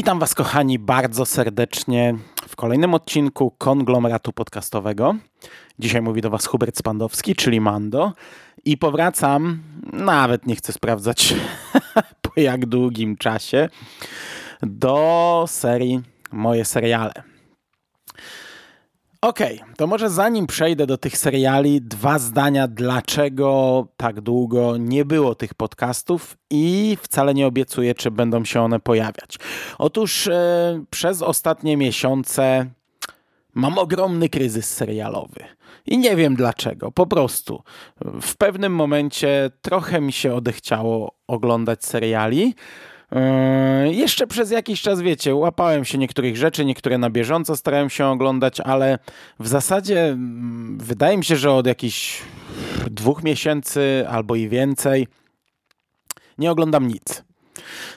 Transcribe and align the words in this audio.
Witam 0.00 0.18
Was, 0.18 0.34
kochani, 0.34 0.78
bardzo 0.78 1.26
serdecznie 1.26 2.14
w 2.48 2.56
kolejnym 2.56 2.94
odcinku 2.94 3.50
konglomeratu 3.58 4.32
podcastowego. 4.32 5.14
Dzisiaj 5.78 6.02
mówi 6.02 6.20
do 6.20 6.30
Was 6.30 6.46
Hubert 6.46 6.78
Spandowski, 6.78 7.34
czyli 7.34 7.60
Mando, 7.60 8.12
i 8.64 8.78
powracam, 8.78 9.62
nawet 9.92 10.46
nie 10.46 10.56
chcę 10.56 10.72
sprawdzać 10.72 11.34
po 12.22 12.40
jak 12.40 12.66
długim 12.66 13.16
czasie, 13.16 13.68
do 14.62 15.44
serii 15.48 16.00
Moje 16.32 16.64
seriale. 16.64 17.12
Okej, 19.22 19.60
okay, 19.60 19.74
to 19.76 19.86
może 19.86 20.10
zanim 20.10 20.46
przejdę 20.46 20.86
do 20.86 20.98
tych 20.98 21.16
seriali, 21.16 21.80
dwa 21.80 22.18
zdania, 22.18 22.68
dlaczego 22.68 23.86
tak 23.96 24.20
długo 24.20 24.76
nie 24.76 25.04
było 25.04 25.34
tych 25.34 25.54
podcastów 25.54 26.36
i 26.50 26.96
wcale 27.02 27.34
nie 27.34 27.46
obiecuję, 27.46 27.94
czy 27.94 28.10
będą 28.10 28.44
się 28.44 28.60
one 28.60 28.80
pojawiać. 28.80 29.36
Otóż 29.78 30.26
e, 30.26 30.84
przez 30.90 31.22
ostatnie 31.22 31.76
miesiące 31.76 32.66
mam 33.54 33.78
ogromny 33.78 34.28
kryzys 34.28 34.74
serialowy. 34.74 35.44
I 35.86 35.98
nie 35.98 36.16
wiem 36.16 36.36
dlaczego, 36.36 36.92
po 36.92 37.06
prostu. 37.06 37.62
W 38.22 38.36
pewnym 38.36 38.74
momencie 38.74 39.50
trochę 39.62 40.00
mi 40.00 40.12
się 40.12 40.34
odechciało 40.34 41.14
oglądać 41.26 41.84
seriali. 41.84 42.54
Yy, 43.12 43.94
jeszcze 43.94 44.26
przez 44.26 44.50
jakiś 44.50 44.82
czas, 44.82 45.00
wiecie, 45.00 45.34
łapałem 45.34 45.84
się 45.84 45.98
niektórych 45.98 46.36
rzeczy, 46.36 46.64
niektóre 46.64 46.98
na 46.98 47.10
bieżąco 47.10 47.56
starałem 47.56 47.90
się 47.90 48.06
oglądać, 48.06 48.60
ale 48.60 48.98
w 49.40 49.48
zasadzie 49.48 50.04
mm, 50.04 50.78
wydaje 50.78 51.16
mi 51.16 51.24
się, 51.24 51.36
że 51.36 51.52
od 51.52 51.66
jakichś 51.66 52.22
dwóch 52.90 53.22
miesięcy 53.22 54.04
albo 54.08 54.34
i 54.34 54.48
więcej 54.48 55.06
nie 56.38 56.50
oglądam 56.50 56.88
nic. 56.88 57.24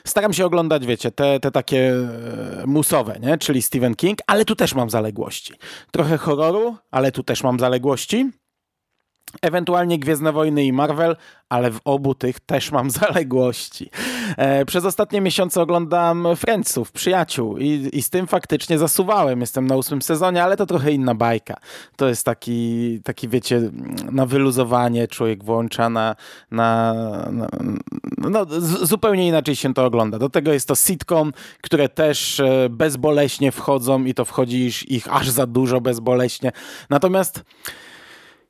Staram 0.06 0.32
się 0.32 0.46
oglądać, 0.46 0.86
wiecie, 0.86 1.10
te, 1.10 1.40
te 1.40 1.50
takie 1.50 1.94
e, 1.94 2.66
musowe, 2.66 3.18
nie? 3.20 3.38
czyli 3.38 3.62
Stephen 3.62 3.94
King, 3.94 4.18
ale 4.26 4.44
tu 4.44 4.56
też 4.56 4.74
mam 4.74 4.90
zaległości. 4.90 5.54
Trochę 5.90 6.18
horroru, 6.18 6.76
ale 6.90 7.12
tu 7.12 7.22
też 7.22 7.42
mam 7.42 7.60
zaległości. 7.60 8.30
Ewentualnie 9.42 9.98
Gwiezdne 9.98 10.32
Wojny 10.32 10.64
i 10.64 10.72
Marvel, 10.72 11.16
ale 11.48 11.70
w 11.70 11.80
obu 11.84 12.14
tych 12.14 12.40
też 12.40 12.72
mam 12.72 12.90
zaległości. 13.00 13.90
E, 14.36 14.64
przez 14.64 14.84
ostatnie 14.84 15.20
miesiące 15.20 15.62
oglądam 15.62 16.26
Friendsów, 16.36 16.92
przyjaciół 16.92 17.58
i, 17.58 17.88
i 17.92 18.02
z 18.02 18.10
tym 18.10 18.26
faktycznie 18.26 18.78
zasuwałem. 18.78 19.40
Jestem 19.40 19.66
na 19.66 19.76
ósmym 19.76 20.02
sezonie, 20.02 20.44
ale 20.44 20.56
to 20.56 20.66
trochę 20.66 20.92
inna 20.92 21.14
bajka. 21.14 21.54
To 21.96 22.08
jest 22.08 22.24
taki, 22.24 23.00
taki 23.04 23.28
wiecie, 23.28 23.70
na 24.12 24.26
wyluzowanie 24.26 25.08
człowiek 25.08 25.44
włącza 25.44 25.90
na, 25.90 26.16
na, 26.50 26.94
na 27.32 27.48
no, 28.18 28.46
zupełnie 28.82 29.28
inaczej 29.28 29.56
się 29.56 29.74
to 29.74 29.84
ogląda. 29.84 30.18
Do 30.18 30.28
tego 30.28 30.52
jest 30.52 30.68
to 30.68 30.74
sitcom, 30.74 31.32
które 31.62 31.88
też 31.88 32.40
e, 32.40 32.68
bezboleśnie 32.70 33.52
wchodzą 33.52 34.04
i 34.04 34.14
to 34.14 34.24
wchodzi 34.24 34.70
ich 34.88 35.14
aż 35.14 35.30
za 35.30 35.46
dużo 35.46 35.80
bezboleśnie. 35.80 36.52
Natomiast 36.90 37.44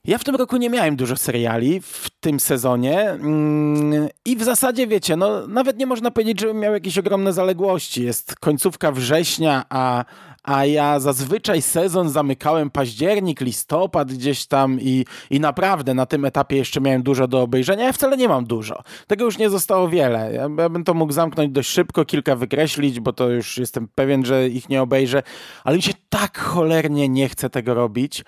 ja 0.05 0.19
w 0.19 0.24
tym 0.24 0.34
roku 0.34 0.56
nie 0.56 0.70
miałem 0.70 0.97
dużo 0.97 1.16
seriali 1.16 1.80
w 1.80 2.10
tym 2.20 2.41
sezonie 2.41 3.10
mm, 3.10 4.08
i 4.24 4.36
w 4.36 4.42
zasadzie 4.42 4.86
wiecie, 4.86 5.16
no 5.16 5.46
nawet 5.46 5.78
nie 5.78 5.86
można 5.86 6.11
powiedzieć, 6.11 6.41
żebym 6.41 6.58
miał 6.58 6.74
jakieś 6.74 6.98
ogromne 6.98 7.33
zaległości. 7.33 8.05
Jest 8.05 8.34
końcówka 8.34 8.92
września, 8.92 9.64
a, 9.69 10.05
a 10.45 10.64
ja 10.64 11.00
zazwyczaj 11.00 11.62
sezon 11.62 12.11
zamykałem 12.11 12.70
październik, 12.70 13.41
listopad 13.41 14.12
gdzieś 14.12 14.47
tam 14.47 14.81
i, 14.81 15.05
i 15.31 15.41
naprawdę 15.41 15.95
na 15.95 16.06
tym 16.06 16.25
etapie 16.25 16.56
jeszcze 16.56 16.81
miałem 16.81 17.03
dużo 17.03 17.28
do 17.28 17.42
obejrzenia. 17.42 17.84
Ja 17.84 17.92
wcale 17.92 18.17
nie 18.17 18.28
mam 18.28 18.45
dużo. 18.45 18.83
Tego 19.06 19.25
już 19.25 19.39
nie 19.39 19.51
zostało 19.51 19.89
wiele. 19.89 20.33
Ja, 20.33 20.48
ja 20.59 20.69
bym 20.69 20.84
to 20.84 20.95
mógł 20.95 21.12
zamknąć 21.12 21.52
dość 21.52 21.70
szybko, 21.70 22.05
kilka 22.05 22.36
wykreślić, 22.36 23.01
bo 23.01 23.13
to 23.13 23.30
już 23.30 23.58
jestem 23.58 23.89
pewien, 23.95 24.24
że 24.24 24.48
ich 24.48 24.68
nie 24.68 24.83
obejrzę, 24.83 25.23
ale 25.64 25.77
mi 25.77 25.83
się 25.83 25.92
tak 26.08 26.39
cholernie 26.39 27.08
nie 27.08 27.29
chce 27.29 27.51
tego 27.51 27.74
robić. 27.74 28.24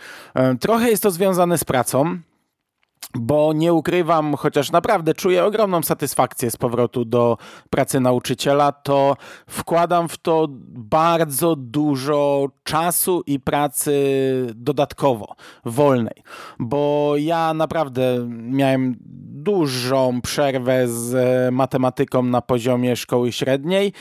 Trochę 0.61 0.91
jest 0.91 1.03
to 1.03 1.11
związane 1.11 1.59
z 1.59 1.65
pracą 1.65 2.19
bo 3.15 3.53
nie 3.53 3.72
ukrywam, 3.72 4.34
chociaż 4.34 4.72
naprawdę 4.72 5.15
czuję 5.15 5.44
ogromną 5.44 5.83
satysfakcję 5.83 6.50
z 6.50 6.56
powrotu 6.56 7.05
do 7.05 7.39
pracy 7.71 8.00
nauczyciela, 8.00 8.72
to 8.72 9.17
wkładam 9.47 10.09
w 10.09 10.19
to 10.19 10.47
bardzo 10.69 11.56
dużo 11.56 12.49
czasu 12.65 13.22
i 13.27 13.41
pracy 13.41 13.93
dodatkowo, 14.55 15.34
wolnej, 15.65 16.22
bo 16.59 17.12
ja 17.16 17.55
naprawdę 17.55 18.27
miałem 18.31 18.97
dużą 19.47 20.21
przerwę 20.21 20.89
z 20.89 21.15
matematyką 21.55 22.22
na 22.22 22.43
poziomie 22.43 22.97
szkoły 22.97 23.33
średniej 23.33 23.93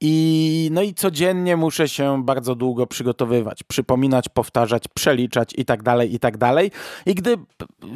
i, 0.00 0.68
no 0.72 0.82
i 0.82 0.94
codziennie 0.94 1.56
muszę 1.56 1.88
się 1.88 2.24
bardzo 2.24 2.54
długo 2.54 2.86
przygotowywać, 2.86 3.62
przypominać, 3.62 4.28
powtarzać, 4.28 4.84
przeliczać 4.94 5.54
i 5.56 5.64
tak 5.64 5.82
dalej, 5.82 6.14
i 6.14 6.18
tak 6.18 6.36
dalej. 6.36 6.70
I 7.06 7.14
gdy, 7.14 7.36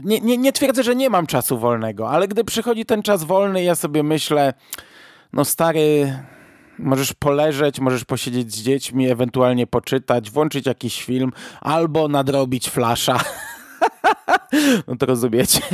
nie, 0.05 0.21
nie, 0.21 0.39
nie 0.39 0.53
twierdzę, 0.53 0.83
że 0.83 0.95
nie 0.95 1.11
mam 1.11 1.27
czasu 1.27 1.59
wolnego, 1.59 2.11
ale 2.11 2.29
gdy 2.29 2.45
przychodzi 2.45 2.85
ten 2.85 3.03
czas 3.03 3.25
wolny, 3.25 3.63
ja 3.63 3.75
sobie 3.75 4.03
myślę, 4.03 4.55
no 5.33 5.45
stary, 5.45 6.19
możesz 6.79 7.13
poleżeć, 7.13 7.81
możesz 7.81 8.05
posiedzieć 8.05 8.55
z 8.55 8.63
dziećmi, 8.63 9.11
ewentualnie 9.11 9.67
poczytać, 9.67 10.31
włączyć 10.31 10.67
jakiś 10.67 11.05
film 11.05 11.33
albo 11.61 12.09
nadrobić 12.09 12.69
flasza. 12.69 13.21
no 14.89 14.97
to 14.97 15.07
rozumiecie. 15.07 15.61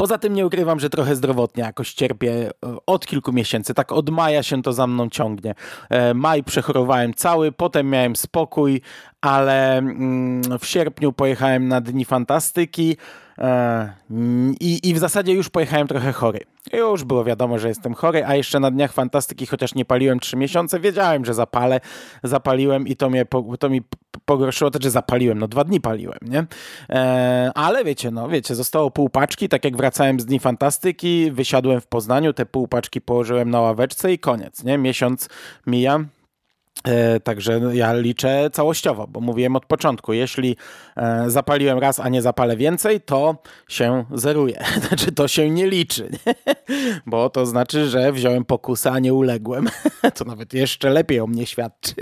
Poza 0.00 0.18
tym 0.18 0.32
nie 0.34 0.46
ukrywam, 0.46 0.80
że 0.80 0.90
trochę 0.90 1.16
zdrowotnie 1.16 1.62
jakoś 1.62 1.94
cierpię 1.94 2.32
e, 2.32 2.50
od 2.86 3.06
kilku 3.06 3.32
miesięcy. 3.32 3.74
Tak 3.74 3.92
od 3.92 4.10
maja 4.10 4.42
się 4.42 4.62
to 4.62 4.72
za 4.72 4.86
mną 4.86 5.08
ciągnie. 5.08 5.54
E, 5.90 6.14
maj 6.14 6.44
przechorowałem 6.44 7.14
cały, 7.14 7.52
potem 7.52 7.90
miałem 7.90 8.16
spokój, 8.16 8.80
ale 9.20 9.78
mm, 9.78 10.42
w 10.58 10.66
sierpniu 10.66 11.12
pojechałem 11.12 11.68
na 11.68 11.80
Dni 11.80 12.04
Fantastyki. 12.04 12.96
E, 13.38 13.92
I, 14.60 14.88
I 14.88 14.94
w 14.94 14.98
zasadzie 14.98 15.32
już 15.32 15.48
pojechałem 15.48 15.88
trochę 15.88 16.12
chory. 16.12 16.40
Już 16.72 17.04
było 17.04 17.24
wiadomo, 17.24 17.58
że 17.58 17.68
jestem 17.68 17.94
chory, 17.94 18.24
a 18.26 18.34
jeszcze 18.34 18.60
na 18.60 18.70
Dniach 18.70 18.92
Fantastyki, 18.92 19.46
chociaż 19.46 19.74
nie 19.74 19.84
paliłem 19.84 20.20
trzy 20.20 20.36
miesiące, 20.36 20.80
wiedziałem, 20.80 21.24
że 21.24 21.34
zapalę. 21.34 21.80
Zapaliłem 22.22 22.88
i 22.88 22.96
to, 22.96 23.10
mnie, 23.10 23.24
to 23.58 23.68
mi 23.68 23.82
pogorszyło, 24.24 24.70
to, 24.70 24.78
że 24.82 24.90
zapaliłem. 24.90 25.38
No 25.38 25.48
dwa 25.48 25.64
dni 25.64 25.80
paliłem, 25.80 26.18
nie? 26.22 26.46
E, 26.90 27.50
ale 27.54 27.84
wiecie, 27.84 28.10
no 28.10 28.28
wiecie, 28.28 28.54
zostało 28.54 28.90
pół 28.90 29.08
paczki, 29.08 29.48
tak 29.48 29.64
jak 29.64 29.76
wracałem 29.76 30.20
z 30.20 30.26
Dni 30.26 30.38
Fantastyki, 30.38 31.30
wysiadłem 31.32 31.80
w 31.80 31.86
Poznaniu, 31.86 32.32
te 32.32 32.46
pół 32.46 32.68
paczki 32.68 33.00
położyłem 33.00 33.50
na 33.50 33.60
ławeczce 33.60 34.12
i 34.12 34.18
koniec, 34.18 34.64
nie? 34.64 34.78
Miesiąc 34.78 35.28
mija 35.66 36.04
także 37.24 37.60
ja 37.72 37.94
liczę 37.94 38.50
całościowo, 38.52 39.06
bo 39.06 39.20
mówiłem 39.20 39.56
od 39.56 39.66
początku, 39.66 40.12
jeśli 40.12 40.56
e, 40.96 41.30
zapaliłem 41.30 41.78
raz, 41.78 42.00
a 42.00 42.08
nie 42.08 42.22
zapalę 42.22 42.56
więcej, 42.56 43.00
to 43.00 43.36
się 43.68 44.04
zeruje. 44.14 44.64
Znaczy 44.88 45.12
to 45.12 45.28
się 45.28 45.50
nie 45.50 45.66
liczy, 45.66 46.10
nie? 46.12 46.34
bo 47.06 47.30
to 47.30 47.46
znaczy, 47.46 47.88
że 47.88 48.12
wziąłem 48.12 48.44
pokusę, 48.44 48.92
a 48.92 48.98
nie 48.98 49.14
uległem. 49.14 49.68
To 50.14 50.24
nawet 50.24 50.54
jeszcze 50.54 50.90
lepiej 50.90 51.20
o 51.20 51.26
mnie 51.26 51.46
świadczy. 51.46 51.94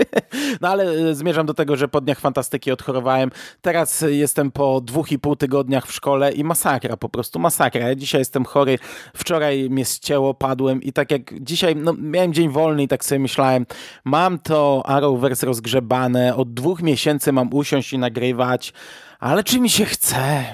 No 0.61 0.67
ale 0.67 0.83
e, 0.83 1.15
zmierzam 1.15 1.45
do 1.45 1.53
tego, 1.53 1.75
że 1.75 1.87
po 1.87 2.01
dniach 2.01 2.19
fantastyki 2.19 2.71
odchorowałem. 2.71 3.31
Teraz 3.61 4.05
jestem 4.07 4.51
po 4.51 4.81
dwóch 4.81 5.11
i 5.11 5.19
pół 5.19 5.35
tygodniach 5.35 5.87
w 5.87 5.93
szkole 5.93 6.31
i 6.31 6.43
masakra, 6.43 6.97
po 6.97 7.09
prostu 7.09 7.39
masakra. 7.39 7.87
Ja 7.87 7.95
dzisiaj 7.95 8.21
jestem 8.21 8.45
chory, 8.45 8.79
wczoraj 9.15 9.69
mnie 9.69 9.85
ścięło, 9.85 10.33
padłem 10.33 10.83
i 10.83 10.93
tak 10.93 11.11
jak 11.11 11.43
dzisiaj, 11.43 11.75
no 11.75 11.93
miałem 11.93 12.33
dzień 12.33 12.49
wolny 12.49 12.83
i 12.83 12.87
tak 12.87 13.05
sobie 13.05 13.19
myślałem, 13.19 13.65
mam 14.03 14.39
to 14.39 14.66
Arrowverse 14.85 15.45
rozgrzebane, 15.45 16.35
od 16.35 16.53
dwóch 16.53 16.81
miesięcy 16.81 17.31
mam 17.31 17.53
usiąść 17.53 17.93
i 17.93 17.97
nagrywać, 17.97 18.73
ale 19.19 19.43
czy 19.43 19.59
mi 19.59 19.69
się 19.69 19.85
chce? 19.85 20.45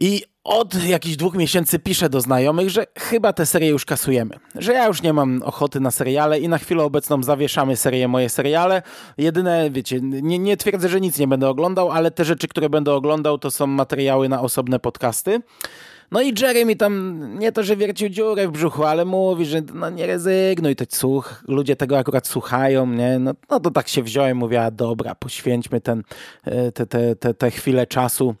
I 0.00 0.22
od 0.44 0.84
jakichś 0.84 1.16
dwóch 1.16 1.34
miesięcy 1.34 1.78
piszę 1.78 2.08
do 2.08 2.20
znajomych, 2.20 2.70
że 2.70 2.86
chyba 2.98 3.32
tę 3.32 3.46
serię 3.46 3.68
już 3.68 3.84
kasujemy. 3.84 4.34
Że 4.54 4.72
ja 4.72 4.86
już 4.86 5.02
nie 5.02 5.12
mam 5.12 5.42
ochoty 5.44 5.80
na 5.80 5.90
seriale 5.90 6.40
i 6.40 6.48
na 6.48 6.58
chwilę 6.58 6.84
obecną 6.84 7.22
zawieszamy 7.22 7.76
serię 7.76 8.08
moje 8.08 8.28
seriale. 8.28 8.82
Jedyne, 9.18 9.70
wiecie, 9.70 10.00
nie, 10.02 10.38
nie 10.38 10.56
twierdzę, 10.56 10.88
że 10.88 11.00
nic 11.00 11.18
nie 11.18 11.28
będę 11.28 11.48
oglądał, 11.48 11.90
ale 11.90 12.10
te 12.10 12.24
rzeczy, 12.24 12.48
które 12.48 12.70
będę 12.70 12.94
oglądał, 12.94 13.38
to 13.38 13.50
są 13.50 13.66
materiały 13.66 14.28
na 14.28 14.40
osobne 14.40 14.78
podcasty. 14.78 15.40
No 16.10 16.20
i 16.22 16.34
Jerry 16.40 16.64
mi 16.64 16.76
tam 16.76 17.20
nie 17.38 17.52
to, 17.52 17.62
że 17.62 17.76
wiercił 17.76 18.08
dziurę 18.08 18.48
w 18.48 18.50
brzuchu, 18.50 18.84
ale 18.84 19.04
mówi, 19.04 19.46
że 19.46 19.62
no 19.74 19.90
nie 19.90 20.06
rezygnuj, 20.06 20.76
to 20.76 20.84
słuch, 20.88 21.42
ludzie 21.48 21.76
tego 21.76 21.98
akurat 21.98 22.26
słuchają, 22.26 22.86
nie? 22.86 23.18
No, 23.18 23.34
no 23.50 23.60
to 23.60 23.70
tak 23.70 23.88
się 23.88 24.02
wziąłem, 24.02 24.36
mówię, 24.36 24.64
a 24.64 24.70
dobra, 24.70 25.14
poświęćmy 25.14 25.80
ten, 25.80 26.02
e, 26.44 26.72
te, 26.72 26.86
te, 26.86 27.16
te, 27.16 27.34
te 27.34 27.50
chwilę 27.50 27.86
czasu 27.86 28.34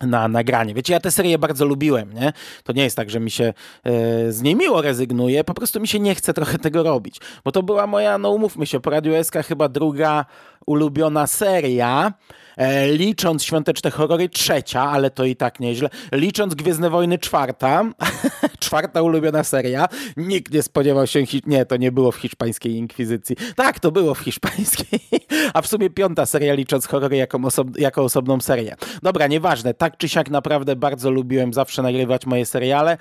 na 0.00 0.28
nagranie. 0.28 0.74
Wiecie, 0.74 0.92
ja 0.92 1.00
tę 1.00 1.10
serię 1.10 1.38
bardzo 1.38 1.64
lubiłem, 1.64 2.12
nie? 2.12 2.32
To 2.64 2.72
nie 2.72 2.82
jest 2.82 2.96
tak, 2.96 3.10
że 3.10 3.20
mi 3.20 3.30
się 3.30 3.44
e, 3.84 4.32
z 4.32 4.42
niej 4.42 4.56
miło 4.56 4.82
rezygnuje, 4.82 5.44
po 5.44 5.54
prostu 5.54 5.80
mi 5.80 5.88
się 5.88 6.00
nie 6.00 6.14
chce 6.14 6.34
trochę 6.34 6.58
tego 6.58 6.82
robić. 6.82 7.20
Bo 7.44 7.52
to 7.52 7.62
była 7.62 7.86
moja, 7.86 8.18
no 8.18 8.30
umówmy 8.30 8.66
się, 8.66 8.80
po 8.80 8.90
Radio 8.90 9.24
SK 9.24 9.34
chyba 9.48 9.68
druga 9.68 10.26
ulubiona 10.66 11.26
seria, 11.26 12.12
E, 12.60 12.92
licząc 12.92 13.44
Świąteczne 13.44 13.90
Horrory 13.90 14.28
trzecia, 14.28 14.82
ale 14.82 15.10
to 15.10 15.24
i 15.24 15.36
tak 15.36 15.60
nieźle. 15.60 15.88
Licząc 16.12 16.54
Gwiezdne 16.54 16.90
Wojny 16.90 17.18
czwarta, 17.18 17.84
czwarta 18.60 19.02
ulubiona 19.02 19.44
seria. 19.44 19.86
Nikt 20.16 20.54
nie 20.54 20.62
spodziewał 20.62 21.06
się, 21.06 21.24
nie, 21.46 21.66
to 21.66 21.76
nie 21.76 21.92
było 21.92 22.12
w 22.12 22.16
hiszpańskiej 22.16 22.72
inkwizycji. 22.72 23.36
Tak, 23.56 23.80
to 23.80 23.92
było 23.92 24.14
w 24.14 24.18
hiszpańskiej, 24.18 25.00
a 25.54 25.62
w 25.62 25.66
sumie 25.66 25.90
piąta 25.90 26.26
seria 26.26 26.54
licząc 26.54 26.86
horrory 26.86 27.16
jako, 27.16 27.38
osob 27.44 27.78
jako 27.78 28.02
osobną 28.02 28.40
serię. 28.40 28.76
Dobra, 29.02 29.26
nieważne, 29.26 29.74
tak 29.74 29.96
czy 29.96 30.08
siak 30.08 30.30
naprawdę 30.30 30.76
bardzo 30.76 31.10
lubiłem 31.10 31.52
zawsze 31.52 31.82
nagrywać 31.82 32.26
moje 32.26 32.46
seriale 32.46 32.98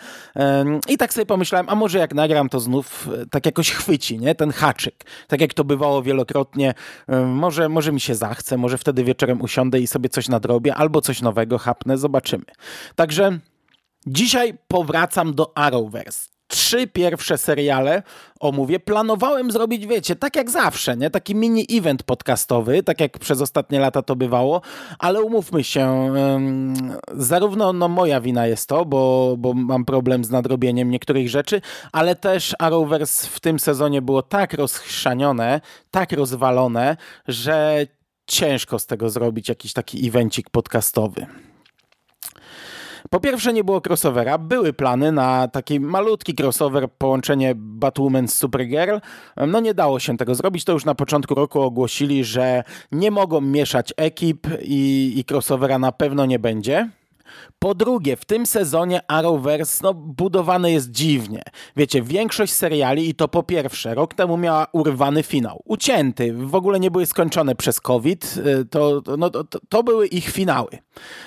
i 0.87 0.97
tak 0.97 1.13
sobie 1.13 1.25
pomyślałem, 1.25 1.69
a 1.69 1.75
może 1.75 1.99
jak 1.99 2.13
nagram 2.13 2.49
to 2.49 2.59
znów 2.59 3.09
e, 3.21 3.25
tak 3.25 3.45
jakoś 3.45 3.71
chwyci, 3.71 4.19
nie, 4.19 4.35
ten 4.35 4.51
haczyk. 4.51 4.95
Tak 5.27 5.41
jak 5.41 5.53
to 5.53 5.63
bywało 5.63 6.03
wielokrotnie, 6.03 6.73
może, 7.25 7.58
może 7.67 7.91
mi 7.91 7.99
się 7.99 8.15
zachce, 8.15 8.57
może 8.57 8.77
wtedy 8.77 9.03
wieczorem 9.03 9.41
usiądę 9.41 9.79
i 9.79 9.87
sobie 9.87 10.09
coś 10.09 10.27
nadrobię, 10.27 10.75
albo 10.75 11.01
coś 11.01 11.21
nowego 11.21 11.57
hapnę, 11.57 11.97
zobaczymy. 11.97 12.45
Także 12.95 13.39
dzisiaj 14.07 14.57
powracam 14.67 15.33
do 15.33 15.57
Arrowverse 15.57 16.38
trzy 16.49 16.87
pierwsze 16.87 17.37
seriale 17.37 18.03
omówię. 18.39 18.79
Planowałem 18.79 19.51
zrobić, 19.51 19.87
wiecie, 19.87 20.15
tak 20.15 20.35
jak 20.35 20.51
zawsze, 20.51 20.97
nie? 20.97 21.09
Taki 21.09 21.35
mini 21.35 21.65
event 21.71 22.03
podcastowy, 22.03 22.83
tak 22.83 22.99
jak 22.99 23.19
przez 23.19 23.41
ostatnie 23.41 23.79
lata 23.79 24.01
to 24.01 24.15
bywało, 24.15 24.61
ale 24.99 25.21
umówmy 25.21 25.63
się, 25.63 26.13
zarówno 27.13 27.73
no, 27.73 27.87
moja 27.87 28.21
wina 28.21 28.47
jest 28.47 28.69
to, 28.69 28.85
bo, 28.85 29.35
bo 29.37 29.53
mam 29.53 29.85
problem 29.85 30.23
z 30.23 30.29
nadrobieniem 30.29 30.91
niektórych 30.91 31.29
rzeczy, 31.29 31.61
ale 31.91 32.15
też 32.15 32.55
Arrowverse 32.59 33.27
w 33.27 33.39
tym 33.39 33.59
sezonie 33.59 34.01
było 34.01 34.21
tak 34.21 34.53
rozchrzanione, 34.53 35.61
tak 35.91 36.11
rozwalone, 36.11 36.97
że 37.27 37.87
ciężko 38.27 38.79
z 38.79 38.85
tego 38.85 39.09
zrobić 39.09 39.49
jakiś 39.49 39.73
taki 39.73 40.07
evencik 40.07 40.49
podcastowy. 40.49 41.25
Po 43.09 43.19
pierwsze 43.19 43.53
nie 43.53 43.63
było 43.63 43.81
crossovera, 43.87 44.37
były 44.37 44.73
plany 44.73 45.11
na 45.11 45.47
taki 45.47 45.79
malutki 45.79 46.33
crossover, 46.39 46.91
połączenie 46.97 47.53
Batwoman 47.55 48.27
z 48.27 48.33
Supergirl. 48.33 48.97
No 49.47 49.59
nie 49.59 49.73
dało 49.73 49.99
się 49.99 50.17
tego 50.17 50.35
zrobić, 50.35 50.63
to 50.63 50.71
już 50.71 50.85
na 50.85 50.95
początku 50.95 51.35
roku 51.35 51.61
ogłosili, 51.61 52.23
że 52.23 52.63
nie 52.91 53.11
mogą 53.11 53.41
mieszać 53.41 53.93
ekip 53.97 54.47
i, 54.61 55.13
i 55.17 55.33
crossovera 55.33 55.79
na 55.79 55.91
pewno 55.91 56.25
nie 56.25 56.39
będzie. 56.39 56.89
Po 57.59 57.75
drugie, 57.75 58.15
w 58.15 58.25
tym 58.25 58.45
sezonie 58.45 59.11
Arrowverse 59.11 59.79
no, 59.83 59.93
budowane 59.93 60.71
jest 60.71 60.91
dziwnie. 60.91 61.41
Wiecie, 61.75 62.01
większość 62.01 62.53
seriali 62.53 63.09
i 63.09 63.15
to 63.15 63.27
po 63.27 63.43
pierwsze, 63.43 63.95
rok 63.95 64.13
temu 64.13 64.37
miała 64.37 64.67
urwany 64.71 65.23
finał. 65.23 65.61
Ucięty, 65.65 66.33
w 66.33 66.55
ogóle 66.55 66.79
nie 66.79 66.91
były 66.91 67.05
skończone 67.05 67.55
przez 67.55 67.81
COVID, 67.81 68.37
y, 68.37 68.65
to, 68.65 69.01
no, 69.17 69.29
to, 69.29 69.43
to 69.69 69.83
były 69.83 70.07
ich 70.07 70.29
finały. 70.29 70.69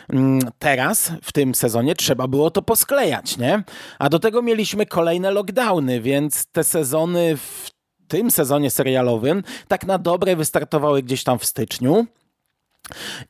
Mm, 0.09 0.41
teraz, 0.59 1.13
w 1.23 1.33
tym 1.33 1.55
sezonie, 1.55 1.95
trzeba 1.95 2.29
było 2.29 2.51
to 2.51 2.63
posklejać, 2.63 3.39
nie? 3.39 3.63
A 3.99 4.09
do 4.09 4.19
tego 4.19 4.43
mieliśmy 4.43 4.87
kolejne 4.87 5.31
lockdowny, 5.31 6.01
więc 6.01 6.47
te 6.47 6.65
sezony 6.65 7.37
w 7.37 7.71
tym 8.09 8.31
sezonie 8.31 8.71
serialowym 8.71 9.43
tak 9.69 9.87
na 9.87 9.99
dobre 9.99 10.37
wystartowały 10.37 11.03
gdzieś 11.03 11.25
tam 11.25 11.39
w 11.39 11.45
styczniu. 11.45 12.07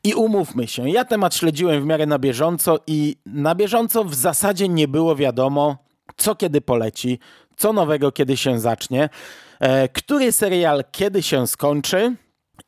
I 0.03 0.13
umówmy 0.13 0.67
się, 0.67 0.89
ja 0.89 1.05
temat 1.05 1.35
śledziłem 1.35 1.81
w 1.81 1.85
miarę 1.85 2.05
na 2.05 2.19
bieżąco 2.19 2.79
i 2.87 3.15
na 3.25 3.55
bieżąco 3.55 4.03
w 4.03 4.15
zasadzie 4.15 4.69
nie 4.69 4.87
było 4.87 5.15
wiadomo, 5.15 5.77
co 6.17 6.35
kiedy 6.35 6.61
poleci, 6.61 7.19
co 7.57 7.73
nowego 7.73 8.11
kiedy 8.11 8.37
się 8.37 8.59
zacznie, 8.59 9.09
e, 9.59 9.89
który 9.89 10.31
serial 10.31 10.83
kiedy 10.91 11.23
się 11.23 11.47
skończy 11.47 12.15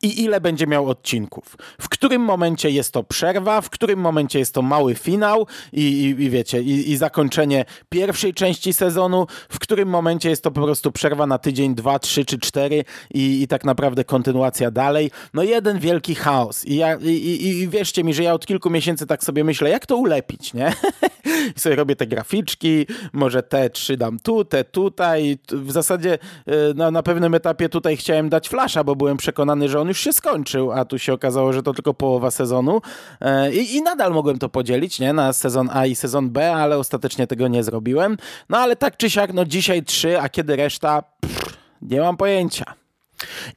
i 0.02 0.22
ile 0.22 0.40
będzie 0.40 0.66
miał 0.66 0.88
odcinków. 0.88 1.56
W 1.80 1.88
którym 1.88 2.22
momencie 2.22 2.70
jest 2.70 2.92
to 2.92 3.02
przerwa, 3.02 3.60
w 3.60 3.70
którym 3.70 4.00
momencie 4.00 4.38
jest 4.38 4.54
to 4.54 4.62
mały 4.62 4.94
finał 4.94 5.46
i, 5.72 5.80
i, 5.80 6.22
i 6.22 6.30
wiecie, 6.30 6.62
i, 6.62 6.90
i, 6.90 6.96
zakończenie 6.96 7.64
pierwszej 7.88 8.34
części 8.34 8.72
sezonu, 8.72 9.26
w 9.48 9.58
którym 9.58 9.88
momencie 9.88 10.30
jest 10.30 10.42
to 10.42 10.50
po 10.50 10.62
prostu 10.62 10.92
przerwa 10.92 11.26
na 11.26 11.38
tydzień, 11.38 11.74
dwa, 11.74 11.98
trzy 11.98 12.24
czy 12.24 12.38
cztery 12.38 12.84
i, 13.14 13.42
i 13.42 13.48
tak 13.48 13.64
naprawdę 13.64 14.04
kontynuacja 14.04 14.70
dalej. 14.70 15.10
No 15.34 15.42
jeden 15.42 15.78
wielki 15.78 16.14
chaos. 16.14 16.64
I, 16.64 16.76
ja, 16.76 16.96
i, 17.02 17.46
i 17.46 17.68
wierzcie 17.68 18.04
mi, 18.04 18.14
że 18.14 18.22
ja 18.22 18.34
od 18.34 18.46
kilku 18.46 18.70
miesięcy 18.70 19.06
tak 19.06 19.24
sobie 19.24 19.44
myślę, 19.44 19.70
jak 19.70 19.86
to 19.86 19.96
ulepić, 19.96 20.54
nie? 20.54 20.72
I 21.56 21.60
sobie 21.60 21.76
robię 21.76 21.96
te 21.96 22.06
graficzki, 22.06 22.86
może 23.12 23.42
te 23.42 23.70
trzy 23.70 23.96
dam 23.96 24.18
tu, 24.18 24.44
te 24.44 24.64
tutaj. 24.64 25.38
W 25.48 25.72
zasadzie 25.72 26.18
e, 26.46 26.74
na, 26.74 26.90
na 26.90 27.02
pewnym 27.02 27.34
etapie 27.34 27.68
tutaj 27.68 27.96
chciałem 27.96 28.28
dać 28.28 28.48
flasza, 28.48 28.84
bo 28.84 28.96
byłem 28.96 29.16
przekonany, 29.16 29.68
że 29.68 29.75
on 29.80 29.88
już 29.88 30.00
się 30.00 30.12
skończył, 30.12 30.72
a 30.72 30.84
tu 30.84 30.98
się 30.98 31.12
okazało, 31.12 31.52
że 31.52 31.62
to 31.62 31.72
tylko 31.72 31.94
połowa 31.94 32.30
sezonu 32.30 32.80
e, 33.20 33.54
i, 33.54 33.76
i 33.76 33.82
nadal 33.82 34.12
mogłem 34.12 34.38
to 34.38 34.48
podzielić, 34.48 35.00
nie, 35.00 35.12
na 35.12 35.32
sezon 35.32 35.70
A 35.72 35.86
i 35.86 35.94
sezon 35.94 36.30
B, 36.30 36.54
ale 36.54 36.78
ostatecznie 36.78 37.26
tego 37.26 37.48
nie 37.48 37.62
zrobiłem. 37.62 38.16
No 38.48 38.58
ale 38.58 38.76
tak 38.76 38.96
czy 38.96 39.10
siak, 39.10 39.32
no 39.32 39.44
dzisiaj 39.44 39.84
trzy, 39.84 40.20
a 40.20 40.28
kiedy 40.28 40.56
reszta, 40.56 41.02
pff, 41.20 41.56
nie 41.82 42.00
mam 42.00 42.16
pojęcia. 42.16 42.64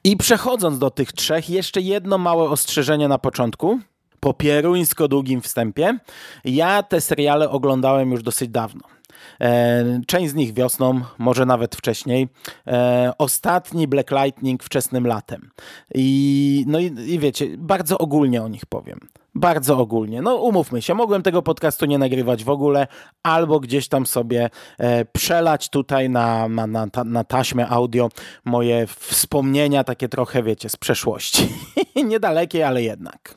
I 0.04 0.16
przechodząc 0.16 0.78
do 0.78 0.90
tych 0.90 1.12
trzech, 1.12 1.50
jeszcze 1.50 1.80
jedno 1.80 2.18
małe 2.18 2.44
ostrzeżenie 2.44 3.08
na 3.08 3.18
początku 3.18 3.80
po 4.20 4.34
pieruńsko 4.34 5.08
długim 5.08 5.40
wstępie. 5.40 5.98
Ja 6.44 6.82
te 6.82 7.00
seriale 7.00 7.50
oglądałem 7.50 8.10
już 8.10 8.22
dosyć 8.22 8.48
dawno. 8.48 8.99
E, 9.40 10.00
część 10.06 10.30
z 10.30 10.34
nich 10.34 10.54
wiosną, 10.54 11.00
może 11.18 11.46
nawet 11.46 11.76
wcześniej. 11.76 12.28
E, 12.66 13.12
ostatni 13.18 13.88
Black 13.88 14.10
Lightning 14.10 14.64
wczesnym 14.64 15.06
latem. 15.06 15.50
I, 15.94 16.64
no 16.68 16.78
i, 16.78 16.84
i 16.84 17.18
wiecie, 17.18 17.46
bardzo 17.58 17.98
ogólnie 17.98 18.42
o 18.42 18.48
nich 18.48 18.66
powiem. 18.66 19.00
Bardzo 19.34 19.78
ogólnie. 19.78 20.22
No 20.22 20.36
umówmy 20.36 20.82
się, 20.82 20.94
mogłem 20.94 21.22
tego 21.22 21.42
podcastu 21.42 21.86
nie 21.86 21.98
nagrywać 21.98 22.44
w 22.44 22.50
ogóle, 22.50 22.86
albo 23.22 23.60
gdzieś 23.60 23.88
tam 23.88 24.06
sobie 24.06 24.50
e, 24.78 25.04
przelać 25.04 25.68
tutaj 25.68 26.10
na, 26.10 26.48
na, 26.48 26.66
na, 26.66 26.86
na 27.04 27.24
taśmę 27.24 27.68
audio 27.68 28.08
moje 28.44 28.86
wspomnienia, 28.86 29.84
takie 29.84 30.08
trochę, 30.08 30.42
wiecie, 30.42 30.68
z 30.68 30.76
przeszłości. 30.76 31.48
Niedalekie, 32.04 32.66
ale 32.66 32.82
jednak. 32.82 33.34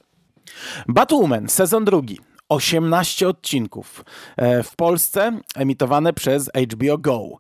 Batwoman, 0.88 1.50
sezon 1.50 1.86
drugi. 1.86 2.20
18 2.54 3.28
odcinków 3.28 4.06
e, 4.38 4.64
w 4.64 4.76
Polsce 4.76 5.40
emitowane 5.56 6.14
przez 6.14 6.52
HBO 6.72 6.98
Go. 6.98 7.38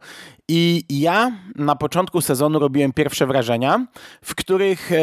I 0.47 0.83
ja 0.89 1.31
na 1.55 1.75
początku 1.75 2.21
sezonu 2.21 2.59
robiłem 2.59 2.93
pierwsze 2.93 3.27
wrażenia, 3.27 3.87
w 4.21 4.35
których 4.35 4.91
e, 4.91 4.95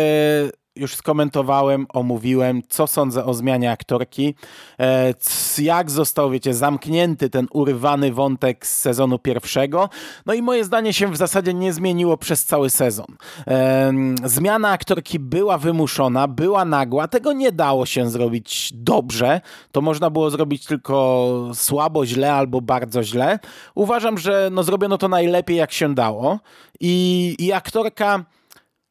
już 0.77 0.95
skomentowałem, 0.95 1.87
omówiłem, 1.89 2.63
co 2.69 2.87
sądzę 2.87 3.25
o 3.25 3.35
zmianie 3.35 3.71
aktorki, 3.71 4.35
e, 4.81 5.15
jak 5.59 5.91
został, 5.91 6.31
wiecie, 6.31 6.55
zamknięty 6.55 7.31
ten 7.31 7.47
urwany 7.53 8.13
wątek 8.13 8.67
z 8.67 8.79
sezonu 8.79 9.19
pierwszego. 9.19 9.89
No 10.27 10.35
i 10.35 10.43
moje 10.43 10.65
zdanie 10.65 10.93
się 10.93 11.09
w 11.09 11.17
zasadzie 11.17 11.55
nie 11.55 11.73
zmieniło 11.73 12.17
przez 12.17 12.45
cały 12.45 12.71
sezon. 12.71 13.07
E, 13.47 13.93
zmiana 14.25 14.69
aktorki 14.71 15.19
była 15.19 15.59
wymuszona, 15.59 16.29
była 16.29 16.65
nagła, 16.65 17.09
tego 17.09 17.33
nie 17.33 17.53
dało 17.53 17.87
się 17.87 18.11
zrobić 18.11 18.73
dobrze. 18.75 19.41
To 19.73 19.81
można 19.81 20.11
było 20.11 20.31
zrobić 20.31 20.67
tylko 20.67 21.31
słabo, 21.55 22.07
źle 22.07 22.35
albo 22.35 22.61
bardzo 22.61 23.03
źle. 23.03 23.39
Uważam, 23.75 24.19
że 24.19 24.49
no, 24.53 24.63
zrobiono 24.63 24.99
to 24.99 25.09
najlepiej, 25.09 25.57
jak 25.57 25.73
się 25.73 25.95
dało. 25.95 26.39
I, 26.81 27.37
i 27.39 27.53
aktorka 27.53 28.25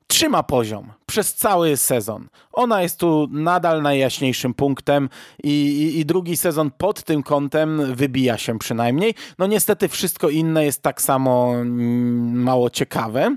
trzyma 0.09 0.43
poziom 0.43 0.91
przez 1.05 1.35
cały 1.35 1.77
sezon. 1.77 2.27
Ona 2.53 2.81
jest 2.81 2.99
tu 2.99 3.27
nadal 3.31 3.81
najjaśniejszym 3.81 4.53
punktem 4.53 5.09
i, 5.43 5.49
i, 5.49 5.99
i, 5.99 6.05
drugi 6.05 6.37
sezon 6.37 6.71
pod 6.71 7.03
tym 7.03 7.23
kątem 7.23 7.95
wybija 7.95 8.37
się 8.37 8.59
przynajmniej. 8.59 9.15
No 9.39 9.47
niestety 9.47 9.87
wszystko 9.87 10.29
inne 10.29 10.65
jest 10.65 10.81
tak 10.81 11.01
samo 11.01 11.51
mm, 11.55 12.43
mało 12.43 12.69
ciekawe. 12.69 13.35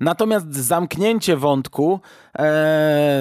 Natomiast 0.00 0.54
zamknięcie 0.54 1.36
wątku 1.36 2.00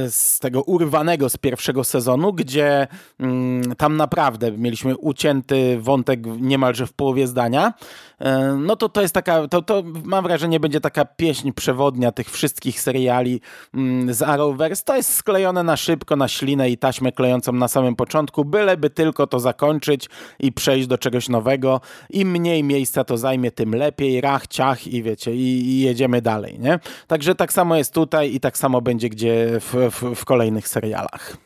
z 0.10 0.40
tego 0.40 0.62
urwanego 0.62 1.30
z 1.30 1.38
pierwszego 1.38 1.84
sezonu, 1.84 2.34
gdzie 2.34 2.88
mm, 3.20 3.76
tam 3.76 3.98
naprawdę 3.98 4.52
mieliśmy 4.52 4.98
ucięty 4.98 5.78
wątek 5.80 6.20
niemalże 6.40 6.88
w 6.88 6.94
połowie 6.94 7.28
zdania, 7.28 7.74
e, 8.20 8.58
no 8.60 8.76
to 8.76 8.90
to 8.90 9.02
jest 9.02 9.14
taka, 9.14 9.48
to, 9.48 9.62
to 9.62 9.84
mam 10.04 10.24
wrażenie 10.24 10.60
będzie 10.60 10.82
taka 10.82 11.06
pieśń 11.06 11.52
przewodnia 11.52 12.12
tych 12.12 12.32
wszystkich 12.32 12.82
seriali 12.82 13.42
mm, 13.74 14.14
z 14.14 14.22
Arrowverse. 14.22 14.84
To 14.84 14.96
jest 14.96 15.14
sklejone 15.14 15.64
na 15.64 15.78
szybko, 15.78 16.16
na 16.16 16.28
ślinę 16.28 16.70
i 16.70 16.78
taśmę 16.78 17.12
klejącą 17.12 17.52
na 17.52 17.68
samym 17.68 17.96
początku, 17.96 18.46
byleby 18.46 18.90
tylko 18.90 19.28
to 19.28 19.40
zakończyć 19.40 20.10
i 20.40 20.52
przejść 20.52 20.88
do 20.88 20.98
czegoś 20.98 21.30
nowego. 21.30 21.82
Im 22.10 22.32
mniej 22.32 22.64
miejsca 22.64 23.04
to 23.04 23.18
zajmie, 23.18 23.52
tym 23.52 23.76
lepiej, 23.76 24.22
rach, 24.22 24.48
ciach 24.48 24.88
i 24.88 25.04
wiecie, 25.04 25.36
i, 25.36 25.70
i 25.70 25.80
jedziemy 25.80 26.22
dalej, 26.22 26.60
nie? 26.60 26.80
Także 27.08 27.36
tak 27.36 27.54
samo 27.54 27.76
jest 27.76 27.94
tutaj 27.94 28.34
i 28.34 28.40
tak 28.40 28.58
samo 28.58 28.82
będzie 28.82 28.99
gdzie 29.08 29.60
w, 29.60 29.74
w, 29.92 30.16
w 30.16 30.26
kolejnych 30.26 30.68
serialach. 30.68 31.38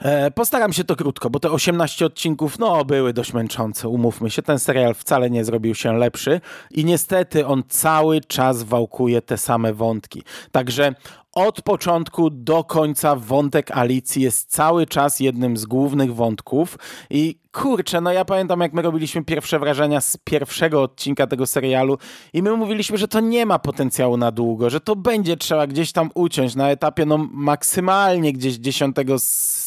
E, 0.00 0.30
postaram 0.30 0.72
się 0.72 0.84
to 0.84 0.96
krótko, 0.96 1.30
bo 1.30 1.40
te 1.40 1.50
18 1.50 2.06
odcinków, 2.06 2.58
no, 2.58 2.84
były 2.84 3.12
dość 3.12 3.32
męczące, 3.32 3.88
umówmy 3.88 4.30
się. 4.30 4.42
Ten 4.42 4.58
serial 4.58 4.94
wcale 4.94 5.30
nie 5.30 5.44
zrobił 5.44 5.74
się 5.74 5.92
lepszy 5.92 6.40
i 6.70 6.84
niestety 6.84 7.46
on 7.46 7.62
cały 7.68 8.20
czas 8.20 8.62
wałkuje 8.62 9.22
te 9.22 9.38
same 9.38 9.72
wątki. 9.72 10.22
Także 10.52 10.94
od 11.34 11.62
początku 11.62 12.30
do 12.30 12.64
końca 12.64 13.16
wątek 13.16 13.70
Alicji 13.70 14.22
jest 14.22 14.50
cały 14.50 14.86
czas 14.86 15.20
jednym 15.20 15.56
z 15.56 15.66
głównych 15.66 16.14
wątków 16.14 16.78
i 17.10 17.38
kurczę, 17.52 18.00
no 18.00 18.12
ja 18.12 18.24
pamiętam 18.24 18.60
jak 18.60 18.72
my 18.72 18.82
robiliśmy 18.82 19.24
pierwsze 19.24 19.58
wrażenia 19.58 20.00
z 20.00 20.16
pierwszego 20.16 20.82
odcinka 20.82 21.26
tego 21.26 21.46
serialu 21.46 21.98
i 22.32 22.42
my 22.42 22.56
mówiliśmy, 22.56 22.98
że 22.98 23.08
to 23.08 23.20
nie 23.20 23.46
ma 23.46 23.58
potencjału 23.58 24.16
na 24.16 24.32
długo, 24.32 24.70
że 24.70 24.80
to 24.80 24.96
będzie 24.96 25.36
trzeba 25.36 25.66
gdzieś 25.66 25.92
tam 25.92 26.10
uciąć 26.14 26.54
na 26.54 26.70
etapie 26.70 27.06
no 27.06 27.28
maksymalnie 27.32 28.32
gdzieś 28.32 28.54
dziesiątego 28.54 29.16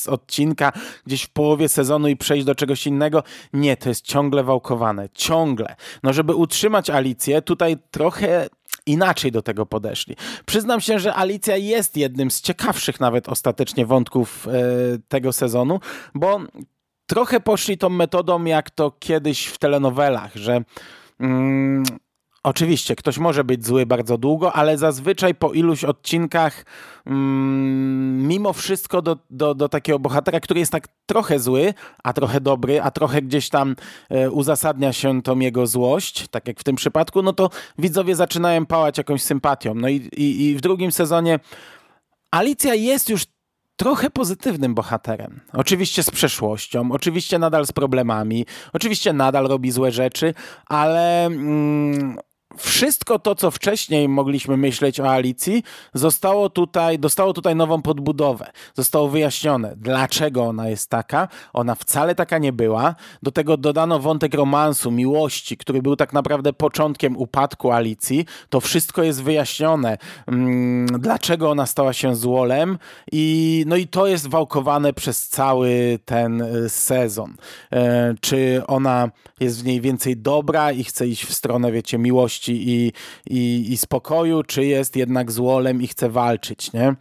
odcinka, 0.07 0.71
gdzieś 1.05 1.23
w 1.23 1.29
połowie 1.29 1.69
sezonu 1.69 2.07
i 2.07 2.17
przejść 2.17 2.45
do 2.45 2.55
czegoś 2.55 2.87
innego. 2.87 3.23
Nie, 3.53 3.77
to 3.77 3.89
jest 3.89 4.05
ciągle 4.05 4.43
wałkowane, 4.43 5.09
ciągle. 5.13 5.75
No 6.03 6.13
żeby 6.13 6.35
utrzymać 6.35 6.89
Alicję, 6.89 7.41
tutaj 7.41 7.77
trochę 7.91 8.47
inaczej 8.87 9.31
do 9.31 9.41
tego 9.41 9.65
podeszli. 9.65 10.15
Przyznam 10.45 10.81
się, 10.81 10.99
że 10.99 11.15
Alicja 11.15 11.57
jest 11.57 11.97
jednym 11.97 12.31
z 12.31 12.41
ciekawszych 12.41 12.99
nawet 12.99 13.29
ostatecznie 13.29 13.85
wątków 13.85 14.47
e, 14.47 14.51
tego 15.07 15.33
sezonu, 15.33 15.79
bo 16.15 16.39
trochę 17.05 17.39
poszli 17.39 17.77
tą 17.77 17.89
metodą, 17.89 18.43
jak 18.45 18.69
to 18.69 18.91
kiedyś 18.99 19.45
w 19.45 19.57
telenowelach, 19.57 20.35
że 20.35 20.63
mm, 21.19 21.83
Oczywiście, 22.47 22.95
ktoś 22.95 23.17
może 23.17 23.43
być 23.43 23.65
zły 23.65 23.85
bardzo 23.85 24.17
długo, 24.17 24.53
ale 24.53 24.77
zazwyczaj 24.77 25.35
po 25.35 25.53
iluś 25.53 25.83
odcinkach, 25.83 26.65
mm, 27.05 28.27
mimo 28.27 28.53
wszystko 28.53 29.01
do, 29.01 29.17
do, 29.29 29.55
do, 29.55 29.69
takiego 29.69 29.99
bohatera, 29.99 30.39
który 30.39 30.59
jest 30.59 30.71
tak 30.71 30.87
trochę 31.05 31.39
zły, 31.39 31.73
a 32.03 32.13
trochę 32.13 32.41
dobry, 32.41 32.81
a 32.81 32.91
trochę 32.91 33.21
gdzieś 33.21 33.49
tam 33.49 33.75
e, 34.09 34.31
uzasadnia 34.31 34.93
się 34.93 35.21
tą 35.21 35.39
jego 35.39 35.67
złość, 35.67 36.27
tak 36.27 36.47
jak 36.47 36.59
w 36.59 36.63
tym 36.63 36.75
przypadku, 36.75 37.21
no 37.21 37.33
to 37.33 37.49
widzowie 37.77 38.15
zaczynają 38.15 38.65
pałać 38.65 38.97
jakąś 38.97 39.21
sympatią. 39.23 39.73
No 39.75 39.89
i, 39.89 39.95
i, 39.95 40.45
i 40.45 40.55
w 40.55 40.61
drugim 40.61 40.91
sezonie 40.91 41.39
Alicja 42.31 42.75
jest 42.75 43.09
już 43.09 43.25
trochę 43.77 44.09
pozytywnym 44.09 44.75
bohaterem. 44.75 45.39
Oczywiście 45.53 46.03
z 46.03 46.11
przeszłością, 46.11 46.91
oczywiście 46.91 47.39
nadal 47.39 47.65
z 47.65 47.71
problemami, 47.71 48.45
oczywiście 48.73 49.13
nadal 49.13 49.47
robi 49.47 49.71
złe 49.71 49.91
rzeczy, 49.91 50.33
ale 50.65 51.25
mm, 51.25 52.17
wszystko 52.57 53.19
to, 53.19 53.35
co 53.35 53.51
wcześniej 53.51 54.09
mogliśmy 54.09 54.57
myśleć 54.57 54.99
o 54.99 55.11
Alicji, 55.11 55.63
zostało 55.93 56.49
tutaj, 56.49 56.99
dostało 56.99 57.33
tutaj 57.33 57.55
nową 57.55 57.81
podbudowę. 57.81 58.51
Zostało 58.75 59.07
wyjaśnione, 59.09 59.73
dlaczego 59.77 60.43
ona 60.43 60.69
jest 60.69 60.89
taka. 60.89 61.27
Ona 61.53 61.75
wcale 61.75 62.15
taka 62.15 62.37
nie 62.37 62.53
była. 62.53 62.95
Do 63.23 63.31
tego 63.31 63.57
dodano 63.57 63.99
wątek 63.99 64.33
romansu, 64.33 64.91
miłości, 64.91 65.57
który 65.57 65.81
był 65.81 65.95
tak 65.95 66.13
naprawdę 66.13 66.53
początkiem 66.53 67.17
upadku 67.17 67.71
Alicji. 67.71 68.25
To 68.49 68.59
wszystko 68.59 69.03
jest 69.03 69.23
wyjaśnione, 69.23 69.97
mm, 70.27 70.87
dlaczego 70.99 71.51
ona 71.51 71.65
stała 71.65 71.93
się 71.93 72.15
złolem 72.15 72.77
i 73.11 73.63
no 73.67 73.75
i 73.75 73.87
to 73.87 74.07
jest 74.07 74.27
wałkowane 74.27 74.93
przez 74.93 75.27
cały 75.27 75.99
ten 76.05 76.41
y, 76.41 76.69
sezon. 76.69 77.35
E, 77.71 78.15
czy 78.21 78.61
ona 78.67 79.09
jest 79.39 79.61
w 79.61 79.65
niej 79.65 79.81
więcej 79.81 80.17
dobra 80.17 80.71
i 80.71 80.83
chce 80.83 81.07
iść 81.07 81.25
w 81.25 81.33
stronę, 81.33 81.71
wiecie, 81.71 81.97
miłości 81.97 82.46
i, 82.53 82.93
i, 83.29 83.73
i 83.73 83.77
spokoju, 83.77 84.43
czy 84.43 84.65
jest 84.65 84.95
jednak 84.95 85.31
złolem 85.31 85.81
i 85.81 85.87
chce 85.87 86.09
walczyć, 86.09 86.73
nie? 86.73 86.95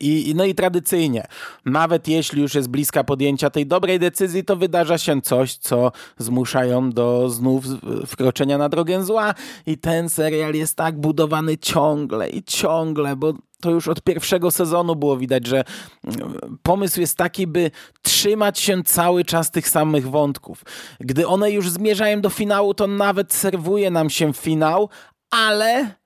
I, 0.00 0.32
no 0.36 0.44
i 0.44 0.54
tradycyjnie, 0.54 1.26
nawet 1.64 2.08
jeśli 2.08 2.42
już 2.42 2.54
jest 2.54 2.68
bliska 2.68 3.04
podjęcia 3.04 3.50
tej 3.50 3.66
dobrej 3.66 3.98
decyzji, 3.98 4.44
to 4.44 4.56
wydarza 4.56 4.98
się 4.98 5.22
coś, 5.22 5.56
co 5.56 5.92
zmusza 6.18 6.64
ją 6.64 6.90
do 6.90 7.28
znów 7.28 7.64
wkroczenia 8.06 8.58
na 8.58 8.68
drogę 8.68 9.04
zła. 9.04 9.34
I 9.66 9.78
ten 9.78 10.08
serial 10.08 10.54
jest 10.54 10.76
tak 10.76 11.00
budowany 11.00 11.58
ciągle 11.58 12.30
i 12.30 12.42
ciągle, 12.42 13.16
bo 13.16 13.34
to 13.60 13.70
już 13.70 13.88
od 13.88 14.02
pierwszego 14.02 14.50
sezonu 14.50 14.96
było 14.96 15.16
widać, 15.16 15.46
że 15.46 15.64
mm, 16.04 16.58
pomysł 16.62 17.00
jest 17.00 17.16
taki, 17.16 17.46
by 17.46 17.70
trzymać 18.02 18.58
się 18.58 18.82
cały 18.82 19.24
czas 19.24 19.50
tych 19.50 19.68
samych 19.68 20.10
wątków. 20.10 20.64
Gdy 21.00 21.26
one 21.26 21.50
już 21.50 21.70
zmierzają 21.70 22.20
do 22.20 22.30
finału, 22.30 22.74
to 22.74 22.86
nawet 22.86 23.32
serwuje 23.32 23.90
nam 23.90 24.10
się 24.10 24.32
finał, 24.32 24.88
ale 25.30 25.99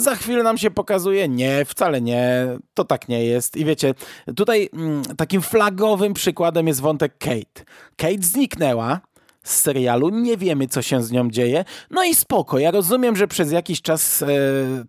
za 0.00 0.14
chwilę 0.14 0.42
nam 0.42 0.58
się 0.58 0.70
pokazuje, 0.70 1.28
nie, 1.28 1.64
wcale 1.64 2.00
nie, 2.00 2.46
to 2.74 2.84
tak 2.84 3.08
nie 3.08 3.24
jest. 3.24 3.56
I 3.56 3.64
wiecie, 3.64 3.94
tutaj 4.36 4.68
mm, 4.72 5.02
takim 5.16 5.42
flagowym 5.42 6.14
przykładem 6.14 6.66
jest 6.66 6.80
wątek 6.80 7.18
Kate. 7.18 7.64
Kate 7.96 8.22
zniknęła, 8.22 9.00
z 9.48 9.60
serialu, 9.60 10.08
nie 10.08 10.36
wiemy 10.36 10.66
co 10.66 10.82
się 10.82 11.02
z 11.02 11.10
nią 11.10 11.30
dzieje. 11.30 11.64
No 11.90 12.04
i 12.04 12.14
spoko, 12.14 12.58
ja 12.58 12.70
rozumiem, 12.70 13.16
że 13.16 13.28
przez 13.28 13.52
jakiś 13.52 13.82
czas 13.82 14.22
e, 14.22 14.26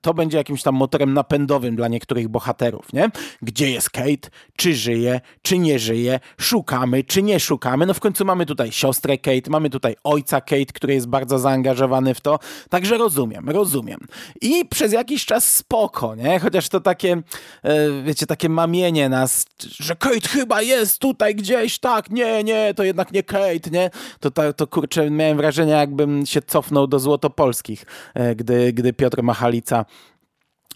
to 0.02 0.14
będzie 0.14 0.38
jakimś 0.38 0.64
tam 0.64 0.76
motorem 0.76 1.14
napędowym 1.14 1.76
dla 1.76 1.88
niektórych 1.88 2.28
bohaterów, 2.28 2.94
nie? 2.94 3.10
Gdzie 3.42 3.72
jest 3.72 3.90
Kate? 3.90 4.30
Czy 4.58 4.76
żyje? 4.76 5.22
Czy 5.42 5.58
nie 5.58 5.80
żyje? 5.80 6.20
Szukamy, 6.38 7.04
czy 7.04 7.22
nie 7.22 7.40
szukamy? 7.40 7.86
No 7.86 7.94
w 7.94 8.00
końcu 8.00 8.26
mamy 8.26 8.46
tutaj 8.46 8.72
siostrę 8.72 9.18
Kate, 9.18 9.50
mamy 9.50 9.70
tutaj 9.70 9.96
ojca 10.04 10.42
Kate, 10.42 10.74
który 10.74 10.94
jest 10.94 11.08
bardzo 11.08 11.40
zaangażowany 11.40 12.14
w 12.14 12.22
to, 12.22 12.40
także 12.70 12.98
rozumiem, 12.98 13.50
rozumiem. 13.50 14.00
I 14.42 14.66
przez 14.66 14.94
jakiś 14.94 15.26
czas 15.26 15.56
spoko, 15.56 16.16
nie? 16.16 16.40
Chociaż 16.40 16.70
to 16.70 16.82
takie, 16.82 17.22
e, 17.64 18.04
wiecie, 18.04 18.26
takie 18.26 18.50
mamienie 18.50 19.10
nas, 19.10 19.46
że 19.60 19.96
Kate 19.96 20.28
chyba 20.30 20.62
jest 20.62 21.00
tutaj 21.00 21.36
gdzieś, 21.36 21.80
tak, 21.80 22.10
nie, 22.10 22.44
nie, 22.44 22.74
to 22.74 22.84
jednak 22.84 23.12
nie 23.12 23.24
Kate, 23.24 23.70
nie? 23.72 23.90
To 24.20 24.32
ta 24.32 24.49
to 24.54 24.68
kurczę, 24.68 25.12
miałem 25.12 25.38
wrażenie, 25.38 25.72
jakbym 25.72 26.26
się 26.26 26.42
cofnął 26.42 26.88
do 26.88 27.00
Złotopolskich, 27.00 27.86
e, 28.14 28.36
gdy, 28.36 28.74
gdy 28.74 28.94
Piotr 28.94 29.24
Machalica 29.24 29.86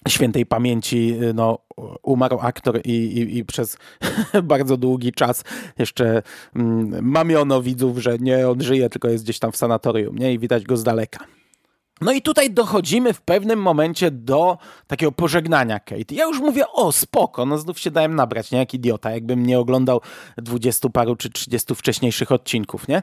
świętej 0.07 0.45
pamięci 0.45 1.17
e, 1.29 1.33
no, 1.33 1.59
umarł 2.03 2.39
aktor 2.41 2.81
i, 2.85 2.91
i, 2.91 3.37
i 3.37 3.45
przez 3.45 3.77
bardzo 4.43 4.77
długi 4.77 5.11
czas 5.11 5.43
jeszcze 5.79 6.21
mm, 6.55 7.05
mamiono 7.05 7.61
widzów, 7.61 7.97
że 7.97 8.17
nie 8.19 8.49
on 8.49 8.61
żyje, 8.61 8.89
tylko 8.89 9.09
jest 9.09 9.23
gdzieś 9.23 9.39
tam 9.39 9.51
w 9.51 9.57
sanatorium 9.57 10.17
nie? 10.17 10.33
i 10.33 10.39
widać 10.39 10.63
go 10.63 10.77
z 10.77 10.83
daleka. 10.83 11.25
No 12.01 12.11
i 12.11 12.21
tutaj 12.21 12.51
dochodzimy 12.51 13.13
w 13.13 13.21
pewnym 13.21 13.61
momencie 13.61 14.11
do 14.11 14.57
takiego 14.87 15.11
pożegnania 15.11 15.79
Kate. 15.79 16.15
Ja 16.15 16.25
już 16.25 16.39
mówię, 16.39 16.67
o 16.67 16.91
spoko, 16.91 17.45
no 17.45 17.57
znów 17.57 17.79
się 17.79 17.91
dałem 17.91 18.15
nabrać, 18.15 18.51
nie 18.51 18.59
jak 18.59 18.73
idiota, 18.73 19.11
jakbym 19.11 19.45
nie 19.45 19.59
oglądał 19.59 20.01
dwudziestu 20.37 20.89
paru 20.89 21.15
czy 21.15 21.29
trzydziestu 21.29 21.75
wcześniejszych 21.75 22.31
odcinków, 22.31 22.87
nie? 22.87 23.01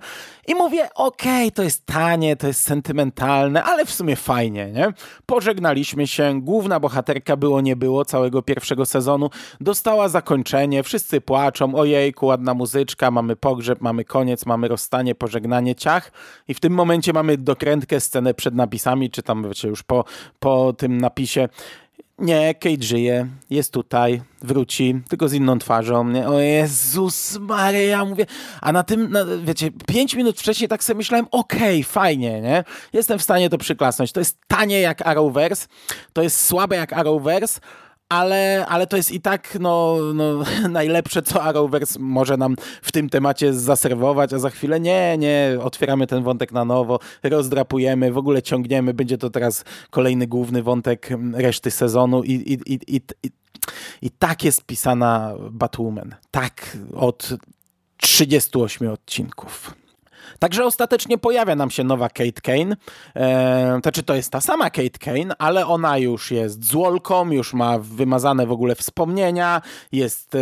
I 0.48 0.54
mówię, 0.54 0.88
okej, 0.94 1.46
okay, 1.46 1.50
to 1.50 1.62
jest 1.62 1.86
tanie, 1.86 2.36
to 2.36 2.46
jest 2.46 2.62
sentymentalne, 2.62 3.64
ale 3.64 3.86
w 3.86 3.90
sumie 3.92 4.16
fajnie, 4.16 4.72
nie? 4.72 4.92
Pożegnaliśmy 5.26 6.06
się, 6.06 6.40
główna 6.40 6.80
bohaterka 6.80 7.36
było 7.36 7.60
nie 7.60 7.76
było 7.76 8.04
całego 8.04 8.42
pierwszego 8.42 8.86
sezonu, 8.86 9.30
dostała 9.60 10.08
zakończenie, 10.08 10.82
wszyscy 10.82 11.20
płaczą, 11.20 11.74
ojejku, 11.74 12.26
ładna 12.26 12.54
muzyczka, 12.54 13.10
mamy 13.10 13.36
pogrzeb, 13.36 13.80
mamy 13.80 14.04
koniec, 14.04 14.46
mamy 14.46 14.68
rozstanie, 14.68 15.14
pożegnanie, 15.14 15.74
ciach 15.74 16.12
i 16.48 16.54
w 16.54 16.60
tym 16.60 16.72
momencie 16.72 17.12
mamy 17.12 17.36
dokrętkę, 17.36 18.00
scenę 18.00 18.34
przed 18.34 18.54
napisem 18.54 18.79
napisami, 18.80 19.10
czy 19.10 19.22
tam 19.22 19.48
wiecie, 19.48 19.68
już 19.68 19.82
po, 19.82 20.04
po 20.38 20.72
tym 20.72 21.00
napisie. 21.00 21.48
Nie, 22.18 22.54
Kate 22.54 22.82
żyje, 22.82 23.26
jest 23.50 23.72
tutaj, 23.72 24.22
wróci, 24.42 25.00
tylko 25.08 25.28
z 25.28 25.32
inną 25.32 25.58
twarzą. 25.58 26.08
Nie? 26.08 26.28
O 26.28 26.40
Jezus 26.40 27.38
Maria, 27.40 28.04
mówię. 28.04 28.26
A 28.60 28.72
na 28.72 28.82
tym, 28.82 29.10
na, 29.10 29.24
wiecie, 29.44 29.70
pięć 29.86 30.14
minut 30.14 30.38
wcześniej 30.38 30.68
tak 30.68 30.84
sobie 30.84 30.96
myślałem, 30.96 31.26
okej, 31.30 31.80
okay, 31.80 31.92
fajnie, 31.92 32.40
nie? 32.40 32.64
Jestem 32.92 33.18
w 33.18 33.22
stanie 33.22 33.50
to 33.50 33.58
przyklasnąć. 33.58 34.12
To 34.12 34.20
jest 34.20 34.38
tanie 34.48 34.80
jak 34.80 35.06
Arrowverse, 35.06 35.66
to 36.12 36.22
jest 36.22 36.44
słabe 36.44 36.76
jak 36.76 36.92
Arrowverse, 36.92 37.60
ale, 38.10 38.66
ale 38.68 38.86
to 38.86 38.96
jest 38.96 39.12
i 39.12 39.20
tak 39.20 39.58
no, 39.60 39.98
no, 40.14 40.38
najlepsze, 40.68 41.22
co 41.22 41.42
Arrowverse 41.42 41.98
może 41.98 42.36
nam 42.36 42.56
w 42.82 42.92
tym 42.92 43.08
temacie 43.08 43.54
zaserwować, 43.54 44.32
a 44.32 44.38
za 44.38 44.50
chwilę 44.50 44.80
nie, 44.80 45.18
nie, 45.18 45.58
otwieramy 45.62 46.06
ten 46.06 46.22
wątek 46.22 46.52
na 46.52 46.64
nowo, 46.64 46.98
rozdrapujemy, 47.22 48.12
w 48.12 48.18
ogóle 48.18 48.42
ciągniemy, 48.42 48.94
będzie 48.94 49.18
to 49.18 49.30
teraz 49.30 49.64
kolejny 49.90 50.26
główny 50.26 50.62
wątek 50.62 51.08
reszty 51.32 51.70
sezonu 51.70 52.22
i, 52.22 52.32
i, 52.32 52.72
i, 52.72 52.96
i, 52.96 53.00
i, 53.22 53.30
i 54.02 54.10
tak 54.10 54.44
jest 54.44 54.64
pisana 54.64 55.34
Batwoman. 55.50 56.14
Tak 56.30 56.76
od 56.94 57.28
38 57.96 58.90
odcinków. 58.90 59.74
Także 60.38 60.64
ostatecznie 60.64 61.18
pojawia 61.18 61.56
nam 61.56 61.70
się 61.70 61.84
nowa 61.84 62.08
Kate 62.08 62.40
Kane. 62.42 62.76
E, 63.16 63.78
znaczy 63.82 64.02
to 64.02 64.14
jest 64.14 64.30
ta 64.30 64.40
sama 64.40 64.70
Kate 64.70 64.98
Kane, 64.98 65.34
ale 65.38 65.66
ona 65.66 65.98
już 65.98 66.30
jest 66.30 66.64
złolką, 66.64 67.30
już 67.30 67.54
ma 67.54 67.78
wymazane 67.78 68.46
w 68.46 68.52
ogóle 68.52 68.74
wspomnienia, 68.74 69.62
jest, 69.92 70.34
e, 70.34 70.38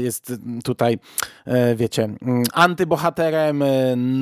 jest 0.00 0.32
tutaj, 0.64 0.98
e, 1.46 1.74
wiecie, 1.76 2.02
mm, 2.02 2.44
antybohaterem, 2.52 3.64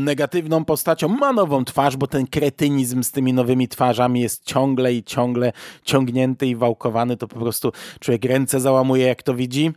negatywną 0.05 0.65
postacią, 0.65 1.09
ma 1.09 1.33
nową 1.33 1.65
twarz, 1.65 1.97
bo 1.97 2.07
ten 2.07 2.27
kretynizm 2.27 3.03
z 3.03 3.11
tymi 3.11 3.33
nowymi 3.33 3.69
twarzami 3.69 4.21
jest 4.21 4.45
ciągle 4.45 4.95
i 4.95 5.05
ciągle 5.05 5.53
ciągnięty 5.85 6.47
i 6.47 6.57
wałkowany, 6.57 7.17
to 7.17 7.29
po 7.29 7.41
prostu 7.41 7.73
człowiek 8.01 8.25
ręce 8.25 8.61
załamuje 8.61 9.07
jak 9.07 9.23
to 9.23 9.35
widzi. 9.35 9.73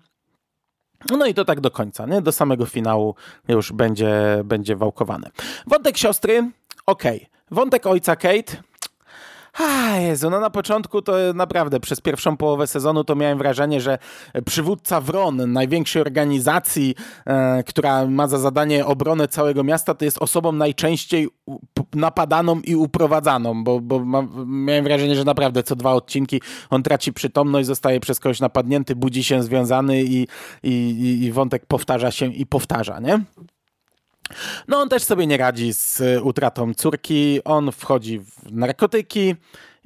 No 1.12 1.26
i 1.26 1.34
to 1.34 1.46
tak 1.46 1.60
do 1.60 1.72
końca, 1.72 2.06
nie? 2.06 2.22
Do 2.22 2.32
samego 2.32 2.66
finału 2.66 3.16
już 3.48 3.72
będzie, 3.72 4.42
będzie 4.46 4.76
wałkowane. 4.76 5.30
Wątek 5.68 5.98
siostry, 5.98 6.52
okej. 6.86 7.18
Okay. 7.18 7.36
Wątek 7.52 7.88
ojca 7.88 8.16
Kate, 8.16 8.58
A 9.58 9.98
Jezu, 9.98 10.30
no 10.30 10.40
na 10.40 10.50
początku 10.50 11.02
to 11.02 11.14
naprawdę 11.34 11.80
przez 11.80 12.02
pierwszą 12.02 12.38
połowę 12.38 12.68
sezonu 12.68 13.04
to 13.04 13.16
miałem 13.16 13.38
wrażenie, 13.38 13.82
że 13.82 13.98
przywódca 14.46 15.02
Wron, 15.02 15.54
największej 15.54 16.02
organizacji, 16.02 16.96
e, 17.26 17.64
która 17.64 18.08
ma 18.08 18.28
za 18.28 18.38
zadanie 18.38 18.86
obronę 18.86 19.28
całego 19.28 19.64
miasta, 19.64 19.94
to 19.94 20.06
jest 20.06 20.22
osobą 20.22 20.52
najczęściej 20.52 21.28
napadaną 21.94 22.60
i 22.60 22.76
uprowadzaną, 22.76 23.64
bo, 23.64 23.80
bo 23.80 24.06
ma, 24.06 24.28
miałem 24.46 24.84
wrażenie, 24.84 25.16
że 25.16 25.24
naprawdę 25.24 25.64
co 25.64 25.76
dwa 25.76 25.94
odcinki 25.94 26.42
on 26.70 26.84
traci 26.84 27.14
przytomność, 27.14 27.68
zostaje 27.68 28.00
przez 28.00 28.20
kogoś 28.20 28.40
napadnięty, 28.40 28.96
budzi 28.96 29.24
się 29.24 29.44
związany 29.44 30.04
i, 30.04 30.28
i, 30.64 31.20
i 31.24 31.32
wątek 31.32 31.66
powtarza 31.66 32.12
się 32.12 32.26
i 32.26 32.46
powtarza, 32.46 33.00
nie? 33.00 33.20
No 34.68 34.78
on 34.78 34.90
też 34.90 35.04
sobie 35.04 35.28
nie 35.28 35.38
radzi 35.38 35.74
z 35.74 36.02
utratą 36.24 36.74
córki, 36.74 37.40
on 37.44 37.72
wchodzi 37.72 38.20
w 38.20 38.52
narkotyki 38.52 39.36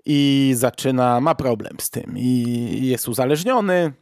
i 0.05 0.51
zaczyna, 0.55 1.21
ma 1.21 1.35
problem 1.35 1.77
z 1.79 1.89
tym 1.89 2.17
i 2.17 2.79
jest 2.81 3.07
uzależniony, 3.07 3.93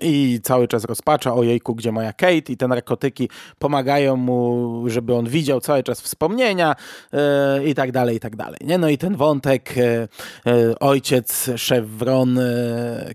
i 0.00 0.40
cały 0.42 0.68
czas 0.68 0.84
rozpacza, 0.84 1.34
ojejku, 1.34 1.74
gdzie 1.74 1.92
moja 1.92 2.12
Kate 2.12 2.52
i 2.52 2.56
te 2.56 2.68
narkotyki 2.68 3.28
pomagają 3.58 4.16
mu, 4.16 4.84
żeby 4.86 5.14
on 5.14 5.28
widział 5.28 5.60
cały 5.60 5.82
czas 5.82 6.00
wspomnienia 6.00 6.74
yy, 7.12 7.64
i 7.64 7.74
tak 7.74 7.92
dalej, 7.92 8.16
i 8.16 8.20
tak 8.20 8.36
dalej. 8.36 8.58
Nie? 8.64 8.78
No 8.78 8.88
i 8.88 8.98
ten 8.98 9.16
wątek, 9.16 9.76
yy, 9.76 10.78
ojciec, 10.80 11.50
szef 11.56 11.86
Wron, 11.86 12.38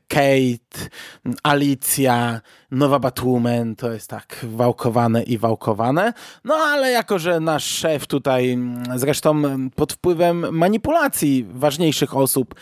Kate, 0.08 0.90
Alicja, 1.44 2.42
nowa 2.72 3.00
Batwoman, 3.00 3.76
to 3.76 3.92
jest 3.92 4.10
tak 4.10 4.46
wałkowane 4.50 5.24
i 5.24 5.38
wałkowane. 5.38 6.14
No 6.46 6.56
ale 6.56 6.92
jako, 6.92 7.20
że 7.20 7.40
nasz 7.40 7.64
szef 7.64 8.08
tutaj, 8.08 8.58
zresztą 8.96 9.42
pod 9.76 9.94
wpływem 9.94 10.58
manipulacji 10.58 11.46
ważniejszych 11.54 12.18
osób, 12.18 12.56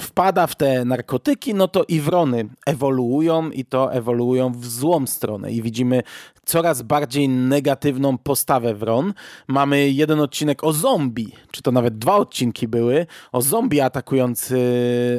wpada 0.00 0.46
w 0.46 0.56
te 0.56 0.84
narkotyki, 0.84 1.54
no 1.54 1.68
to 1.68 1.84
i 1.88 2.00
Wrony 2.00 2.48
ewoluują 2.66 3.50
i 3.50 3.64
to 3.64 3.92
ewoluują 3.92 4.52
w 4.52 4.66
złą 4.66 5.06
stronę 5.06 5.52
i 5.52 5.62
widzimy 5.62 6.02
coraz 6.44 6.82
bardziej 6.82 7.28
negatywną 7.28 8.18
postawę 8.18 8.74
Wron. 8.74 9.14
Mamy 9.48 9.90
jeden 9.90 10.20
odcinek 10.20 10.64
o 10.64 10.72
zombie, 10.72 11.32
czy 11.50 11.62
to 11.62 11.72
nawet 11.72 11.98
dwa 11.98 12.16
odcinki 12.16 12.68
były, 12.68 13.06
o 13.32 13.42
zombie 13.42 13.80
atakujący, 13.80 14.58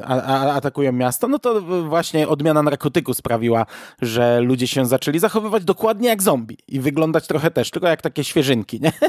a, 0.06 0.22
a, 0.22 0.54
atakują 0.54 0.92
miasto, 0.92 1.28
no 1.28 1.40
to 1.40 1.62
właśnie 1.62 2.28
odmiana 2.28 2.64
narkotyku 2.64 3.14
sprawiła, 3.14 3.66
że 4.02 4.42
ludzie 4.42 4.68
się 4.68 4.86
zaczęli 4.86 5.20
zachowywać 5.20 5.64
dokładnie 5.64 6.10
jak 6.10 6.24
zombie 6.24 6.58
i 6.68 6.80
wyglądać 6.80 7.28
trochę 7.28 7.52
też, 7.52 7.72
tylko 7.72 7.88
jak 7.88 8.02
takie 8.02 8.24
świeżynki, 8.24 8.82
nie? 8.82 8.92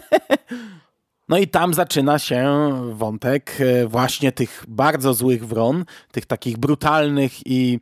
No 1.28 1.38
i 1.38 1.48
tam 1.48 1.74
zaczyna 1.74 2.18
się 2.18 2.70
wątek 2.92 3.58
e, 3.60 3.86
właśnie 3.86 4.32
tych 4.32 4.64
bardzo 4.68 5.14
złych 5.14 5.46
wron, 5.46 5.84
tych 6.12 6.26
takich 6.26 6.58
brutalnych 6.58 7.46
i 7.46 7.80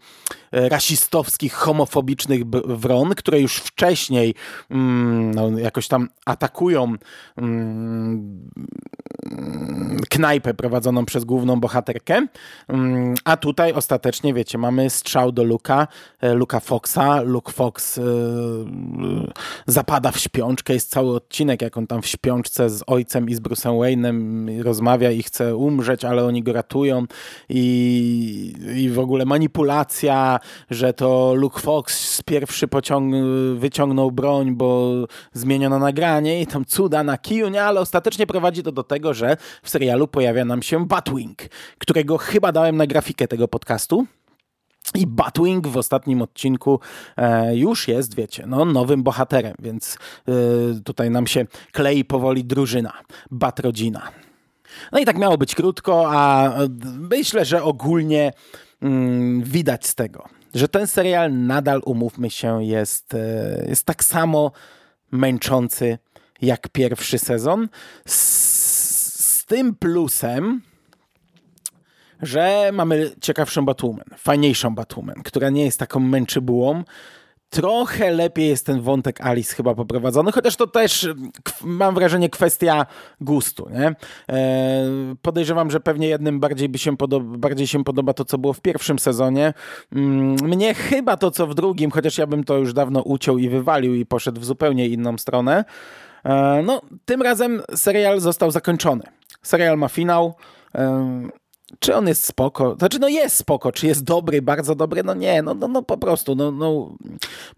e, 0.52 0.68
rasistowskich, 0.68 1.52
homofobicznych 1.52 2.44
wron, 2.64 3.14
które 3.14 3.40
już 3.40 3.56
wcześniej 3.56 4.34
mm, 4.70 5.34
no, 5.34 5.58
jakoś 5.58 5.88
tam 5.88 6.08
atakują 6.26 6.94
mm, 7.36 8.50
knajpę 10.10 10.54
prowadzoną 10.54 11.04
przez 11.04 11.24
główną 11.24 11.60
bohaterkę. 11.60 12.26
Mm, 12.68 13.14
a 13.24 13.36
tutaj 13.36 13.72
ostatecznie, 13.72 14.34
wiecie, 14.34 14.58
mamy 14.58 14.90
strzał 14.90 15.32
do 15.32 15.44
Luka, 15.44 15.88
e, 16.20 16.34
Luka 16.34 16.60
Foxa. 16.60 17.20
Luke 17.24 17.52
Fox 17.52 18.00
zapada 19.66 20.10
w 20.10 20.18
śpiączkę. 20.18 20.74
Jest 20.74 20.90
cały 20.90 21.16
odcinek, 21.16 21.62
jak 21.62 21.76
on 21.76 21.86
tam 21.86 22.02
w 22.02 22.06
śpiączce 22.06 22.70
z 22.70 22.82
ojcem 22.86 23.28
i 23.28 23.34
z 23.34 23.40
Bruce'em 23.40 23.78
Wayne'em 23.78 24.62
rozmawia 24.62 25.10
i 25.10 25.22
chce 25.22 25.56
umrzeć, 25.56 26.04
ale 26.04 26.24
oni 26.24 26.42
go 26.42 26.52
ratują 26.52 27.04
i, 27.48 28.54
i 28.76 28.90
w 28.90 28.98
ogóle 28.98 29.24
manipulacja, 29.24 30.40
że 30.70 30.92
to 30.92 31.34
Luke 31.34 31.60
Fox 31.60 32.22
pierwszy 32.22 32.68
pociąg, 32.68 33.14
wyciągnął 33.54 34.12
broń, 34.12 34.54
bo 34.54 34.94
zmieniono 35.32 35.78
nagranie 35.78 36.40
i 36.40 36.46
tam 36.46 36.64
cuda 36.64 37.04
na 37.04 37.18
kiju, 37.18 37.48
nie? 37.48 37.62
Ale 37.62 37.80
ostatecznie 37.80 38.26
prowadzi 38.26 38.62
to 38.62 38.72
do 38.72 38.82
tego, 38.82 39.13
że 39.14 39.36
w 39.62 39.70
serialu 39.70 40.08
pojawia 40.08 40.44
nam 40.44 40.62
się 40.62 40.86
Batwing, 40.86 41.38
którego 41.78 42.18
chyba 42.18 42.52
dałem 42.52 42.76
na 42.76 42.86
grafikę 42.86 43.28
tego 43.28 43.48
podcastu. 43.48 44.06
I 44.94 45.06
Batwing 45.06 45.68
w 45.68 45.76
ostatnim 45.76 46.22
odcinku 46.22 46.80
e, 47.16 47.56
już 47.56 47.88
jest, 47.88 48.14
wiecie, 48.14 48.46
no, 48.46 48.64
nowym 48.64 49.02
bohaterem, 49.02 49.54
więc 49.58 49.98
e, 50.28 50.32
tutaj 50.84 51.10
nam 51.10 51.26
się 51.26 51.46
klei 51.72 52.04
powoli 52.04 52.44
drużyna, 52.44 52.92
Batrodzina. 53.30 54.10
No 54.92 54.98
i 54.98 55.04
tak 55.04 55.18
miało 55.18 55.38
być 55.38 55.54
krótko, 55.54 56.04
a 56.08 56.50
myślę, 57.10 57.44
że 57.44 57.62
ogólnie 57.62 58.32
mm, 58.82 59.42
widać 59.42 59.86
z 59.86 59.94
tego, 59.94 60.28
że 60.54 60.68
ten 60.68 60.86
serial 60.86 61.32
nadal, 61.32 61.80
umówmy 61.84 62.30
się, 62.30 62.64
jest, 62.64 63.14
e, 63.14 63.64
jest 63.68 63.86
tak 63.86 64.04
samo 64.04 64.52
męczący 65.10 65.98
jak 66.42 66.68
pierwszy 66.68 67.18
sezon. 67.18 67.68
Z, 68.06 68.53
z 69.44 69.46
tym 69.46 69.74
plusem, 69.74 70.60
że 72.22 72.70
mamy 72.72 73.10
ciekawszą 73.20 73.64
Batwoman, 73.64 74.04
fajniejszą 74.16 74.74
Batwoman, 74.74 75.22
która 75.24 75.50
nie 75.50 75.64
jest 75.64 75.78
taką 75.78 76.00
męczybułą. 76.00 76.84
Trochę 77.50 78.10
lepiej 78.10 78.48
jest 78.48 78.66
ten 78.66 78.80
wątek 78.80 79.20
Alice 79.20 79.54
chyba 79.54 79.74
poprowadzony, 79.74 80.32
chociaż 80.32 80.56
to 80.56 80.66
też 80.66 81.08
mam 81.64 81.94
wrażenie 81.94 82.30
kwestia 82.30 82.86
gustu. 83.20 83.68
Nie? 83.70 83.94
E, 84.28 84.84
podejrzewam, 85.22 85.70
że 85.70 85.80
pewnie 85.80 86.08
jednym 86.08 86.40
bardziej, 86.40 86.68
by 86.68 86.78
się 86.78 86.96
podoba, 86.96 87.38
bardziej 87.38 87.66
się 87.66 87.84
podoba 87.84 88.14
to, 88.14 88.24
co 88.24 88.38
było 88.38 88.52
w 88.52 88.60
pierwszym 88.60 88.98
sezonie. 88.98 89.54
Mm, 89.92 90.36
mnie 90.42 90.74
chyba 90.74 91.16
to, 91.16 91.30
co 91.30 91.46
w 91.46 91.54
drugim, 91.54 91.90
chociaż 91.90 92.18
ja 92.18 92.26
bym 92.26 92.44
to 92.44 92.56
już 92.56 92.72
dawno 92.72 93.02
uciął 93.02 93.38
i 93.38 93.48
wywalił 93.48 93.94
i 93.94 94.06
poszedł 94.06 94.40
w 94.40 94.44
zupełnie 94.44 94.88
inną 94.88 95.18
stronę. 95.18 95.64
E, 96.24 96.62
no, 96.66 96.80
tym 97.04 97.22
razem 97.22 97.62
serial 97.74 98.20
został 98.20 98.50
zakończony. 98.50 99.02
Serial 99.44 99.78
ma 99.78 99.88
finał. 99.88 100.34
Czy 101.78 101.94
on 101.94 102.08
jest 102.08 102.26
spoko? 102.26 102.76
Znaczy, 102.78 102.98
no 102.98 103.08
jest 103.08 103.36
spoko, 103.36 103.72
czy 103.72 103.86
jest 103.86 104.04
dobry, 104.04 104.42
bardzo 104.42 104.74
dobry? 104.74 105.02
No 105.02 105.14
nie, 105.14 105.42
no, 105.42 105.54
no, 105.54 105.68
no 105.68 105.82
po 105.82 105.98
prostu, 105.98 106.34
no, 106.34 106.50
no, 106.50 106.96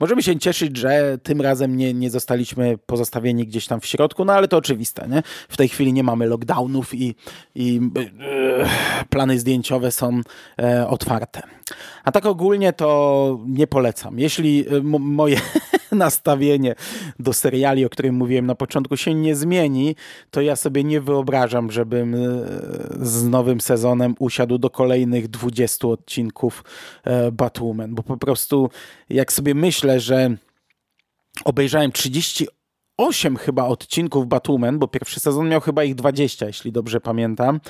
możemy 0.00 0.22
się 0.22 0.38
cieszyć, 0.38 0.76
że 0.76 1.18
tym 1.22 1.40
razem 1.40 1.76
nie, 1.76 1.94
nie 1.94 2.10
zostaliśmy 2.10 2.78
pozostawieni 2.78 3.46
gdzieś 3.46 3.66
tam 3.66 3.80
w 3.80 3.86
środku, 3.86 4.24
no 4.24 4.32
ale 4.32 4.48
to 4.48 4.56
oczywiste, 4.56 5.08
nie? 5.08 5.22
W 5.48 5.56
tej 5.56 5.68
chwili 5.68 5.92
nie 5.92 6.02
mamy 6.02 6.26
lockdownów 6.26 6.94
i, 6.94 7.14
i 7.54 7.80
e, 8.20 9.04
plany 9.10 9.38
zdjęciowe 9.38 9.92
są 9.92 10.20
e, 10.58 10.88
otwarte. 10.88 11.42
A 12.04 12.12
tak 12.12 12.26
ogólnie 12.26 12.72
to 12.72 13.38
nie 13.46 13.66
polecam. 13.66 14.18
Jeśli 14.18 14.66
e, 14.68 14.80
moje 14.98 15.40
nastawienie 15.92 16.74
do 17.18 17.32
seriali, 17.32 17.84
o 17.84 17.88
którym 17.88 18.14
mówiłem 18.14 18.46
na 18.46 18.54
początku, 18.54 18.96
się 18.96 19.14
nie 19.14 19.36
zmieni, 19.36 19.96
to 20.30 20.40
ja 20.40 20.56
sobie 20.56 20.84
nie 20.84 21.00
wyobrażam, 21.00 21.70
żebym 21.70 22.14
e, 22.14 22.18
z 23.00 23.24
nowym 23.24 23.60
sezonem 23.60 24.14
usiadł 24.18 24.58
do 24.58 24.70
kolejnych 24.70 25.28
20 25.28 25.88
odcinków 25.88 26.64
e, 27.04 27.32
Batwoman, 27.32 27.94
bo 27.94 28.02
po 28.02 28.16
prostu 28.16 28.70
jak 29.10 29.32
sobie 29.32 29.54
myślę, 29.54 30.00
że 30.00 30.36
obejrzałem 31.44 31.92
38 31.92 33.36
chyba 33.36 33.64
odcinków 33.64 34.26
Batwoman, 34.26 34.78
bo 34.78 34.88
pierwszy 34.88 35.20
sezon 35.20 35.48
miał 35.48 35.60
chyba 35.60 35.84
ich 35.84 35.94
20, 35.94 36.46
jeśli 36.46 36.72
dobrze 36.72 37.00
pamiętam, 37.00 37.60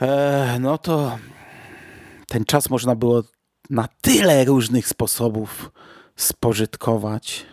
e, 0.00 0.58
no 0.60 0.78
to 0.78 1.18
ten 2.28 2.44
czas 2.44 2.70
można 2.70 2.94
było 2.94 3.22
na 3.70 3.88
tyle 4.00 4.44
różnych 4.44 4.88
sposobów 4.88 5.70
spożytkować. 6.18 7.46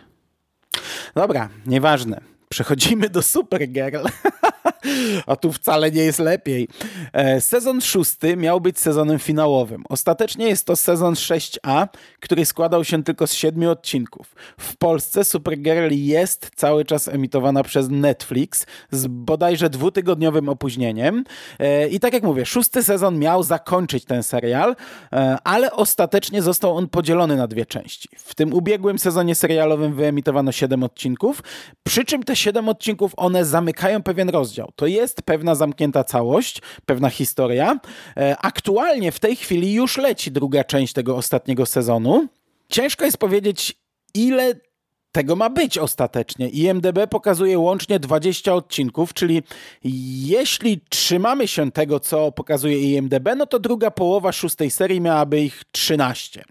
Dobra, 1.15 1.49
nieważne. 1.65 2.21
Przechodzimy 2.49 3.09
do 3.09 3.21
Supergirl. 3.21 4.05
A 5.27 5.35
tu 5.35 5.51
wcale 5.51 5.91
nie 5.91 6.03
jest 6.03 6.19
lepiej. 6.19 6.67
E, 7.13 7.41
sezon 7.41 7.81
szósty 7.81 8.37
miał 8.37 8.61
być 8.61 8.79
sezonem 8.79 9.19
finałowym. 9.19 9.83
Ostatecznie 9.89 10.47
jest 10.47 10.65
to 10.65 10.75
sezon 10.75 11.13
6A, 11.13 11.87
który 12.19 12.45
składał 12.45 12.83
się 12.83 13.03
tylko 13.03 13.27
z 13.27 13.33
siedmiu 13.33 13.69
odcinków. 13.69 14.35
W 14.59 14.77
Polsce 14.77 15.23
Supergirl 15.23 15.89
jest 15.91 16.51
cały 16.55 16.85
czas 16.85 17.07
emitowana 17.07 17.63
przez 17.63 17.89
Netflix 17.89 18.65
z 18.91 19.07
bodajże 19.07 19.69
dwutygodniowym 19.69 20.49
opóźnieniem. 20.49 21.23
E, 21.59 21.87
I 21.87 21.99
tak 21.99 22.13
jak 22.13 22.23
mówię, 22.23 22.45
szósty 22.45 22.83
sezon 22.83 23.19
miał 23.19 23.43
zakończyć 23.43 24.05
ten 24.05 24.23
serial, 24.23 24.75
e, 25.13 25.37
ale 25.43 25.71
ostatecznie 25.71 26.41
został 26.41 26.77
on 26.77 26.87
podzielony 26.89 27.35
na 27.35 27.47
dwie 27.47 27.65
części. 27.65 28.09
W 28.17 28.35
tym 28.35 28.53
ubiegłym 28.53 28.99
sezonie 28.99 29.35
serialowym 29.35 29.93
wyemitowano 29.93 30.51
siedem 30.51 30.83
odcinków, 30.83 31.43
przy 31.83 32.05
czym 32.05 32.23
te 32.23 32.35
siedem 32.35 32.69
odcinków 32.69 33.13
one 33.17 33.45
zamykają 33.45 34.03
pewien 34.03 34.29
rozdział 34.29 34.71
to 34.75 34.87
jest 34.87 35.21
pewna 35.21 35.55
zamknięta 35.55 36.03
całość, 36.03 36.61
pewna 36.85 37.09
historia. 37.09 37.79
E, 38.17 38.37
aktualnie 38.37 39.11
w 39.11 39.19
tej 39.19 39.35
chwili 39.35 39.73
już 39.73 39.97
leci 39.97 40.31
druga 40.31 40.63
część 40.63 40.93
tego 40.93 41.15
ostatniego 41.15 41.65
sezonu. 41.65 42.27
Ciężko 42.69 43.05
jest 43.05 43.17
powiedzieć, 43.17 43.75
ile 44.13 44.53
tego 45.11 45.35
ma 45.35 45.49
być 45.49 45.77
ostatecznie. 45.77 46.49
IMDB 46.49 47.07
pokazuje 47.09 47.59
łącznie 47.59 47.99
20 47.99 48.53
odcinków, 48.53 49.13
czyli 49.13 49.43
jeśli 50.25 50.81
trzymamy 50.89 51.47
się 51.47 51.71
tego, 51.71 51.99
co 51.99 52.31
pokazuje 52.31 52.79
IMDB, 52.79 53.29
no 53.37 53.45
to 53.45 53.59
druga 53.59 53.91
połowa 53.91 54.31
szóstej 54.31 54.71
serii 54.71 55.01
miałaby 55.01 55.41
ich 55.41 55.63
13. 55.71 56.43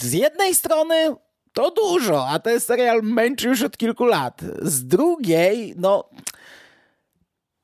Z 0.00 0.12
jednej 0.12 0.54
strony 0.54 1.14
to 1.52 1.70
dużo, 1.70 2.26
a 2.28 2.38
ten 2.38 2.60
serial 2.60 3.02
męczy 3.02 3.48
już 3.48 3.62
od 3.62 3.76
kilku 3.76 4.04
lat. 4.04 4.40
Z 4.62 4.86
drugiej, 4.86 5.74
no 5.76 6.04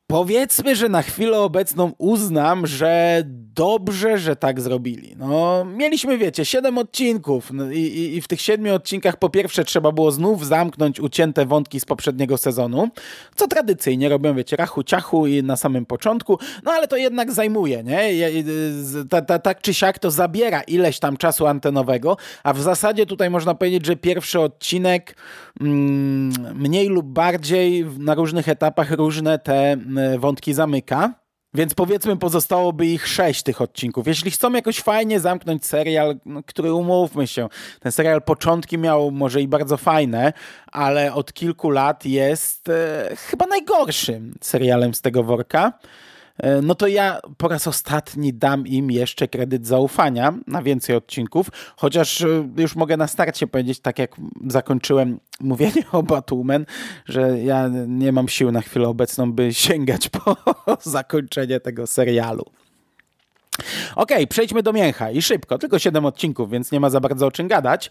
Powiedzmy, 0.06 0.76
że 0.76 0.88
na 0.88 1.02
chwilę 1.02 1.38
obecną 1.38 1.92
uznam, 1.98 2.66
że 2.66 3.22
dobrze, 3.56 4.18
że 4.18 4.36
tak 4.36 4.60
zrobili. 4.60 5.14
No, 5.18 5.64
mieliśmy, 5.64 6.18
wiecie, 6.18 6.44
siedem 6.44 6.78
odcinków 6.78 7.52
no 7.52 7.70
i, 7.70 8.12
i, 8.14 8.20
w 8.20 8.28
tych 8.28 8.40
siedmiu 8.40 8.74
odcinkach 8.74 9.16
po 9.16 9.30
pierwsze 9.30 9.64
trzeba 9.64 9.92
było 9.92 10.12
znów 10.12 10.46
zamknąć 10.46 11.00
ucięte 11.00 11.46
wątki 11.46 11.80
z 11.80 11.84
poprzedniego 11.84 12.38
sezonu, 12.38 12.88
co 13.34 13.48
tradycyjnie 13.48 14.08
robią, 14.08 14.34
wiecie, 14.34 14.56
rachu 14.56 14.82
ciachu 14.82 15.26
i 15.26 15.42
na 15.42 15.56
samym 15.56 15.86
początku, 15.86 16.38
no 16.64 16.72
ale 16.72 16.88
to 16.88 16.96
jednak 16.96 17.32
zajmuje, 17.32 17.84
nie? 17.84 18.10
Ta, 19.10 19.22
ta, 19.22 19.38
tak 19.38 19.60
czy 19.60 19.74
siak 19.74 19.98
to 19.98 20.10
zabiera 20.10 20.60
ileś 20.60 20.98
tam 20.98 21.16
czasu 21.16 21.46
antenowego, 21.46 22.16
a 22.42 22.52
w 22.52 22.60
zasadzie 22.60 23.06
tutaj 23.06 23.30
można 23.30 23.54
powiedzieć, 23.54 23.86
że 23.86 23.96
pierwszy 23.96 24.40
odcinek 24.40 25.16
mm, 25.60 26.32
mniej 26.54 26.88
lub 26.88 27.06
bardziej 27.06 27.86
na 27.98 28.14
różnych 28.14 28.48
etapach 28.48 28.90
różne 28.90 29.38
te 29.38 29.76
wątki 30.18 30.54
zamyka. 30.54 31.26
Więc 31.54 31.74
powiedzmy, 31.74 32.16
pozostałoby 32.16 32.86
ich 32.86 33.08
sześć 33.08 33.42
tych 33.42 33.60
odcinków. 33.60 34.06
Jeśli 34.06 34.30
chcą 34.30 34.52
jakoś 34.52 34.80
fajnie 34.80 35.20
zamknąć 35.20 35.66
serial, 35.66 36.16
no, 36.26 36.42
który 36.42 36.72
umówmy 36.72 37.26
się, 37.26 37.48
ten 37.80 37.92
serial 37.92 38.22
początki 38.22 38.78
miał 38.78 39.10
może 39.10 39.42
i 39.42 39.48
bardzo 39.48 39.76
fajne, 39.76 40.32
ale 40.72 41.14
od 41.14 41.32
kilku 41.32 41.70
lat 41.70 42.04
jest 42.04 42.68
e, 42.68 43.10
chyba 43.16 43.46
najgorszym 43.46 44.34
serialem 44.40 44.94
z 44.94 45.00
tego 45.00 45.22
worka. 45.22 45.72
E, 46.38 46.62
no 46.62 46.74
to 46.74 46.86
ja 46.86 47.20
po 47.36 47.48
raz 47.48 47.66
ostatni 47.66 48.34
dam 48.34 48.66
im 48.66 48.90
jeszcze 48.90 49.28
kredyt 49.28 49.66
zaufania 49.66 50.34
na 50.46 50.62
więcej 50.62 50.96
odcinków, 50.96 51.50
chociaż 51.76 52.22
e, 52.22 52.48
już 52.56 52.76
mogę 52.76 52.96
na 52.96 53.06
starcie 53.06 53.46
powiedzieć, 53.46 53.80
tak 53.80 53.98
jak 53.98 54.16
zakończyłem 54.46 55.20
mówienie 55.40 55.82
o 55.92 56.02
Batwoman, 56.02 56.66
że 57.06 57.40
ja 57.40 57.68
nie 57.86 58.12
mam 58.12 58.28
sił 58.28 58.52
na 58.52 58.60
chwilę 58.60 58.88
obecną, 58.88 59.32
by 59.32 59.54
sięgać 59.54 60.08
po 60.08 60.36
zakończenie 60.90 61.60
tego 61.60 61.86
serialu. 61.86 62.44
OK, 63.96 64.10
przejdźmy 64.28 64.62
do 64.62 64.72
mięcha 64.72 65.10
i 65.10 65.22
szybko, 65.22 65.58
tylko 65.58 65.78
7 65.78 66.06
odcinków, 66.06 66.50
więc 66.50 66.72
nie 66.72 66.80
ma 66.80 66.90
za 66.90 67.00
bardzo 67.00 67.26
o 67.26 67.30
czym 67.30 67.48
gadać. 67.48 67.90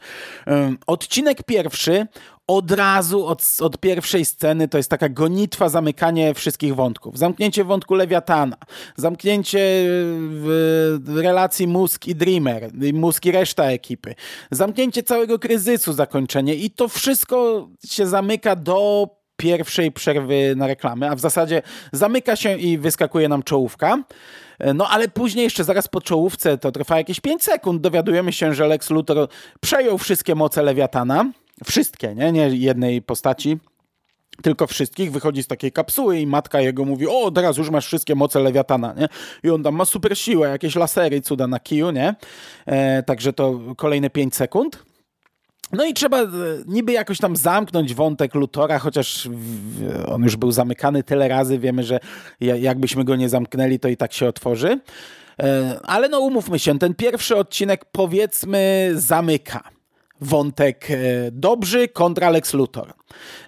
Odcinek 0.87 1.43
pierwszy 1.43 2.07
od 2.47 2.71
razu 2.71 3.25
od, 3.25 3.57
od 3.61 3.77
pierwszej 3.77 4.25
sceny 4.25 4.67
to 4.67 4.77
jest 4.77 4.89
taka 4.89 5.09
gonitwa, 5.09 5.69
zamykanie 5.69 6.33
wszystkich 6.33 6.75
wątków. 6.75 7.17
Zamknięcie 7.17 7.63
wątku 7.63 7.95
Lewiatana, 7.95 8.57
zamknięcie 8.95 9.59
w 10.29 11.11
relacji 11.15 11.67
Musk 11.67 12.07
i 12.07 12.15
Dreamer, 12.15 12.69
Musk 12.93 13.25
i 13.25 13.31
reszta 13.31 13.63
ekipy, 13.63 14.15
zamknięcie 14.51 15.03
całego 15.03 15.39
kryzysu, 15.39 15.93
zakończenie 15.93 16.55
i 16.55 16.69
to 16.69 16.87
wszystko 16.87 17.67
się 17.85 18.07
zamyka 18.07 18.55
do 18.55 19.07
pierwszej 19.37 19.91
przerwy 19.91 20.53
na 20.55 20.67
reklamy, 20.67 21.09
a 21.09 21.15
w 21.15 21.19
zasadzie 21.19 21.61
zamyka 21.91 22.35
się 22.35 22.57
i 22.57 22.77
wyskakuje 22.77 23.29
nam 23.29 23.43
czołówka. 23.43 24.03
No 24.75 24.87
ale 24.89 25.07
później 25.07 25.43
jeszcze 25.43 25.63
zaraz 25.63 25.87
po 25.87 26.01
czołówce, 26.01 26.57
to 26.57 26.71
trwa 26.71 26.97
jakieś 26.97 27.19
5 27.19 27.43
sekund, 27.43 27.81
dowiadujemy 27.81 28.33
się, 28.33 28.53
że 28.53 28.67
Lex 28.67 28.89
Luthor 28.89 29.27
przejął 29.59 29.97
wszystkie 29.97 30.35
moce 30.35 30.63
Lewiatana. 30.63 31.31
Wszystkie, 31.63 32.15
nie? 32.15 32.31
Nie 32.31 32.49
jednej 32.49 33.01
postaci 33.01 33.59
tylko 34.41 34.67
wszystkich, 34.67 35.11
wychodzi 35.11 35.43
z 35.43 35.47
takiej 35.47 35.71
kapsuły 35.71 36.19
i 36.19 36.27
matka 36.27 36.61
jego 36.61 36.85
mówi, 36.85 37.07
o 37.07 37.31
teraz 37.31 37.57
już 37.57 37.69
masz 37.69 37.85
wszystkie 37.85 38.15
moce 38.15 38.39
Lewiatana, 38.39 38.93
nie? 38.93 39.07
I 39.43 39.49
on 39.49 39.63
tam 39.63 39.75
ma 39.75 39.85
super 39.85 40.17
siłę, 40.17 40.49
jakieś 40.49 40.75
lasery, 40.75 41.21
cuda 41.21 41.47
na 41.47 41.59
kiju, 41.59 41.91
nie? 41.91 42.15
E, 42.65 43.03
także 43.03 43.33
to 43.33 43.59
kolejne 43.77 44.09
5 44.09 44.35
sekund. 44.35 44.83
No 45.71 45.85
i 45.85 45.93
trzeba 45.93 46.21
e, 46.21 46.27
niby 46.65 46.91
jakoś 46.91 47.17
tam 47.17 47.35
zamknąć 47.35 47.93
wątek 47.93 48.35
Lutora, 48.35 48.79
chociaż 48.79 49.29
on 50.07 50.23
już 50.23 50.35
był 50.35 50.51
zamykany 50.51 51.03
tyle 51.03 51.27
razy, 51.27 51.59
wiemy, 51.59 51.83
że 51.83 51.99
jakbyśmy 52.39 53.03
go 53.03 53.15
nie 53.15 53.29
zamknęli, 53.29 53.79
to 53.79 53.87
i 53.87 53.97
tak 53.97 54.13
się 54.13 54.27
otworzy. 54.27 54.79
E, 55.39 55.79
ale 55.83 56.09
no 56.09 56.19
umówmy 56.19 56.59
się, 56.59 56.79
ten 56.79 56.93
pierwszy 56.93 57.35
odcinek 57.35 57.85
powiedzmy 57.85 58.91
zamyka 58.95 59.74
wątek 60.21 60.87
e, 60.91 60.95
Dobrzy 61.31 61.87
kontra 61.87 62.29
Lex 62.29 62.53
Luthor. 62.53 62.93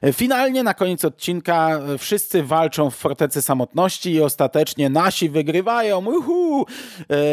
E, 0.01 0.13
finalnie 0.13 0.63
na 0.63 0.73
koniec 0.73 1.05
odcinka 1.05 1.69
e, 1.69 1.97
wszyscy 1.97 2.43
walczą 2.43 2.89
w 2.89 2.95
Fortecy 2.95 3.41
Samotności 3.41 4.11
i 4.11 4.21
ostatecznie 4.21 4.89
nasi 4.89 5.29
wygrywają. 5.29 6.05
Uhu! 6.05 6.65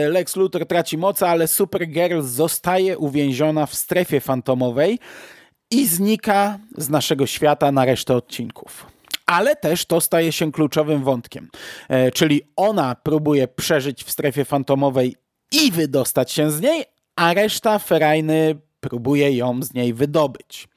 Lex 0.08 0.36
Luthor 0.36 0.66
traci 0.66 0.98
moce, 0.98 1.28
ale 1.28 1.48
Supergirl 1.48 2.20
zostaje 2.22 2.98
uwięziona 2.98 3.66
w 3.66 3.74
strefie 3.74 4.20
fantomowej 4.20 4.98
i 5.70 5.86
znika 5.86 6.58
z 6.78 6.88
naszego 6.88 7.26
świata 7.26 7.72
na 7.72 7.84
resztę 7.84 8.16
odcinków. 8.16 8.86
Ale 9.26 9.56
też 9.56 9.86
to 9.86 10.00
staje 10.00 10.32
się 10.32 10.52
kluczowym 10.52 11.04
wątkiem. 11.04 11.48
Czyli 12.14 12.42
ona 12.56 12.94
próbuje 12.94 13.48
przeżyć 13.48 14.04
w 14.04 14.10
strefie 14.10 14.44
fantomowej 14.44 15.16
i 15.52 15.72
wydostać 15.72 16.32
się 16.32 16.50
z 16.50 16.60
niej, 16.60 16.84
a 17.16 17.34
reszta 17.34 17.78
ferajny 17.78 18.56
próbuje 18.88 19.36
ją 19.36 19.62
z 19.62 19.74
niej 19.74 19.94
wydobyć. 19.94 20.68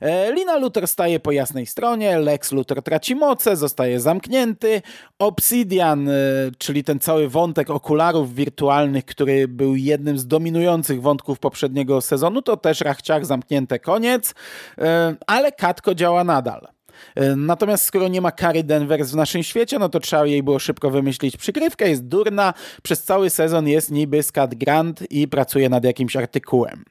E, 0.00 0.32
Lina 0.32 0.56
Luthor 0.56 0.88
staje 0.88 1.20
po 1.20 1.32
jasnej 1.32 1.66
stronie, 1.66 2.18
Lex 2.18 2.52
Luthor 2.52 2.82
traci 2.82 3.14
moce, 3.14 3.56
zostaje 3.56 4.00
zamknięty. 4.00 4.82
Obsidian, 5.18 6.08
e, 6.08 6.12
czyli 6.58 6.84
ten 6.84 6.98
cały 6.98 7.28
wątek 7.28 7.70
okularów 7.70 8.34
wirtualnych, 8.34 9.04
który 9.04 9.48
był 9.48 9.76
jednym 9.76 10.18
z 10.18 10.26
dominujących 10.26 11.02
wątków 11.02 11.38
poprzedniego 11.38 12.00
sezonu, 12.00 12.42
to 12.42 12.56
też 12.56 12.80
rachciach 12.80 13.26
zamknięte 13.26 13.78
koniec, 13.78 14.34
e, 14.78 15.16
ale 15.26 15.52
Katko 15.52 15.94
działa 15.94 16.24
nadal. 16.24 16.73
E, 17.14 17.36
natomiast 17.36 17.84
skoro 17.84 18.08
nie 18.08 18.20
ma 18.20 18.32
Kary 18.32 18.62
Denvers 18.62 19.10
w 19.10 19.16
naszym 19.16 19.42
świecie, 19.42 19.78
no 19.78 19.88
to 19.88 20.00
trzeba 20.00 20.26
jej 20.26 20.42
było 20.42 20.58
szybko 20.58 20.90
wymyślić 20.90 21.36
przykrywkę, 21.36 21.88
jest 21.88 22.04
durna, 22.04 22.54
przez 22.82 23.02
cały 23.02 23.30
sezon 23.30 23.68
jest 23.68 23.90
niby 23.90 24.22
Scott 24.22 24.54
Grant 24.54 25.10
i 25.10 25.28
pracuje 25.28 25.68
nad 25.68 25.84
jakimś 25.84 26.16
artykułem. 26.16 26.84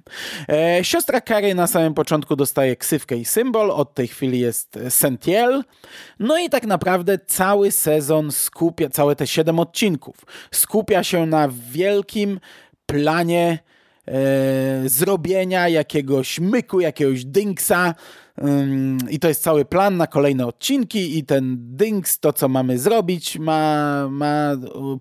E, 0.49 0.83
siostra 0.83 1.21
Kary 1.21 1.55
na 1.55 1.67
samym 1.67 1.93
początku 1.93 2.35
dostaje 2.35 2.75
ksywkę 2.75 3.17
i 3.17 3.25
symbol, 3.25 3.71
od 3.71 3.93
tej 3.93 4.07
chwili 4.07 4.39
jest 4.39 4.79
Sentiel. 4.89 5.63
No 6.19 6.37
i 6.39 6.49
tak 6.49 6.65
naprawdę 6.65 7.17
cały 7.27 7.71
sezon 7.71 8.31
skupia, 8.31 8.89
całe 8.89 9.15
te 9.15 9.27
siedem 9.27 9.59
odcinków, 9.59 10.15
skupia 10.51 11.03
się 11.03 11.25
na 11.25 11.49
wielkim 11.71 12.39
planie 12.85 13.59
e, 14.07 14.13
zrobienia 14.85 15.69
jakiegoś 15.69 16.39
myku, 16.39 16.79
jakiegoś 16.79 17.25
dynksa, 17.25 17.95
i 19.09 19.19
to 19.19 19.27
jest 19.27 19.43
cały 19.43 19.65
plan 19.65 19.97
na 19.97 20.07
kolejne 20.07 20.47
odcinki 20.47 21.17
i 21.17 21.23
ten 21.23 21.57
Dings, 21.59 22.19
to 22.19 22.33
co 22.33 22.49
mamy 22.49 22.79
zrobić, 22.79 23.39
ma, 23.39 24.07
ma 24.09 24.51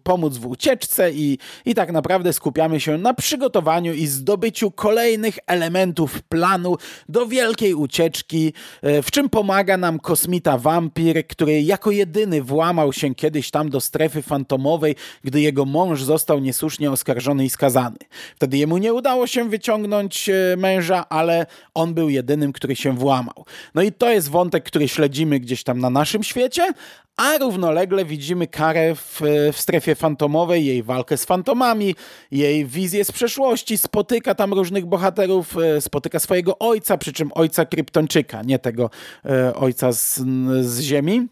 pomóc 0.02 0.36
w 0.36 0.46
ucieczce 0.46 1.12
i, 1.12 1.38
i 1.64 1.74
tak 1.74 1.92
naprawdę 1.92 2.32
skupiamy 2.32 2.80
się 2.80 2.98
na 2.98 3.14
przygotowaniu 3.14 3.94
i 3.94 4.06
zdobyciu 4.06 4.70
kolejnych 4.70 5.38
elementów 5.46 6.22
planu 6.22 6.76
do 7.08 7.26
wielkiej 7.26 7.74
ucieczki, 7.74 8.52
e, 8.82 9.02
w 9.02 9.10
czym 9.10 9.28
pomaga 9.28 9.76
nam 9.76 9.98
kosmita 9.98 10.58
wampir, 10.58 11.26
który 11.26 11.62
jako 11.62 11.90
jedyny 11.90 12.42
włamał 12.42 12.92
się 12.92 13.14
kiedyś 13.14 13.50
tam 13.50 13.70
do 13.70 13.80
strefy 13.80 14.22
fantomowej, 14.22 14.96
gdy 15.24 15.40
jego 15.40 15.64
mąż 15.64 16.02
został 16.02 16.38
niesłusznie 16.38 16.90
oskarżony 16.90 17.44
i 17.44 17.50
skazany. 17.50 17.96
Wtedy 18.36 18.58
jemu 18.58 18.78
nie 18.78 18.94
udało 18.94 19.26
się 19.26 19.48
wyciągnąć 19.48 20.28
e, 20.28 20.56
męża, 20.56 21.08
ale 21.08 21.46
on 21.74 21.94
był 21.94 22.08
jedynym, 22.08 22.52
który 22.52 22.76
się 22.76 22.96
włamał 22.96 23.21
złamał. 23.22 23.44
No 23.74 23.82
i 23.82 23.92
to 23.92 24.10
jest 24.10 24.28
wątek, 24.28 24.64
który 24.64 24.88
śledzimy 24.88 25.40
gdzieś 25.40 25.62
tam 25.62 25.78
na 25.78 25.90
naszym 25.90 26.22
świecie, 26.22 26.72
a 27.16 27.38
równolegle 27.38 28.04
widzimy 28.04 28.46
Karę 28.46 28.94
w, 28.94 29.20
w 29.52 29.60
strefie 29.60 29.94
fantomowej, 29.94 30.66
jej 30.66 30.82
walkę 30.82 31.16
z 31.16 31.24
fantomami, 31.24 31.94
jej 32.30 32.66
wizję 32.66 33.04
z 33.04 33.12
przeszłości, 33.12 33.78
spotyka 33.78 34.34
tam 34.34 34.52
różnych 34.52 34.86
bohaterów, 34.86 35.56
e, 35.56 35.80
spotyka 35.80 36.18
swojego 36.18 36.58
ojca, 36.58 36.98
przy 36.98 37.12
czym 37.12 37.30
ojca 37.34 37.66
Kryptonczyka, 37.66 38.42
nie 38.42 38.58
tego 38.58 38.90
e, 39.24 39.54
ojca 39.54 39.92
z, 39.92 40.20
z 40.60 40.80
Ziemi 40.80 41.28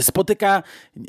spotyka 0.00 0.62
e, 0.96 1.02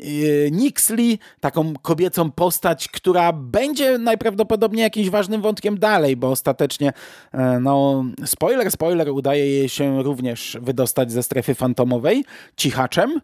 Nixley, 0.50 1.18
taką 1.40 1.74
kobiecą 1.82 2.30
postać, 2.30 2.88
która 2.88 3.32
będzie 3.32 3.98
najprawdopodobniej 3.98 4.82
jakimś 4.82 5.10
ważnym 5.10 5.42
wątkiem 5.42 5.78
dalej, 5.78 6.16
bo 6.16 6.30
ostatecznie, 6.30 6.92
e, 7.32 7.60
no, 7.60 8.04
spoiler, 8.24 8.70
spoiler, 8.70 9.10
udaje 9.10 9.46
jej 9.46 9.68
się 9.68 10.02
również 10.02 10.58
wydostać 10.60 11.12
ze 11.12 11.22
strefy 11.22 11.54
fantomowej 11.54 12.24
cichaczem. 12.56 13.20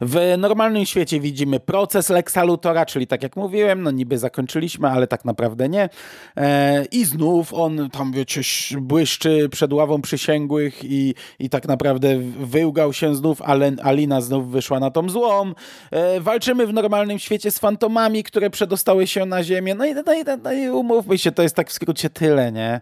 W 0.00 0.34
normalnym 0.38 0.86
świecie 0.86 1.20
widzimy 1.20 1.60
proces 1.60 2.08
Lexa 2.08 2.44
Luthora, 2.44 2.86
czyli 2.86 3.06
tak 3.06 3.22
jak 3.22 3.36
mówiłem, 3.36 3.82
no 3.82 3.90
niby 3.90 4.18
zakończyliśmy, 4.18 4.88
ale 4.88 5.06
tak 5.06 5.24
naprawdę 5.24 5.68
nie. 5.68 5.88
E, 6.36 6.84
I 6.84 7.04
znów 7.04 7.54
on 7.54 7.90
tam, 7.90 8.12
wiecie, 8.12 8.40
błyszczy 8.80 9.48
przed 9.48 9.72
ławą 9.72 10.02
przysięgłych 10.02 10.84
i, 10.84 11.14
i 11.38 11.50
tak 11.50 11.68
naprawdę 11.68 12.18
wyłgał 12.40 12.92
się 12.92 13.14
znów, 13.14 13.42
ale 13.42 13.72
Alina 13.82 14.20
znów 14.20 14.50
wyszła 14.50 14.80
na 14.80 14.90
tą 14.90 15.08
złą. 15.08 15.52
E, 15.90 16.20
walczymy 16.20 16.66
w 16.66 16.72
normalnym 16.72 17.18
świecie 17.18 17.50
z 17.50 17.58
fantomami, 17.58 18.22
które 18.22 18.50
przedostały 18.50 19.06
się 19.06 19.26
na 19.26 19.44
ziemię. 19.44 19.74
No 19.74 19.86
i, 19.86 19.94
no 19.94 20.14
i, 20.14 20.24
no 20.42 20.52
i 20.52 20.68
umówmy 20.68 21.18
się, 21.18 21.32
to 21.32 21.42
jest 21.42 21.54
tak 21.54 21.70
w 21.70 21.72
skrócie 21.72 22.10
tyle, 22.10 22.52
nie? 22.52 22.80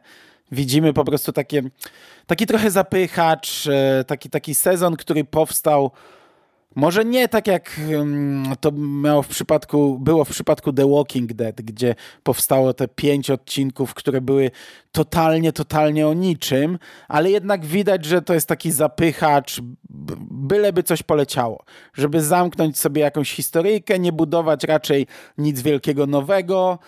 Widzimy 0.53 0.93
po 0.93 1.05
prostu 1.05 1.33
takie, 1.33 1.63
taki 2.27 2.47
trochę 2.47 2.71
zapychacz, 2.71 3.67
e, 3.67 4.05
taki, 4.05 4.31
taki 4.31 4.55
sezon, 4.55 4.97
który 4.97 5.25
powstał 5.25 5.91
może 6.75 7.05
nie 7.05 7.29
tak 7.29 7.47
jak 7.47 7.81
to 8.61 8.73
miało 8.73 9.23
w 9.23 9.29
przypadku, 9.29 9.99
było 9.99 10.25
w 10.25 10.31
przypadku 10.31 10.73
The 10.73 10.91
Walking 10.91 11.33
Dead, 11.33 11.63
gdzie 11.63 11.95
powstało 12.23 12.75
te 12.75 12.89
pięć 12.89 13.31
odcinków, 13.31 13.95
które 13.95 14.21
były 14.21 14.51
totalnie, 14.93 15.53
totalnie 15.53 16.09
o 16.09 16.15
niczym, 16.15 16.79
ale 17.09 17.31
jednak 17.31 17.67
widać, 17.67 18.05
że 18.05 18.23
to 18.23 18.35
jest 18.35 18.47
taki 18.47 18.71
zapychacz, 18.71 19.61
byleby 20.31 20.83
coś 20.83 21.03
poleciało. 21.03 21.65
Żeby 21.95 22.23
zamknąć 22.23 22.79
sobie 22.79 23.03
jakąś 23.03 23.33
historyjkę, 23.33 23.99
nie 23.99 24.13
budować 24.13 24.65
raczej 24.65 25.07
nic 25.39 25.63
wielkiego 25.63 26.07
nowego, 26.07 26.79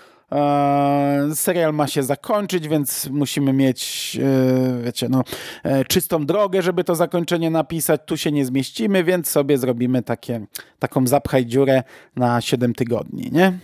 serial 1.34 1.74
ma 1.74 1.86
się 1.86 2.02
zakończyć, 2.02 2.68
więc 2.68 3.08
musimy 3.10 3.52
mieć, 3.52 4.18
e, 4.22 4.82
wiecie, 4.82 5.08
no, 5.08 5.24
e, 5.62 5.84
czystą 5.84 6.26
drogę, 6.26 6.62
żeby 6.62 6.84
to 6.84 6.94
zakończenie 6.94 7.50
napisać. 7.50 8.00
Tu 8.06 8.16
się 8.16 8.32
nie 8.32 8.44
zmieścimy, 8.44 9.04
więc 9.04 9.28
sobie 9.28 9.58
zrobimy 9.58 10.02
takie, 10.02 10.46
taką 10.78 11.06
zapchaj 11.06 11.46
dziurę 11.46 11.82
na 12.16 12.40
7 12.40 12.74
tygodni, 12.74 13.30
nie? 13.32 13.58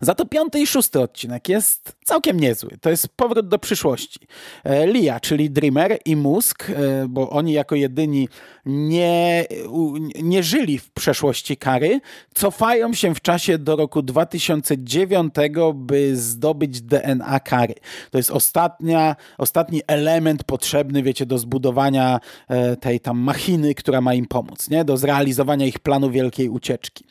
Za 0.00 0.14
to 0.14 0.26
piąty 0.26 0.60
i 0.60 0.66
szósty 0.66 1.00
odcinek 1.00 1.48
jest 1.48 1.96
całkiem 2.04 2.40
niezły. 2.40 2.70
To 2.80 2.90
jest 2.90 3.08
powrót 3.08 3.48
do 3.48 3.58
przyszłości. 3.58 4.20
E, 4.64 4.86
Lia, 4.86 5.20
czyli 5.20 5.50
Dreamer 5.50 5.98
i 6.04 6.16
Mózg, 6.16 6.70
e, 6.70 6.74
bo 7.08 7.30
oni 7.30 7.52
jako 7.52 7.74
jedyni 7.74 8.28
nie, 8.66 9.46
nie 10.22 10.42
żyli 10.42 10.78
w 10.78 10.90
przeszłości 10.90 11.56
kary, 11.56 12.00
cofają 12.34 12.94
się 12.94 13.14
w 13.14 13.20
czasie 13.20 13.58
do 13.58 13.76
roku 13.76 14.02
2009, 14.02 15.34
by 15.74 16.16
zdobyć 16.16 16.80
DNA 16.80 17.40
kary. 17.40 17.74
To 18.10 18.18
jest 18.18 18.30
ostatnia, 18.30 19.16
ostatni 19.38 19.82
element 19.86 20.44
potrzebny, 20.44 21.02
wiecie, 21.02 21.26
do 21.26 21.38
zbudowania 21.38 22.20
e, 22.48 22.76
tej 22.76 23.00
tam 23.00 23.18
machiny, 23.18 23.74
która 23.74 24.00
ma 24.00 24.14
im 24.14 24.26
pomóc, 24.26 24.70
nie? 24.70 24.84
do 24.84 24.96
zrealizowania 24.96 25.66
ich 25.66 25.78
planu 25.78 26.10
wielkiej 26.10 26.48
ucieczki. 26.48 27.04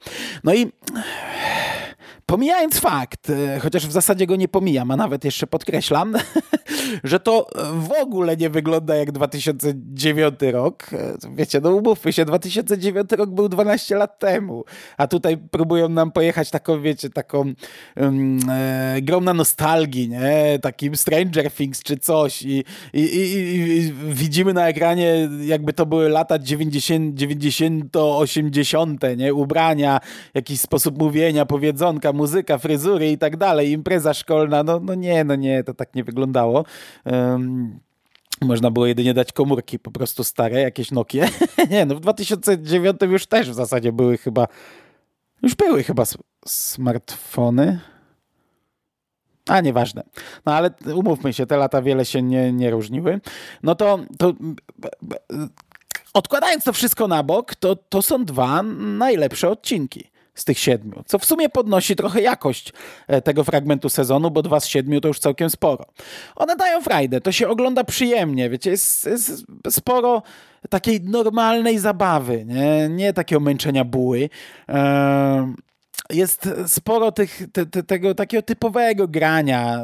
No 0.44 0.54
i 0.54 0.72
Pomijając 2.26 2.80
fakt, 2.80 3.30
e, 3.30 3.60
chociaż 3.60 3.88
w 3.88 3.92
zasadzie 3.92 4.28
go 4.28 4.36
nie 4.36 4.48
pomijam, 4.48 4.92
a 4.92 4.96
nawet 4.96 5.26
jeszcze 5.26 5.48
podkreślam, 5.48 6.14
że 7.04 7.20
to 7.20 7.48
w 7.74 7.92
ogóle 8.02 8.38
nie 8.38 8.50
wygląda 8.50 8.96
jak 8.96 9.12
2009 9.12 10.36
rok. 10.42 10.86
E, 10.94 11.18
wiecie, 11.36 11.60
no 11.64 11.76
umówmy 11.76 12.14
się, 12.14 12.26
2009 12.26 13.12
rok 13.12 13.30
był 13.30 13.50
12 13.50 13.96
lat 13.96 14.20
temu, 14.20 14.64
a 14.98 15.08
tutaj 15.08 15.38
próbują 15.38 15.90
nam 15.90 16.12
pojechać 16.12 16.50
taką, 16.50 16.82
wiecie, 16.82 17.10
taką 17.10 17.54
um, 17.98 18.40
e, 18.50 19.02
grą 19.02 19.22
na 19.22 19.34
nostalgii, 19.34 20.10
nie? 20.10 20.60
Takim 20.62 20.96
Stranger 20.96 21.52
Things 21.52 21.84
czy 21.84 21.98
coś 21.98 22.42
i, 22.42 22.64
i, 22.94 23.00
i, 23.00 23.24
i 23.78 23.94
widzimy 24.10 24.54
na 24.54 24.68
ekranie 24.68 25.30
jakby 25.46 25.74
to 25.74 25.86
były 25.86 26.10
lata 26.10 26.40
90, 26.40 27.16
90 27.16 27.96
80 27.96 29.02
nie? 29.18 29.34
Ubrania, 29.34 30.00
jakiś 30.34 30.60
sposób 30.60 30.98
mówienia, 30.98 31.46
powiedzonka, 31.46 32.14
muzyka, 32.14 32.58
fryzury 32.58 33.12
i 33.12 33.18
tak 33.18 33.38
dalej, 33.38 33.72
impreza 33.72 34.14
szkolna, 34.14 34.64
no, 34.64 34.80
no 34.80 34.96
nie, 34.96 35.24
no 35.24 35.36
nie, 35.36 35.64
to 35.64 35.74
tak 35.74 35.96
nie 35.96 36.04
wyglądało. 36.04 36.66
Można 38.42 38.72
było 38.72 38.86
jedynie 38.86 39.14
dać 39.14 39.32
komórki 39.32 39.80
po 39.80 39.92
prostu 39.92 40.24
stare, 40.24 40.62
jakieś 40.62 40.92
Nokie. 40.92 41.30
nie, 41.72 41.86
no 41.86 41.96
w 41.96 42.00
2009 42.00 42.98
już 43.02 43.26
też 43.26 43.50
w 43.50 43.54
zasadzie 43.54 43.92
były 43.92 44.18
chyba, 44.18 44.48
już 45.42 45.56
były 45.56 45.84
chyba 45.84 46.04
smartfony. 46.48 47.80
A, 49.48 49.62
nieważne. 49.62 50.04
No 50.46 50.54
ale 50.54 50.70
umówmy 50.96 51.34
się, 51.34 51.46
te 51.46 51.58
lata 51.58 51.82
wiele 51.82 52.06
się 52.06 52.22
nie, 52.22 52.54
nie 52.54 52.72
różniły. 52.72 53.22
No 53.64 53.76
to, 53.76 54.00
to 54.18 54.34
odkładając 56.14 56.64
to 56.64 56.74
wszystko 56.74 57.08
na 57.08 57.24
bok, 57.24 57.56
to, 57.56 57.76
to 57.76 58.02
są 58.02 58.26
dwa 58.26 58.64
najlepsze 58.64 59.50
odcinki 59.50 60.13
z 60.36 60.46
tych 60.46 60.60
siedmiu, 60.60 61.04
co 61.06 61.20
w 61.20 61.26
sumie 61.26 61.50
podnosi 61.50 61.96
trochę 61.96 62.22
jakość 62.22 62.74
e, 63.08 63.22
tego 63.22 63.44
fragmentu 63.44 63.90
sezonu, 63.90 64.32
bo 64.32 64.42
dwa 64.42 64.60
z 64.60 64.68
siedmiu 64.68 65.02
to 65.02 65.08
już 65.08 65.20
całkiem 65.20 65.50
sporo. 65.50 65.86
One 66.36 66.56
dają 66.56 66.82
frajdę, 66.82 67.22
to 67.22 67.32
się 67.32 67.48
ogląda 67.48 67.84
przyjemnie, 67.84 68.50
wiecie, 68.50 68.70
jest, 68.70 69.06
jest 69.06 69.46
sporo 69.70 70.24
takiej 70.70 71.02
normalnej 71.02 71.80
zabawy, 71.80 72.46
nie, 72.46 72.90
nie 72.90 73.14
takiego 73.14 73.40
męczenia 73.40 73.86
buły. 73.86 74.30
Jest 76.14 76.50
sporo 76.68 77.12
tych, 77.12 77.42
te, 77.54 77.66
te, 77.66 77.84
tego 77.84 78.16
takiego 78.16 78.44
typowego 78.44 79.08
grania 79.08 79.76
e, 79.76 79.82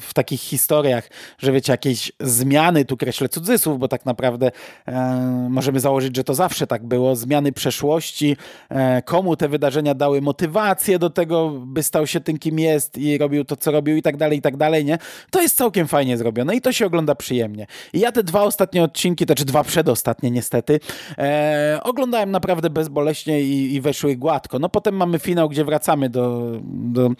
w 0.00 0.14
takich 0.14 0.40
historiach, 0.40 1.08
że 1.38 1.52
wiecie, 1.52 1.72
jakieś 1.72 2.12
zmiany, 2.20 2.84
tu 2.84 2.96
kreślę 2.96 3.28
cudzysłów, 3.28 3.78
bo 3.78 3.88
tak 3.88 4.06
naprawdę 4.06 4.50
e, 4.86 5.46
możemy 5.50 5.80
założyć, 5.80 6.16
że 6.16 6.24
to 6.24 6.34
zawsze 6.34 6.66
tak 6.66 6.86
było, 6.86 7.16
zmiany 7.16 7.52
przeszłości, 7.52 8.36
e, 8.68 9.02
komu 9.02 9.36
te 9.36 9.48
wydarzenia 9.48 9.94
dały 9.94 10.20
motywację 10.20 10.98
do 10.98 11.10
tego, 11.10 11.50
by 11.50 11.82
stał 11.82 12.06
się 12.06 12.20
tym, 12.20 12.38
kim 12.38 12.58
jest 12.58 12.98
i 12.98 13.18
robił 13.18 13.44
to, 13.44 13.56
co 13.56 13.70
robił 13.70 13.96
i 13.96 14.02
tak 14.02 14.16
dalej, 14.16 14.38
i 14.38 14.42
tak 14.42 14.56
dalej, 14.56 14.84
nie? 14.84 14.98
To 15.30 15.42
jest 15.42 15.56
całkiem 15.56 15.88
fajnie 15.88 16.18
zrobione 16.18 16.56
i 16.56 16.60
to 16.60 16.72
się 16.72 16.86
ogląda 16.86 17.14
przyjemnie. 17.14 17.66
I 17.92 18.00
ja 18.00 18.12
te 18.12 18.22
dwa 18.22 18.42
ostatnie 18.42 18.82
odcinki, 18.82 19.26
to 19.26 19.34
czy 19.34 19.44
dwa 19.44 19.64
przedostatnie 19.64 20.30
niestety, 20.30 20.80
e, 21.18 21.80
oglądałem 21.82 22.30
naprawdę 22.30 22.70
bezboleśnie 22.70 23.42
i, 23.42 23.74
i 23.74 23.80
weszły 23.80 24.16
gładko. 24.16 24.58
No 24.58 24.68
potem 24.68 24.96
mamy 24.96 25.18
finał, 25.18 25.48
gdzie 25.48 25.63
wracamy 25.64 26.10
do, 26.10 26.52
do, 26.62 27.10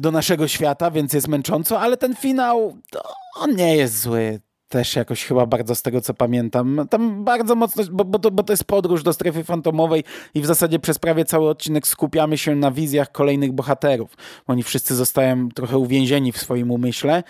do 0.00 0.10
naszego 0.10 0.48
świata, 0.48 0.90
więc 0.90 1.12
jest 1.12 1.28
męcząco, 1.28 1.80
ale 1.80 1.96
ten 1.96 2.14
finał, 2.14 2.76
on 3.36 3.56
nie 3.56 3.76
jest 3.76 4.00
zły 4.00 4.40
też 4.74 4.96
jakoś 4.96 5.24
chyba 5.24 5.46
bardzo 5.46 5.74
z 5.74 5.82
tego, 5.82 6.00
co 6.00 6.14
pamiętam. 6.14 6.86
Tam 6.90 7.24
bardzo 7.24 7.54
mocno, 7.54 7.84
bo, 7.92 8.04
bo, 8.04 8.18
to, 8.18 8.30
bo 8.30 8.42
to 8.42 8.52
jest 8.52 8.64
podróż 8.64 9.02
do 9.02 9.12
strefy 9.12 9.44
fantomowej 9.44 10.04
i 10.34 10.40
w 10.40 10.46
zasadzie 10.46 10.78
przez 10.78 10.98
prawie 10.98 11.24
cały 11.24 11.48
odcinek 11.48 11.86
skupiamy 11.86 12.38
się 12.38 12.56
na 12.56 12.70
wizjach 12.70 13.12
kolejnych 13.12 13.52
bohaterów. 13.52 14.16
Oni 14.46 14.62
wszyscy 14.62 14.94
zostają 14.94 15.48
trochę 15.48 15.78
uwięzieni 15.78 16.32
w 16.32 16.38
swoim 16.38 16.70
umyśle 16.70 17.22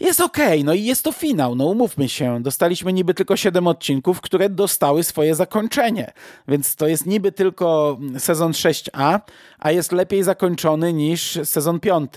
jest 0.00 0.20
okej, 0.20 0.46
okay, 0.46 0.64
no 0.64 0.74
i 0.74 0.84
jest 0.84 1.02
to 1.02 1.12
finał, 1.12 1.54
no 1.54 1.66
umówmy 1.66 2.08
się. 2.08 2.42
Dostaliśmy 2.42 2.92
niby 2.92 3.14
tylko 3.14 3.36
7 3.36 3.66
odcinków, 3.66 4.20
które 4.20 4.50
dostały 4.50 5.04
swoje 5.04 5.34
zakończenie, 5.34 6.12
więc 6.48 6.76
to 6.76 6.88
jest 6.88 7.06
niby 7.06 7.32
tylko 7.32 7.98
sezon 8.18 8.52
6A, 8.52 9.20
a 9.58 9.70
jest 9.70 9.92
lepiej 9.92 10.22
zakończony 10.22 10.92
niż 10.92 11.38
sezon 11.44 11.80
5, 11.80 12.12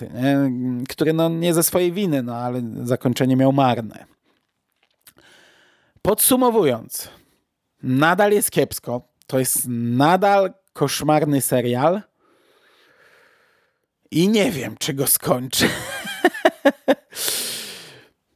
który 0.88 1.12
no 1.12 1.28
nie 1.28 1.54
ze 1.54 1.62
swojej 1.62 1.92
winy, 1.92 2.22
no 2.22 2.36
ale 2.36 2.62
zakończenie 2.82 3.36
miał 3.36 3.52
marne. 3.52 4.04
Podsumowując, 6.02 7.08
nadal 7.82 8.32
jest 8.32 8.50
kiepsko, 8.50 9.02
to 9.26 9.38
jest 9.38 9.64
nadal 9.68 10.52
koszmarny 10.72 11.40
serial 11.40 12.02
i 14.10 14.28
nie 14.28 14.50
wiem, 14.50 14.76
czy 14.78 14.94
go 14.94 15.06
skończę. 15.06 15.68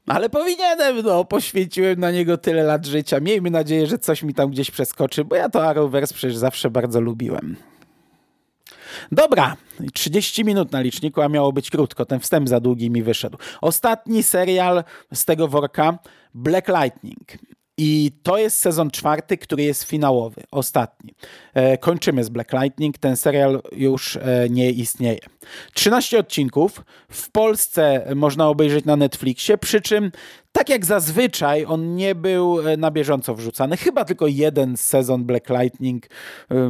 Ale 0.07 0.31
powinienem, 0.31 1.03
no, 1.03 1.25
poświęciłem 1.25 2.01
na 2.01 2.11
niego 2.11 2.39
tyle 2.39 2.63
lat 2.63 2.87
życia. 2.87 3.21
Miejmy 3.21 3.51
nadzieję, 3.51 3.87
że 3.87 3.99
coś 3.99 4.23
mi 4.23 4.35
tam 4.35 4.51
gdzieś 4.51 4.71
przeskoczy, 4.71 5.25
bo 5.25 5.37
ja 5.37 5.49
to 5.49 5.69
Arrowverse 5.69 6.15
przecież 6.15 6.37
zawsze 6.37 6.71
bardzo 6.71 7.01
lubiłem. 7.01 7.57
Dobra, 9.13 9.57
30 9.93 10.45
minut 10.45 10.73
na 10.73 10.81
liczniku, 10.81 11.21
a 11.21 11.29
miało 11.29 11.53
być 11.53 11.71
krótko. 11.71 12.07
Ten 12.07 12.21
wstęp 12.21 12.49
za 12.49 12.61
długi 12.61 12.91
mi 12.91 13.03
wyszedł. 13.03 13.39
Ostatni 13.61 14.23
serial 14.23 14.85
z 15.15 15.25
tego 15.25 15.49
worka, 15.49 15.99
Black 16.35 16.69
Lightning. 16.69 17.29
I 17.77 18.13
to 18.23 18.39
jest 18.39 18.59
sezon 18.59 18.91
czwarty, 18.91 19.39
który 19.39 19.63
jest 19.63 19.83
finałowy, 19.83 20.43
ostatni. 20.51 21.15
E, 21.55 21.79
kończymy 21.79 22.25
z 22.25 22.29
Black 22.29 22.53
Lightning, 22.53 22.99
ten 22.99 23.17
serial 23.17 23.63
już 23.73 24.17
e, 24.17 24.47
nie 24.51 24.71
istnieje. 24.71 25.19
13 25.73 26.19
odcinków, 26.19 26.85
w 27.09 27.31
Polsce 27.31 28.13
można 28.15 28.49
obejrzeć 28.49 28.85
na 28.85 28.97
Netflixie, 28.97 29.59
przy 29.59 29.81
czym 29.81 30.13
tak 30.53 30.69
jak 30.69 30.87
zazwyczaj 30.87 31.65
on 31.65 31.95
nie 31.97 32.15
był 32.15 32.69
e, 32.69 32.77
na 32.77 32.91
bieżąco 32.91 33.35
wrzucany. 33.35 33.77
Chyba 33.77 34.05
tylko 34.05 34.27
jeden 34.27 34.77
sezon 34.77 35.25
Black 35.25 35.49
Lightning 35.51 36.07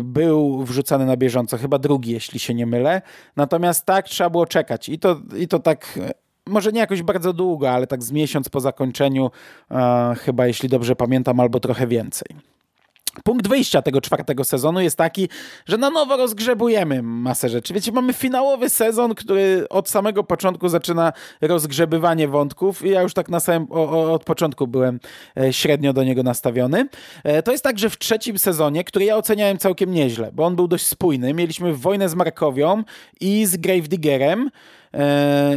był 0.01 0.65
wrzucany 0.65 1.07
na 1.07 1.17
bieżąco, 1.17 1.59
chyba 1.59 1.79
drugi, 1.79 2.13
jeśli 2.13 2.39
się 2.41 2.55
nie 2.55 2.67
mylę. 2.67 3.03
Natomiast 3.37 3.87
tak 3.87 4.09
trzeba 4.09 4.31
było 4.31 4.47
czekać 4.47 4.89
i 4.89 4.99
to, 4.99 5.21
i 5.37 5.49
to 5.49 5.59
tak 5.59 5.99
może 6.47 6.73
nie 6.73 6.81
jakoś 6.81 7.03
bardzo 7.03 7.33
długo, 7.33 7.71
ale 7.71 7.87
tak 7.87 8.03
z 8.03 8.13
miesiąc 8.13 8.49
po 8.49 8.61
zakończeniu, 8.61 9.31
e, 9.71 10.15
chyba 10.19 10.47
jeśli 10.47 10.69
dobrze 10.69 10.97
pamiętam, 10.97 11.41
albo 11.41 11.61
trochę 11.61 11.87
więcej. 11.87 12.37
Punkt 13.25 13.49
wyjścia 13.49 13.83
tego 13.83 14.01
czwartego 14.01 14.45
sezonu 14.45 14.81
jest 14.81 14.99
taki, 14.99 15.29
że 15.67 15.79
na 15.79 15.91
nowo 15.91 16.17
rozgrzebujemy 16.17 17.03
masę 17.03 17.49
rzeczy. 17.49 17.75
Wiecie, 17.75 17.93
mamy 17.93 18.13
finałowy 18.13 18.71
sezon, 18.71 19.15
który 19.15 19.67
od 19.71 19.89
samego 19.89 20.25
początku 20.25 20.69
zaczyna 20.69 21.13
rozgrzebywanie 21.41 22.29
wątków 22.29 22.87
ja 22.87 23.03
już 23.03 23.15
tak 23.15 23.29
na 23.29 23.41
samym, 23.41 23.67
o, 23.71 24.13
od 24.13 24.25
początku 24.25 24.67
byłem 24.67 25.01
e, 25.37 25.53
średnio 25.53 25.93
do 25.93 26.05
niego 26.05 26.23
nastawiony. 26.23 26.89
E, 27.25 27.43
to 27.43 27.53
jest 27.53 27.65
tak, 27.65 27.79
że 27.79 27.91
w 27.91 27.99
trzecim 27.99 28.39
sezonie, 28.39 28.85
który 28.85 29.05
ja 29.05 29.17
oceniałem 29.17 29.59
całkiem 29.59 29.91
nieźle, 29.91 30.31
bo 30.33 30.45
on 30.45 30.57
był 30.57 30.69
dość 30.69 30.87
spójny, 30.87 31.35
mieliśmy 31.35 31.75
wojnę 31.75 32.09
z 32.09 32.15
Markowią 32.15 32.83
i 33.21 33.47
z 33.47 33.57
Gravediggerem, 33.57 34.51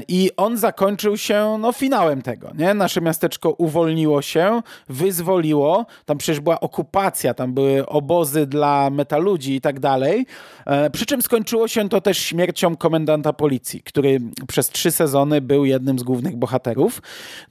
I 0.08 0.32
on 0.38 0.58
zakończył 0.58 1.18
się 1.18 1.58
no, 1.60 1.72
finałem 1.72 2.22
tego. 2.22 2.52
Nie? 2.58 2.74
Nasze 2.74 3.02
miasteczko 3.02 3.52
uwolniło 3.52 4.22
się, 4.22 4.62
wyzwoliło. 4.90 5.86
Tam 6.06 6.18
przecież 6.18 6.40
była 6.40 6.60
okupacja, 6.60 7.34
tam 7.34 7.54
były 7.54 7.86
obozy 7.86 8.46
dla 8.46 8.90
metaludzi 8.90 9.56
i 9.56 9.62
tak 9.62 9.80
dalej. 9.80 10.26
E, 10.66 10.90
przy 10.90 11.06
czym 11.06 11.22
skończyło 11.22 11.68
się 11.68 11.90
to 11.90 12.02
też 12.02 12.18
śmiercią 12.18 12.76
komendanta 12.76 13.34
policji, 13.34 13.82
który 13.84 14.20
przez 14.48 14.70
trzy 14.70 14.92
sezony 14.92 15.42
był 15.42 15.66
jednym 15.66 16.00
z 16.00 16.04
głównych 16.04 16.36
bohaterów. 16.36 17.02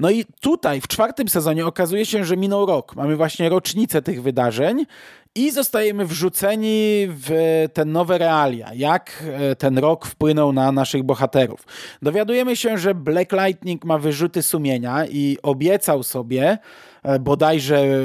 No 0.01 0.11
i 0.11 0.25
tutaj 0.40 0.81
w 0.81 0.88
czwartym 0.88 1.29
sezonie 1.29 1.66
okazuje 1.66 2.07
się, 2.07 2.25
że 2.25 2.37
minął 2.37 2.66
rok. 2.66 2.96
Mamy 2.96 3.16
właśnie 3.16 3.49
rocznicę 3.49 4.03
tych 4.03 4.22
wydarzeń 4.22 4.87
i 5.37 5.51
zostajemy 5.51 6.07
wrzuceni 6.07 7.07
w 7.09 7.31
te 7.72 7.85
nowe 7.85 8.18
realia. 8.18 8.75
Jak 8.75 9.25
e, 9.33 9.57
ten 9.57 9.79
rok 9.79 10.07
wpłynął 10.07 10.53
na 10.53 10.72
naszych 10.72 11.03
bohaterów. 11.03 11.64
Dowiadujemy 12.03 12.57
się, 12.57 12.79
że 12.79 12.94
Black 12.94 13.33
Lightning 13.33 13.85
ma 13.85 13.99
wyrzuty 13.99 14.42
sumienia 14.42 15.07
i 15.07 15.38
obiecał 15.42 16.03
sobie, 16.03 16.59
e, 17.03 17.18
bodajże 17.18 17.77
e, 17.79 17.99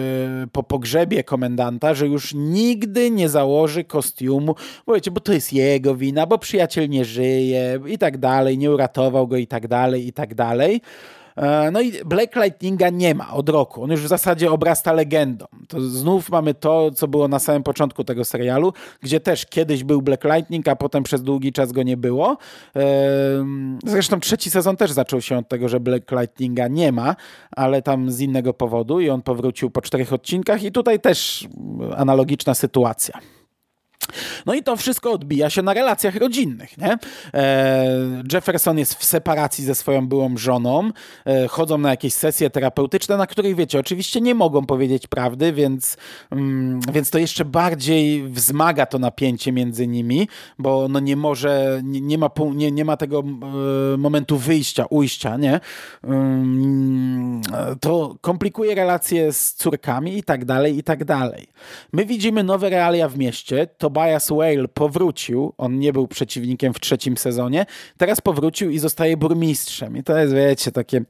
po 0.51 0.63
pogrzebie 0.63 1.23
komendanta, 1.23 1.93
że 1.93 2.07
już 2.07 2.33
nigdy 2.33 3.11
nie 3.11 3.29
założy 3.29 3.83
kostiumu, 3.83 4.55
bo 4.85 4.93
wiecie, 4.93 5.11
bo 5.11 5.19
to 5.19 5.33
jest 5.33 5.53
jego 5.53 5.95
wina, 5.95 6.25
bo 6.25 6.37
przyjaciel 6.37 6.89
nie 6.89 7.05
żyje 7.05 7.79
i 7.87 7.97
tak 7.97 8.17
dalej, 8.17 8.57
nie 8.57 8.71
uratował 8.71 9.27
go 9.27 9.37
i 9.37 9.47
tak 9.47 9.67
dalej, 9.67 10.07
i 10.07 10.13
tak 10.13 10.35
dalej. 10.35 10.81
E, 11.35 11.71
no 11.71 11.81
i 11.81 11.91
Black 12.05 12.35
Lightninga 12.35 12.89
nie 12.89 13.15
ma 13.15 13.33
od 13.33 13.49
roku. 13.49 13.83
On 13.83 13.91
już 13.91 14.01
w 14.01 14.07
zasadzie 14.07 14.51
obrasta 14.51 14.93
legendą. 14.93 15.45
To 15.67 15.81
znów 15.81 16.29
mamy 16.29 16.53
to, 16.53 16.91
co 16.91 17.07
było 17.07 17.27
na 17.27 17.39
samym 17.39 17.63
początku 17.63 18.03
tego 18.03 18.25
serialu, 18.25 18.73
gdzie 19.01 19.19
też 19.19 19.45
kiedyś 19.45 19.83
był 19.83 20.01
Black 20.01 20.23
Lightning, 20.23 20.67
a 20.67 20.75
potem 20.75 21.03
przez 21.03 21.23
długi 21.23 21.53
czas 21.53 21.71
go 21.71 21.83
nie 21.83 21.97
było. 21.97 22.37
E, 22.75 22.81
zresztą 23.85 24.19
trzeci 24.19 24.49
sezon 24.49 24.77
też 24.77 24.91
zaczął 24.91 25.21
się 25.21 25.37
od 25.37 25.47
tego, 25.47 25.69
że 25.69 25.79
Black 25.79 26.11
Lightninga 26.11 26.67
nie 26.67 26.91
ma, 26.91 27.15
ale 27.51 27.81
tam 27.81 28.11
z 28.11 28.19
innego 28.19 28.53
powodu 28.53 28.99
i 28.99 29.09
on 29.09 29.21
powrócił 29.21 29.69
po 29.69 29.81
czterech 29.81 30.13
odcinkach 30.13 30.63
i 30.63 30.71
tutaj 30.71 30.99
też 30.99 31.47
analogiczna 31.97 32.53
sytuacja. 32.53 33.19
No 34.45 34.53
i 34.53 34.63
to 34.63 34.75
wszystko 34.75 35.11
odbija 35.11 35.49
się 35.49 35.61
na 35.61 35.73
relacjach 35.73 36.15
rodzinnych. 36.15 36.77
Nie? 36.77 36.97
E, 37.33 38.23
Jefferson 38.33 38.77
jest 38.77 38.95
w 38.95 39.03
separacji 39.03 39.63
ze 39.63 39.75
swoją 39.75 40.07
byłą 40.07 40.37
żoną, 40.37 40.91
e, 41.25 41.47
chodzą 41.47 41.77
na 41.77 41.89
jakieś 41.89 42.13
sesje 42.13 42.49
terapeutyczne, 42.49 43.17
na 43.17 43.27
których 43.27 43.55
wiecie, 43.55 43.79
oczywiście 43.79 44.21
nie 44.21 44.35
mogą 44.35 44.65
powiedzieć 44.65 45.07
prawdy, 45.07 45.53
więc, 45.53 45.97
mm, 46.31 46.79
więc 46.93 47.09
to 47.09 47.17
jeszcze 47.17 47.45
bardziej 47.45 48.23
wzmaga 48.23 48.85
to 48.85 48.99
napięcie 48.99 49.51
między 49.51 49.87
nimi, 49.87 50.27
bo 50.59 50.87
no 50.87 50.99
nie 50.99 51.15
może, 51.15 51.81
nie, 51.83 52.01
nie 52.01 52.17
ma, 52.17 52.29
nie, 52.55 52.71
nie 52.71 52.85
ma 52.85 52.97
tego 52.97 53.23
e, 53.93 53.97
momentu 53.97 54.37
wyjścia, 54.37 54.85
ujścia, 54.89 55.37
nie? 55.37 55.59
Mm, 56.03 57.41
to 57.81 58.15
komplikuje 58.21 58.75
relacje 58.75 59.33
z 59.33 59.53
córkami 59.53 60.17
i 60.17 60.23
tak 60.23 60.45
dalej, 60.45 60.77
i 60.77 60.83
tak 60.83 61.05
dalej. 61.05 61.47
My 61.93 62.05
widzimy 62.05 62.43
nowe 62.43 62.69
realia 62.69 63.09
w 63.09 63.17
mieście, 63.17 63.67
to 63.77 63.89
Tobias 64.01 64.29
Whale 64.29 64.67
powrócił, 64.67 65.53
on 65.57 65.79
nie 65.79 65.93
był 65.93 66.07
przeciwnikiem 66.07 66.73
w 66.73 66.79
trzecim 66.79 67.17
sezonie, 67.17 67.65
teraz 67.97 68.21
powrócił 68.21 68.69
i 68.69 68.79
zostaje 68.79 69.17
burmistrzem. 69.17 69.97
I 69.97 70.03
to 70.03 70.17
jest, 70.17 70.33
wiecie, 70.33 70.71
takie 70.71 71.01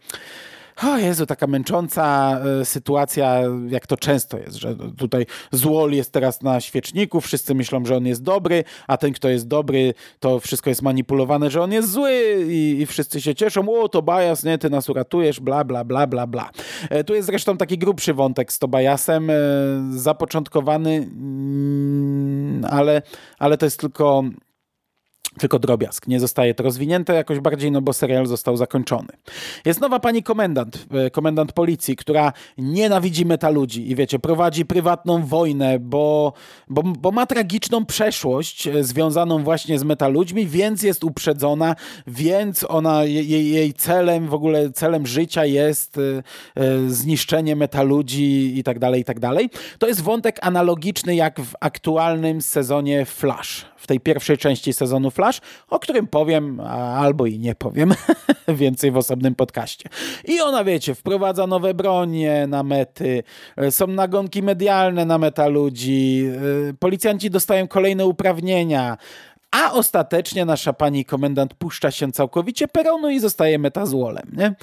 o 0.87 0.97
Jezu, 0.97 1.25
taka 1.25 1.47
męcząca 1.47 2.37
e, 2.61 2.65
sytuacja, 2.65 3.41
jak 3.67 3.87
to 3.87 3.97
często 3.97 4.37
jest, 4.37 4.55
że 4.55 4.75
tutaj 4.97 5.25
Złol 5.51 5.91
jest 5.91 6.11
teraz 6.11 6.41
na 6.41 6.61
świeczniku, 6.61 7.21
wszyscy 7.21 7.55
myślą, 7.55 7.85
że 7.85 7.97
on 7.97 8.05
jest 8.05 8.23
dobry, 8.23 8.63
a 8.87 8.97
ten, 8.97 9.13
kto 9.13 9.29
jest 9.29 9.47
dobry, 9.47 9.93
to 10.19 10.39
wszystko 10.39 10.69
jest 10.69 10.81
manipulowane, 10.81 11.49
że 11.49 11.61
on 11.61 11.71
jest 11.71 11.91
zły 11.91 12.45
i, 12.47 12.77
i 12.81 12.85
wszyscy 12.85 13.21
się 13.21 13.35
cieszą, 13.35 13.81
o 13.81 13.89
Tobias, 13.89 14.43
nie, 14.43 14.57
ty 14.57 14.69
nas 14.69 14.89
uratujesz, 14.89 15.39
bla, 15.39 15.63
bla, 15.63 15.83
bla, 15.83 16.07
bla, 16.07 16.27
bla. 16.27 16.49
E, 16.89 17.03
tu 17.03 17.13
jest 17.13 17.25
zresztą 17.25 17.57
taki 17.57 17.77
grubszy 17.77 18.13
wątek 18.13 18.53
z 18.53 18.59
Tobiasem, 18.59 19.29
e, 19.29 19.33
zapoczątkowany, 19.89 20.95
mm, 20.95 22.65
ale, 22.69 23.01
ale 23.39 23.57
to 23.57 23.65
jest 23.65 23.79
tylko 23.79 24.23
tylko 25.39 25.59
drobiazg. 25.59 26.07
Nie 26.07 26.19
zostaje 26.19 26.53
to 26.53 26.63
rozwinięte 26.63 27.13
jakoś 27.13 27.39
bardziej, 27.39 27.71
no 27.71 27.81
bo 27.81 27.93
serial 27.93 28.25
został 28.25 28.57
zakończony. 28.57 29.07
Jest 29.65 29.81
nowa 29.81 29.99
pani 29.99 30.23
komendant, 30.23 30.85
e, 30.91 31.09
komendant 31.09 31.53
policji, 31.53 31.95
która 31.95 32.33
nienawidzi 32.57 33.25
metaludzi 33.25 33.91
i 33.91 33.95
wiecie, 33.95 34.19
prowadzi 34.19 34.65
prywatną 34.65 35.25
wojnę, 35.25 35.79
bo, 35.79 36.33
bo, 36.67 36.83
bo 36.83 37.11
ma 37.11 37.25
tragiczną 37.25 37.85
przeszłość 37.85 38.67
e, 38.67 38.83
związaną 38.83 39.43
właśnie 39.43 39.79
z 39.79 39.83
metaludźmi, 39.83 40.47
więc 40.47 40.83
jest 40.83 41.03
uprzedzona, 41.03 41.75
więc 42.07 42.65
ona, 42.69 43.03
jej, 43.03 43.51
jej 43.51 43.73
celem, 43.73 44.27
w 44.27 44.33
ogóle 44.33 44.71
celem 44.71 45.07
życia 45.07 45.45
jest 45.45 45.97
e, 45.97 46.89
zniszczenie 46.89 47.55
metaludzi 47.55 48.59
i 48.59 48.63
tak 48.63 48.79
dalej, 48.79 49.01
i 49.01 49.05
tak 49.05 49.19
dalej. 49.19 49.49
To 49.79 49.87
jest 49.87 50.01
wątek 50.01 50.39
analogiczny 50.41 51.15
jak 51.15 51.39
w 51.39 51.53
aktualnym 51.59 52.41
sezonie 52.41 53.05
Flash, 53.05 53.65
w 53.77 53.87
tej 53.87 53.99
pierwszej 53.99 54.37
części 54.37 54.73
sezonu 54.73 55.11
Flash 55.11 55.20
O 55.69 55.79
którym 55.79 56.07
powiem 56.07 56.59
albo 56.95 57.25
i 57.25 57.39
nie 57.39 57.55
powiem 57.55 57.93
więcej 58.47 58.91
w 58.91 58.97
osobnym 58.97 59.35
podcaście. 59.35 59.89
I 60.25 60.41
ona, 60.41 60.63
wiecie, 60.63 60.95
wprowadza 60.95 61.47
nowe 61.47 61.73
bronie 61.73 62.47
na 62.47 62.63
mety, 62.63 63.23
e, 63.57 63.71
są 63.71 63.87
nagonki 63.87 64.43
medialne 64.43 65.05
na 65.05 65.17
meta 65.17 65.47
ludzi, 65.47 66.25
e, 66.69 66.73
policjanci 66.73 67.29
dostają 67.29 67.67
kolejne 67.67 68.05
uprawnienia, 68.05 68.97
a 69.51 69.71
ostatecznie 69.71 70.45
nasza 70.45 70.73
pani 70.73 71.05
komendant 71.05 71.53
puszcza 71.53 71.91
się 71.91 72.11
całkowicie 72.11 72.67
peronu 72.67 73.09
i 73.09 73.19
zostaje 73.19 73.59
metazłolem. 73.59 74.31
Nie? 74.37 74.55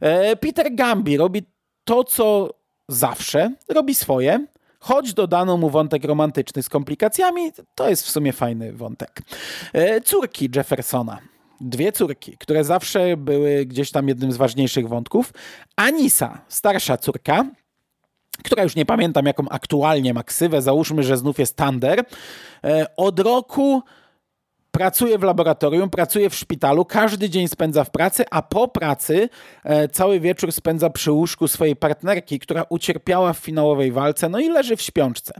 E, 0.00 0.36
Peter 0.36 0.74
Gambi 0.74 1.16
robi 1.16 1.42
to, 1.84 2.04
co 2.04 2.50
zawsze, 2.88 3.52
robi 3.68 3.94
swoje, 3.94 4.46
choć 4.86 5.14
dodano 5.14 5.56
mu 5.56 5.70
wątek 5.70 6.04
romantyczny 6.04 6.62
z 6.62 6.68
komplikacjami, 6.68 7.52
to 7.74 7.88
jest 7.88 8.06
w 8.06 8.10
sumie 8.10 8.32
fajny 8.32 8.72
wątek. 8.72 9.22
E, 9.72 10.00
córki 10.00 10.50
Jeffersona. 10.56 11.18
Dwie 11.60 11.92
córki, 11.92 12.36
które 12.38 12.64
zawsze 12.64 13.16
były 13.16 13.66
gdzieś 13.66 13.90
tam 13.90 14.08
jednym 14.08 14.32
z 14.32 14.36
ważniejszych 14.36 14.88
wątków. 14.88 15.32
Anisa, 15.76 16.40
starsza 16.48 16.96
córka, 16.96 17.44
która 18.44 18.62
już 18.62 18.76
nie 18.76 18.86
pamiętam 18.86 19.26
jaką 19.26 19.48
aktualnie 19.48 20.14
ma 20.14 20.22
ksywę, 20.22 20.62
załóżmy, 20.62 21.02
że 21.02 21.16
znów 21.16 21.38
jest 21.38 21.56
Thunder, 21.56 22.04
e, 22.64 22.96
od 22.96 23.20
roku 23.20 23.82
pracuje 24.76 25.18
w 25.18 25.22
laboratorium, 25.22 25.90
pracuje 25.90 26.30
w 26.30 26.34
szpitalu, 26.34 26.84
każdy 26.84 27.30
dzień 27.30 27.48
spędza 27.48 27.84
w 27.84 27.90
pracy, 27.90 28.24
a 28.30 28.42
po 28.42 28.68
pracy 28.68 29.28
e, 29.64 29.88
cały 29.88 30.20
wieczór 30.20 30.52
spędza 30.52 30.90
przy 30.90 31.12
łóżku 31.12 31.48
swojej 31.48 31.76
partnerki, 31.76 32.38
która 32.38 32.64
ucierpiała 32.68 33.32
w 33.32 33.38
finałowej 33.38 33.92
walce, 33.92 34.28
no 34.28 34.38
i 34.38 34.48
leży 34.48 34.76
w 34.76 34.82
śpiączce. 34.82 35.34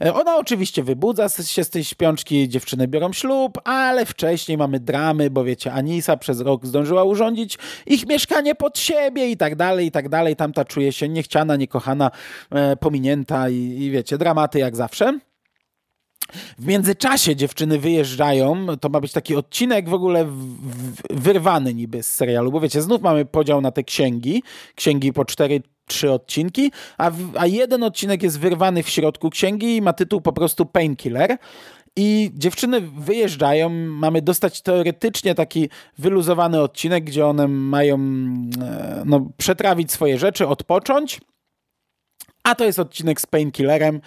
E, 0.00 0.14
ona 0.14 0.36
oczywiście 0.36 0.82
wybudza 0.82 1.28
się 1.28 1.64
z 1.64 1.70
tej 1.70 1.84
śpiączki, 1.84 2.48
dziewczyny 2.48 2.88
biorą 2.88 3.12
ślub, 3.12 3.58
ale 3.64 4.06
wcześniej 4.06 4.58
mamy 4.58 4.80
dramy, 4.80 5.30
bo 5.30 5.44
wiecie, 5.44 5.72
Anisa 5.72 6.16
przez 6.16 6.40
rok 6.40 6.66
zdążyła 6.66 7.04
urządzić 7.04 7.58
ich 7.86 8.06
mieszkanie 8.06 8.54
pod 8.54 8.78
siebie 8.78 9.30
i 9.30 9.36
tak 9.36 9.56
dalej, 9.56 9.86
i 9.86 9.90
tak 9.90 10.08
dalej. 10.08 10.36
Tamta 10.36 10.64
czuje 10.64 10.92
się 10.92 11.08
niechciana, 11.08 11.56
niekochana, 11.56 12.10
e, 12.50 12.76
pominięta 12.76 13.48
i, 13.48 13.54
i 13.54 13.90
wiecie, 13.90 14.18
dramaty 14.18 14.58
jak 14.58 14.76
zawsze. 14.76 15.18
W 16.58 16.66
międzyczasie 16.66 17.36
dziewczyny 17.36 17.78
wyjeżdżają, 17.78 18.66
to 18.80 18.88
ma 18.88 19.00
być 19.00 19.12
taki 19.12 19.36
odcinek 19.36 19.88
w 19.88 19.94
ogóle 19.94 20.24
w, 20.24 20.32
w, 20.32 21.02
wyrwany 21.10 21.74
niby 21.74 22.02
z 22.02 22.14
serialu, 22.14 22.52
bo 22.52 22.60
wiecie, 22.60 22.82
znów 22.82 23.02
mamy 23.02 23.24
podział 23.24 23.60
na 23.60 23.70
te 23.70 23.84
księgi, 23.84 24.42
księgi 24.74 25.12
po 25.12 25.24
cztery 25.24 25.62
trzy 25.86 26.12
odcinki, 26.12 26.72
a, 26.98 27.10
w, 27.10 27.36
a 27.36 27.46
jeden 27.46 27.82
odcinek 27.82 28.22
jest 28.22 28.40
wyrwany 28.40 28.82
w 28.82 28.88
środku 28.88 29.30
księgi 29.30 29.76
i 29.76 29.82
ma 29.82 29.92
tytuł 29.92 30.20
po 30.20 30.32
prostu 30.32 30.66
Painkiller. 30.66 31.36
I 31.98 32.30
dziewczyny 32.34 32.80
wyjeżdżają, 32.80 33.68
mamy 33.70 34.22
dostać 34.22 34.62
teoretycznie 34.62 35.34
taki 35.34 35.68
wyluzowany 35.98 36.60
odcinek, 36.60 37.04
gdzie 37.04 37.26
one 37.26 37.48
mają 37.48 37.96
e, 38.62 39.02
no, 39.06 39.28
przetrawić 39.36 39.92
swoje 39.92 40.18
rzeczy, 40.18 40.46
odpocząć. 40.46 41.20
A 42.42 42.54
to 42.54 42.64
jest 42.64 42.78
odcinek 42.78 43.20
z 43.20 43.26
Painkillerem, 43.26 44.00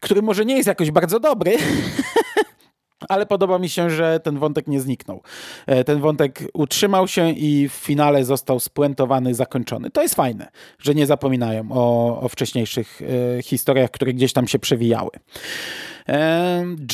który 0.00 0.22
może 0.22 0.44
nie 0.44 0.56
jest 0.56 0.66
jakoś 0.66 0.90
bardzo 0.90 1.20
dobry, 1.20 1.56
ale 3.08 3.26
podoba 3.26 3.58
mi 3.58 3.68
się, 3.68 3.90
że 3.90 4.20
ten 4.20 4.38
wątek 4.38 4.66
nie 4.66 4.80
zniknął. 4.80 5.22
E, 5.66 5.84
ten 5.84 6.00
wątek 6.00 6.42
utrzymał 6.54 7.08
się 7.08 7.30
i 7.30 7.68
w 7.68 7.72
finale 7.72 8.24
został 8.24 8.60
spuentowany, 8.60 9.34
zakończony. 9.34 9.90
To 9.90 10.02
jest 10.02 10.14
fajne, 10.14 10.48
że 10.78 10.94
nie 10.94 11.06
zapominają 11.06 11.68
o, 11.70 12.20
o 12.20 12.28
wcześniejszych 12.28 13.00
e, 13.38 13.42
historiach, 13.42 13.90
które 13.90 14.12
gdzieś 14.12 14.32
tam 14.32 14.48
się 14.48 14.58
przewijały. 14.58 15.10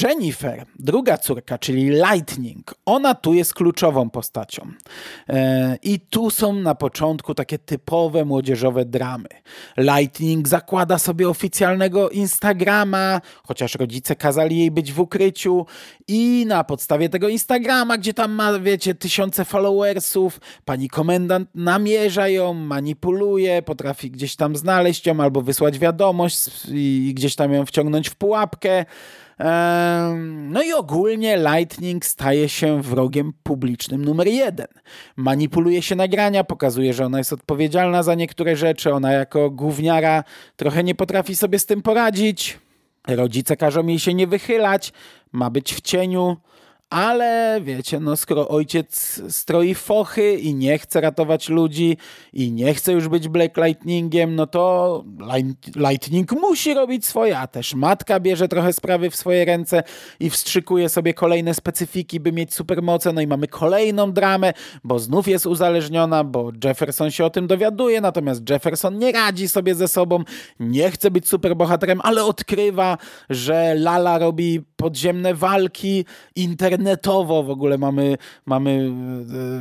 Jennifer, 0.03 0.67
druga 0.79 1.19
córka, 1.19 1.59
czyli 1.59 1.91
Lightning, 1.91 2.75
ona 2.87 3.15
tu 3.15 3.35
jest 3.35 3.55
kluczową 3.55 4.11
postacią. 4.11 4.71
I 5.83 6.01
tu 6.01 6.31
są 6.31 6.53
na 6.53 6.75
początku 6.75 7.35
takie 7.35 7.59
typowe 7.59 8.25
młodzieżowe 8.25 8.85
dramy. 8.85 9.29
Lightning 9.77 10.49
zakłada 10.49 10.99
sobie 10.99 11.29
oficjalnego 11.29 12.11
Instagrama, 12.11 13.21
chociaż 13.45 13.75
rodzice 13.75 14.17
kazali 14.17 14.59
jej 14.59 14.71
być 14.71 14.93
w 14.93 15.01
ukryciu 15.01 15.67
i 16.09 16.45
na 16.49 16.65
podstawie 16.65 17.09
tego 17.09 17.29
Instagrama, 17.29 17.99
gdzie 17.99 18.15
tam 18.15 18.33
ma, 18.33 18.59
wiecie, 18.59 18.95
tysiące 18.95 19.45
followersów, 19.45 20.41
pani 20.65 20.89
komendant 20.89 21.49
namierza 21.55 22.29
ją, 22.29 22.55
manipuluje, 22.55 23.63
potrafi 23.63 24.11
gdzieś 24.11 24.37
tam 24.37 24.57
znaleźć 24.57 25.07
ją 25.07 25.21
albo 25.21 25.43
wysłać 25.43 25.79
wiadomość 25.79 26.39
i 26.71 27.13
gdzieś 27.17 27.37
tam 27.37 27.53
ją 27.53 27.67
wciągnąć 27.67 28.09
w 28.09 28.15
pułapkę. 28.15 28.85
No 30.25 30.63
i 30.63 30.73
ogólnie 30.73 31.37
Lightning 31.37 32.07
staje 32.07 32.49
się 32.49 32.83
wrogiem 32.83 33.33
publicznym 33.43 34.05
numer 34.05 34.29
jeden. 34.29 34.67
Manipuluje 35.17 35.83
się 35.83 35.97
nagrania, 35.97 36.45
pokazuje, 36.45 36.95
że 36.95 37.07
ona 37.07 37.19
jest 37.19 37.33
odpowiedzialna 37.33 38.03
za 38.03 38.15
niektóre 38.15 38.57
rzeczy, 38.57 38.95
ona 38.95 39.13
jako 39.13 39.51
gówniara 39.51 40.25
trochę 40.57 40.85
nie 40.85 40.95
potrafi 40.95 41.37
sobie 41.37 41.59
z 41.59 41.67
tym 41.67 41.83
poradzić. 41.83 42.59
Rodzice 43.09 43.57
każą 43.57 43.87
jej 43.87 43.99
się 43.99 44.15
nie 44.15 44.27
wychylać, 44.27 44.93
ma 45.33 45.51
być 45.51 45.75
w 45.75 45.81
cieniu. 45.81 46.37
Ale 46.91 47.61
wiecie, 47.63 48.01
no 48.01 48.17
skoro 48.17 48.49
ojciec 48.49 49.23
stroi 49.29 49.75
fochy 49.75 50.35
i 50.35 50.55
nie 50.55 50.79
chce 50.79 51.01
ratować 51.01 51.49
ludzi 51.49 51.97
i 52.33 52.53
nie 52.53 52.75
chce 52.75 52.93
już 52.93 53.09
być 53.09 53.29
Black 53.29 53.57
Lightningiem, 53.57 54.35
no 54.35 54.47
to 54.47 55.05
Lightning 55.77 56.33
musi 56.33 56.75
robić 56.75 57.07
swoje, 57.07 57.39
a 57.39 57.47
też 57.47 57.75
matka 57.75 58.21
bierze 58.21 58.49
trochę 58.49 58.73
sprawy 58.73 59.11
w 59.11 59.17
swoje 59.17 59.45
ręce 59.45 59.83
i 60.21 60.31
wstrzykuje 60.31 60.89
sobie 60.89 61.15
kolejne 61.15 61.55
specyfiki, 61.55 62.21
by 62.21 62.33
mieć 62.33 62.55
supermoce. 62.55 63.13
No 63.13 63.21
i 63.21 63.27
mamy 63.27 63.49
kolejną 63.49 64.13
dramę, 64.13 64.53
bo 64.85 64.99
znów 64.99 65.29
jest 65.29 65.47
uzależniona, 65.47 66.25
bo 66.25 66.53
Jefferson 66.65 67.11
się 67.11 67.25
o 67.25 67.31
tym 67.31 67.47
dowiaduje, 67.47 68.01
natomiast 68.01 68.51
Jefferson 68.51 68.99
nie 68.99 69.13
radzi 69.13 69.49
sobie 69.49 69.75
ze 69.75 69.89
sobą, 69.89 70.25
nie 70.61 70.91
chce 70.91 71.11
być 71.11 71.29
superbohaterem, 71.29 72.01
ale 72.03 72.25
odkrywa, 72.25 72.99
że 73.31 73.75
Lala 73.75 74.19
robi 74.19 74.61
podziemne 74.77 75.35
walki, 75.35 76.05
internet 76.37 76.76
internetowo 76.77 77.43
w 77.43 77.51
ogóle 77.51 77.79
mamy, 77.79 78.17
mamy 78.47 78.93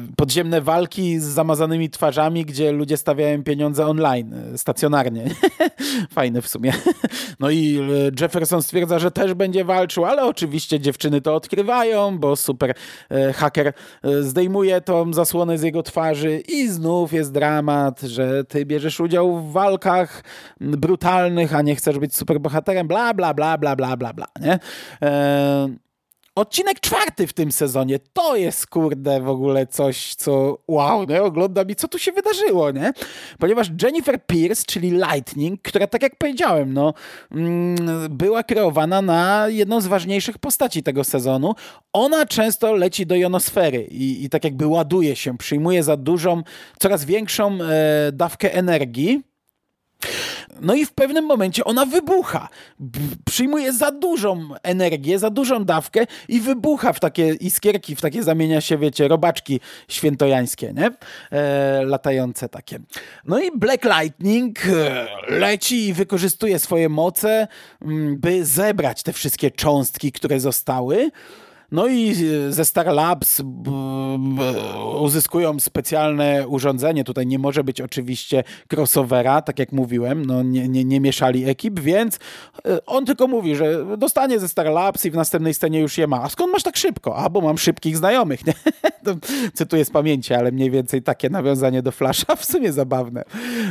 e, 0.09 0.15
podziemne 0.15 0.61
walki 0.61 1.19
z 1.19 1.23
zamazanymi 1.23 1.89
twarzami, 1.89 2.45
gdzie 2.45 2.71
ludzie 2.71 2.97
stawiają 2.97 3.43
pieniądze 3.43 3.85
online, 3.85 4.33
e, 4.33 4.57
stacjonarnie. 4.57 5.25
Fajne 6.11 6.41
w 6.41 6.47
sumie. 6.47 6.73
No 7.39 7.49
i 7.49 7.77
e, 7.77 8.21
Jefferson 8.21 8.61
stwierdza, 8.61 8.99
że 8.99 9.11
też 9.11 9.33
będzie 9.33 9.65
walczył, 9.65 10.05
ale 10.05 10.25
oczywiście 10.25 10.79
dziewczyny 10.79 11.21
to 11.21 11.35
odkrywają, 11.35 12.19
bo 12.19 12.35
super 12.35 12.73
haker 13.35 13.73
zdejmuje 14.21 14.81
tą 14.81 15.13
zasłonę 15.13 15.57
z 15.57 15.61
jego 15.61 15.83
twarzy 15.83 16.39
i 16.47 16.67
znów 16.67 17.13
jest 17.13 17.31
dramat, 17.31 18.01
że 18.01 18.43
ty 18.43 18.65
bierzesz 18.65 18.99
udział 18.99 19.37
w 19.37 19.51
walkach 19.51 20.23
brutalnych, 20.61 21.55
a 21.55 21.61
nie 21.61 21.75
chcesz 21.75 21.99
być 21.99 22.15
superbohaterem, 22.15 22.87
bla, 22.87 23.13
bla, 23.13 23.33
bla, 23.33 23.57
bla, 23.57 23.75
bla, 23.75 23.97
bla, 23.97 24.13
bla, 24.13 24.27
nie? 24.41 24.59
Odcinek 26.35 26.79
czwarty 26.79 27.27
w 27.27 27.33
tym 27.33 27.51
sezonie 27.51 27.99
to 28.13 28.35
jest 28.35 28.67
kurde 28.67 29.21
w 29.21 29.29
ogóle 29.29 29.67
coś, 29.67 30.15
co 30.15 30.57
wow, 30.67 31.03
nie? 31.03 31.23
Oglądam 31.23 31.69
i 31.69 31.75
co 31.75 31.87
tu 31.87 31.99
się 31.99 32.11
wydarzyło, 32.11 32.71
nie? 32.71 32.93
Ponieważ 33.39 33.67
Jennifer 33.83 34.25
Pierce, 34.25 34.65
czyli 34.65 34.91
Lightning, 34.91 35.61
która 35.61 35.87
tak 35.87 36.01
jak 36.01 36.15
powiedziałem, 36.15 36.73
no, 36.73 36.93
mm, 37.31 37.77
była 38.09 38.43
kreowana 38.43 39.01
na 39.01 39.45
jedną 39.49 39.81
z 39.81 39.87
ważniejszych 39.87 40.37
postaci 40.37 40.83
tego 40.83 41.03
sezonu, 41.03 41.55
ona 41.93 42.25
często 42.25 42.73
leci 42.73 43.05
do 43.05 43.15
jonosfery 43.15 43.83
i, 43.83 44.23
i 44.23 44.29
tak 44.29 44.43
jakby 44.43 44.67
ładuje 44.67 45.15
się, 45.15 45.37
przyjmuje 45.37 45.83
za 45.83 45.97
dużą, 45.97 46.43
coraz 46.79 47.05
większą 47.05 47.57
e, 47.61 48.11
dawkę 48.11 48.53
energii 48.53 49.23
no 50.61 50.75
i 50.75 50.85
w 50.85 50.93
pewnym 50.93 51.25
momencie 51.25 51.63
ona 51.63 51.85
wybucha. 51.85 52.49
Przyjmuje 53.25 53.73
za 53.73 53.91
dużą 53.91 54.49
energię, 54.63 55.19
za 55.19 55.29
dużą 55.29 55.65
dawkę 55.65 56.05
i 56.27 56.39
wybucha 56.39 56.93
w 56.93 56.99
takie 56.99 57.33
iskierki, 57.33 57.95
w 57.95 58.01
takie 58.01 58.23
zamienia 58.23 58.61
się, 58.61 58.77
wiecie, 58.77 59.07
robaczki 59.07 59.59
świętojańskie, 59.87 60.73
nie? 60.73 60.91
E, 61.31 61.85
latające 61.85 62.49
takie. 62.49 62.79
No 63.25 63.39
i 63.39 63.51
Black 63.57 63.83
Lightning 63.83 64.59
e, 64.65 65.07
leci 65.27 65.87
i 65.87 65.93
wykorzystuje 65.93 66.59
swoje 66.59 66.89
moce, 66.89 67.47
by 68.17 68.45
zebrać 68.45 69.03
te 69.03 69.13
wszystkie 69.13 69.51
cząstki, 69.51 70.11
które 70.11 70.39
zostały. 70.39 71.11
No 71.71 71.87
i 71.87 72.11
e, 72.47 72.51
ze 72.51 72.65
Star 72.65 72.87
Labs 72.87 73.41
uzyskują 75.01 75.59
specjalne 75.59 76.47
urządzenie. 76.47 77.03
Tutaj 77.03 77.27
nie 77.27 77.39
może 77.39 77.63
być 77.63 77.81
oczywiście 77.81 78.43
crossovera, 78.73 79.41
tak 79.41 79.59
jak 79.59 79.71
mówiłem, 79.71 80.25
no 80.25 80.43
nie, 80.43 80.67
nie, 80.67 80.85
nie 80.85 80.99
mieszali 80.99 81.49
ekip, 81.49 81.79
więc 81.79 82.19
e, 82.65 82.85
on 82.85 83.05
tylko 83.05 83.27
mówi, 83.27 83.55
że 83.55 83.97
dostanie 83.97 84.39
ze 84.39 84.47
Star 84.47 84.65
Labs 84.65 85.05
i 85.05 85.11
w 85.11 85.15
następnej 85.15 85.53
scenie 85.53 85.79
już 85.79 85.97
je 85.97 86.07
ma. 86.07 86.23
A 86.23 86.29
skąd 86.29 86.51
masz 86.51 86.63
tak 86.63 86.77
szybko? 86.77 87.17
A, 87.17 87.29
bo 87.29 87.41
mam 87.41 87.57
szybkich 87.57 87.97
znajomych. 87.97 88.45
Nie? 88.45 88.53
Cytuję 89.53 89.85
z 89.85 89.89
pamięci, 89.89 90.33
ale 90.33 90.51
mniej 90.51 90.71
więcej 90.71 91.01
takie 91.01 91.29
nawiązanie 91.29 91.81
do 91.81 91.91
Flasha 91.91 92.35
w 92.35 92.45
sumie 92.45 92.71
zabawne. 92.73 93.23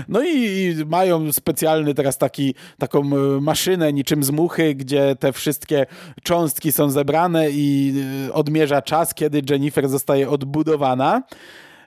No 0.09 0.25
i, 0.25 0.75
mają 0.87 1.33
specjalny 1.33 1.95
teraz 1.95 2.19
taki, 2.19 2.55
taką 2.79 3.01
e, 3.01 3.41
maszynę 3.41 3.93
niczym 3.93 4.25
z 4.25 4.31
muchy, 4.31 4.75
gdzie 4.75 5.17
te 5.17 5.33
wszystkie 5.33 5.87
cząstki 6.23 6.73
są 6.73 6.91
zebrane 6.91 7.51
i 7.51 7.84
Y, 8.29 8.33
odmierza 8.33 8.83
czas, 8.83 9.15
kiedy 9.15 9.43
Jennifer 9.51 9.89
zostaje 9.89 10.31
odbudowana. 10.31 11.23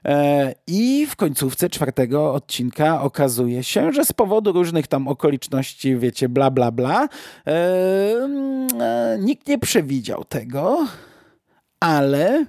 E, 0.04 0.54
I 0.66 1.06
w 1.06 1.16
końcówce 1.16 1.70
czwartego 1.70 2.34
odcinka 2.34 3.02
okazuje 3.02 3.64
się, 3.64 3.92
że 3.92 4.04
z 4.04 4.12
powodu 4.12 4.52
różnych 4.52 4.86
tam 4.86 5.08
okoliczności, 5.08 5.96
wiecie, 5.96 6.28
bla, 6.28 6.50
bla, 6.50 6.70
bla, 6.70 7.08
e, 7.46 8.12
mm, 8.24 8.68
e, 8.80 9.18
nikt 9.20 9.48
nie 9.48 9.58
przewidział 9.58 10.24
tego, 10.24 10.86
ale 11.80 12.46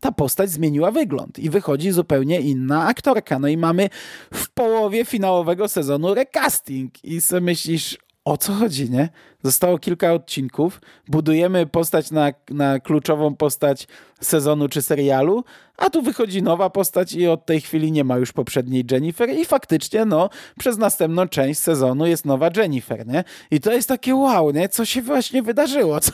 ta 0.00 0.12
postać 0.12 0.50
zmieniła 0.50 0.90
wygląd 0.90 1.38
i 1.38 1.50
wychodzi 1.50 1.90
zupełnie 1.90 2.40
inna 2.40 2.86
aktorka. 2.86 3.38
No 3.38 3.48
i 3.48 3.56
mamy 3.56 3.88
w 4.34 4.50
połowie 4.50 5.04
finałowego 5.04 5.68
sezonu 5.68 6.14
recasting 6.14 7.04
i 7.04 7.20
sobie 7.20 7.40
myślisz, 7.40 7.98
o 8.24 8.36
co 8.36 8.52
chodzi, 8.52 8.90
nie? 8.90 9.08
Zostało 9.42 9.78
kilka 9.78 10.12
odcinków, 10.12 10.80
budujemy 11.08 11.66
postać 11.66 12.10
na, 12.10 12.32
na 12.50 12.80
kluczową 12.80 13.36
postać 13.36 13.88
sezonu 14.20 14.68
czy 14.68 14.82
serialu, 14.82 15.44
a 15.76 15.90
tu 15.90 16.02
wychodzi 16.02 16.42
nowa 16.42 16.70
postać 16.70 17.12
i 17.12 17.28
od 17.28 17.46
tej 17.46 17.60
chwili 17.60 17.92
nie 17.92 18.04
ma 18.04 18.16
już 18.16 18.32
poprzedniej 18.32 18.84
Jennifer 18.90 19.30
i 19.30 19.44
faktycznie, 19.44 20.04
no, 20.04 20.30
przez 20.58 20.78
następną 20.78 21.28
część 21.28 21.60
sezonu 21.60 22.06
jest 22.06 22.24
nowa 22.24 22.50
Jennifer, 22.56 23.06
nie? 23.06 23.24
I 23.50 23.60
to 23.60 23.72
jest 23.72 23.88
takie 23.88 24.14
wow, 24.14 24.50
nie? 24.50 24.68
Co 24.68 24.84
się 24.84 25.02
właśnie 25.02 25.42
wydarzyło? 25.42 26.00
Co 26.06 26.12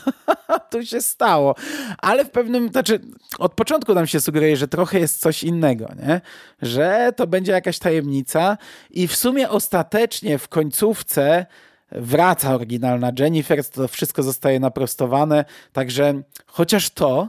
tu 0.71 0.87
się 0.87 1.01
stało? 1.01 1.55
Ale 1.99 2.25
w 2.25 2.31
pewnym, 2.31 2.69
znaczy 2.69 3.01
od 3.39 3.55
początku 3.55 3.95
nam 3.95 4.07
się 4.07 4.21
sugeruje, 4.21 4.57
że 4.57 4.69
trochę 4.69 4.99
jest 4.99 5.21
coś 5.21 5.45
innego, 5.45 5.89
nie? 6.07 6.21
Że 6.63 7.13
to 7.17 7.27
będzie 7.27 7.53
jakaś 7.53 7.79
tajemnica 7.79 8.59
i 8.91 9.09
w 9.09 9.17
sumie 9.17 9.49
ostatecznie 9.49 10.39
w 10.39 10.49
końcówce 10.49 11.47
wraca 11.93 12.55
oryginalna 12.55 13.13
Jennifer, 13.19 13.65
to 13.71 13.89
wszystko 13.89 14.23
zostaje 14.23 14.61
naprostowane, 14.61 15.45
także 15.73 16.23
chociaż 16.47 16.91
to, 16.91 17.29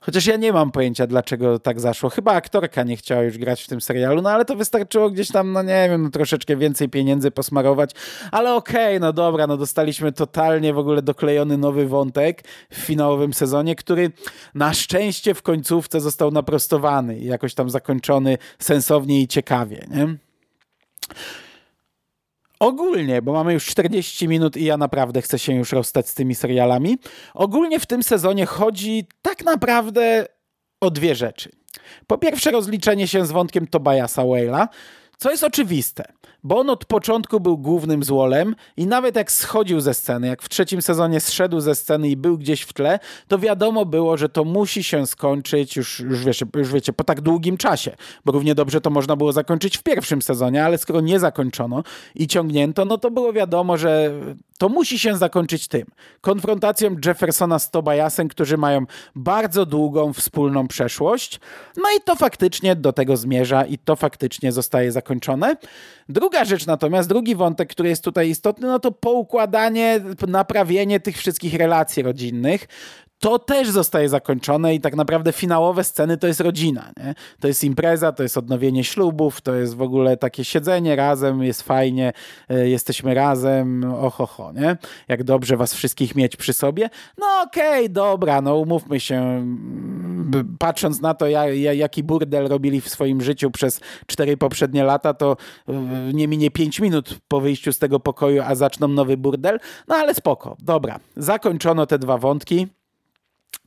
chociaż 0.00 0.26
ja 0.26 0.36
nie 0.36 0.52
mam 0.52 0.72
pojęcia, 0.72 1.06
dlaczego 1.06 1.58
tak 1.58 1.80
zaszło. 1.80 2.10
Chyba 2.10 2.32
aktorka 2.32 2.82
nie 2.82 2.96
chciała 2.96 3.22
już 3.22 3.38
grać 3.38 3.62
w 3.62 3.68
tym 3.68 3.80
serialu, 3.80 4.22
no 4.22 4.30
ale 4.30 4.44
to 4.44 4.56
wystarczyło 4.56 5.10
gdzieś 5.10 5.28
tam, 5.28 5.52
no 5.52 5.62
nie 5.62 5.88
wiem, 5.90 6.02
no 6.02 6.10
troszeczkę 6.10 6.56
więcej 6.56 6.88
pieniędzy 6.88 7.30
posmarować, 7.30 7.90
ale 8.30 8.54
okej, 8.54 8.96
okay, 8.96 9.00
no 9.00 9.12
dobra, 9.12 9.46
no 9.46 9.56
dostaliśmy 9.56 10.12
totalnie 10.12 10.74
w 10.74 10.78
ogóle 10.78 11.02
doklejony 11.02 11.58
nowy 11.58 11.86
wątek 11.86 12.44
w 12.70 12.76
finałowym 12.76 13.34
sezonie, 13.34 13.76
który 13.76 14.10
na 14.54 14.74
szczęście 14.74 15.34
w 15.34 15.42
końcówce 15.42 16.00
został 16.00 16.30
naprostowany 16.30 17.18
i 17.18 17.24
jakoś 17.24 17.54
tam 17.54 17.70
zakończony 17.70 18.38
sensownie 18.58 19.22
i 19.22 19.28
ciekawie, 19.28 19.86
nie? 19.90 20.16
Ogólnie, 22.60 23.22
bo 23.22 23.32
mamy 23.32 23.52
już 23.52 23.66
40 23.66 24.28
minut 24.28 24.56
i 24.56 24.64
ja 24.64 24.76
naprawdę 24.76 25.22
chcę 25.22 25.38
się 25.38 25.54
już 25.54 25.72
rozstać 25.72 26.08
z 26.08 26.14
tymi 26.14 26.34
serialami. 26.34 26.98
Ogólnie 27.34 27.80
w 27.80 27.86
tym 27.86 28.02
sezonie 28.02 28.46
chodzi 28.46 29.06
tak 29.22 29.44
naprawdę 29.44 30.26
o 30.80 30.90
dwie 30.90 31.14
rzeczy. 31.14 31.50
Po 32.06 32.18
pierwsze 32.18 32.50
rozliczenie 32.50 33.08
się 33.08 33.26
z 33.26 33.30
wątkiem 33.30 33.66
Tobiasa 33.66 34.22
Whale'a, 34.22 34.68
co 35.18 35.30
jest 35.30 35.44
oczywiste. 35.44 36.04
Bo 36.44 36.58
on 36.58 36.70
od 36.70 36.84
początku 36.84 37.40
był 37.40 37.58
głównym 37.58 38.04
złolem 38.04 38.54
i 38.76 38.86
nawet 38.86 39.16
jak 39.16 39.32
schodził 39.32 39.80
ze 39.80 39.94
sceny, 39.94 40.26
jak 40.26 40.42
w 40.42 40.48
trzecim 40.48 40.82
sezonie 40.82 41.20
zszedł 41.20 41.60
ze 41.60 41.74
sceny 41.74 42.08
i 42.08 42.16
był 42.16 42.38
gdzieś 42.38 42.62
w 42.62 42.72
tle, 42.72 42.98
to 43.28 43.38
wiadomo 43.38 43.84
było, 43.84 44.16
że 44.16 44.28
to 44.28 44.44
musi 44.44 44.82
się 44.82 45.06
skończyć 45.06 45.76
już, 45.76 46.00
już, 46.00 46.24
już 46.56 46.72
wiecie, 46.72 46.92
po 46.92 47.04
tak 47.04 47.20
długim 47.20 47.56
czasie, 47.56 47.96
bo 48.24 48.32
równie 48.32 48.54
dobrze 48.54 48.80
to 48.80 48.90
można 48.90 49.16
było 49.16 49.32
zakończyć 49.32 49.78
w 49.78 49.82
pierwszym 49.82 50.22
sezonie, 50.22 50.64
ale 50.64 50.78
skoro 50.78 51.00
nie 51.00 51.20
zakończono 51.20 51.82
i 52.14 52.26
ciągnięto, 52.26 52.84
no 52.84 52.98
to 52.98 53.10
było 53.10 53.32
wiadomo, 53.32 53.76
że 53.76 54.12
to 54.56 54.68
musi 54.68 54.98
się 54.98 55.16
zakończyć 55.16 55.68
tym. 55.68 55.86
Konfrontacją 56.20 56.96
Jeffersona 57.04 57.58
z 57.58 57.70
Tobiasem, 57.70 58.28
którzy 58.28 58.56
mają 58.56 58.86
bardzo 59.14 59.66
długą 59.66 60.12
wspólną 60.12 60.68
przeszłość. 60.68 61.40
No 61.76 61.84
i 61.98 62.00
to 62.04 62.16
faktycznie 62.16 62.76
do 62.76 62.92
tego 62.92 63.16
zmierza 63.16 63.64
i 63.64 63.78
to 63.78 63.96
faktycznie 63.96 64.52
zostaje 64.52 64.92
zakończone. 64.92 65.56
Druga 66.08 66.44
rzecz 66.44 66.66
natomiast, 66.66 67.08
drugi 67.08 67.34
wątek, 67.34 67.70
który 67.70 67.88
jest 67.88 68.04
tutaj 68.04 68.28
istotny, 68.28 68.66
no 68.66 68.78
to 68.78 68.92
poukładanie, 68.92 70.00
naprawienie 70.28 71.00
tych 71.00 71.16
wszystkich 71.16 71.54
relacji 71.54 72.02
rodzinnych 72.02 72.68
to 73.18 73.38
też 73.38 73.70
zostaje 73.70 74.08
zakończone 74.08 74.74
i 74.74 74.80
tak 74.80 74.96
naprawdę 74.96 75.32
finałowe 75.32 75.84
sceny 75.84 76.16
to 76.16 76.26
jest 76.26 76.40
rodzina. 76.40 76.90
Nie? 76.96 77.14
To 77.40 77.48
jest 77.48 77.64
impreza, 77.64 78.12
to 78.12 78.22
jest 78.22 78.36
odnowienie 78.36 78.84
ślubów, 78.84 79.40
to 79.40 79.54
jest 79.54 79.76
w 79.76 79.82
ogóle 79.82 80.16
takie 80.16 80.44
siedzenie 80.44 80.96
razem, 80.96 81.42
jest 81.42 81.62
fajnie, 81.62 82.12
y, 82.50 82.68
jesteśmy 82.68 83.14
razem, 83.14 83.84
ohoho, 83.84 84.52
nie? 84.52 84.76
Jak 85.08 85.24
dobrze 85.24 85.56
was 85.56 85.74
wszystkich 85.74 86.14
mieć 86.14 86.36
przy 86.36 86.52
sobie. 86.52 86.90
No 87.18 87.26
okej, 87.42 87.84
okay, 87.84 87.88
dobra, 87.88 88.40
no 88.40 88.56
umówmy 88.56 89.00
się, 89.00 89.46
patrząc 90.58 91.00
na 91.00 91.14
to, 91.14 91.26
jaki 91.56 92.02
burdel 92.02 92.48
robili 92.48 92.80
w 92.80 92.88
swoim 92.88 93.22
życiu 93.22 93.50
przez 93.50 93.80
cztery 94.06 94.36
poprzednie 94.36 94.84
lata, 94.84 95.14
to 95.14 95.36
y, 95.68 95.72
nie 96.14 96.28
minie 96.28 96.50
pięć 96.50 96.80
minut 96.80 97.18
po 97.28 97.40
wyjściu 97.40 97.72
z 97.72 97.78
tego 97.78 98.00
pokoju, 98.00 98.42
a 98.46 98.54
zaczną 98.54 98.88
nowy 98.88 99.16
burdel. 99.16 99.58
No 99.88 99.94
ale 99.94 100.14
spoko, 100.14 100.56
dobra. 100.58 101.00
Zakończono 101.16 101.86
te 101.86 101.98
dwa 101.98 102.18
wątki. 102.18 102.75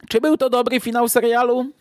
Czy 0.10 0.22
był 0.22 0.38
to 0.38 0.50
dobry 0.50 0.80
finał 0.80 1.10
serialu? 1.10 1.72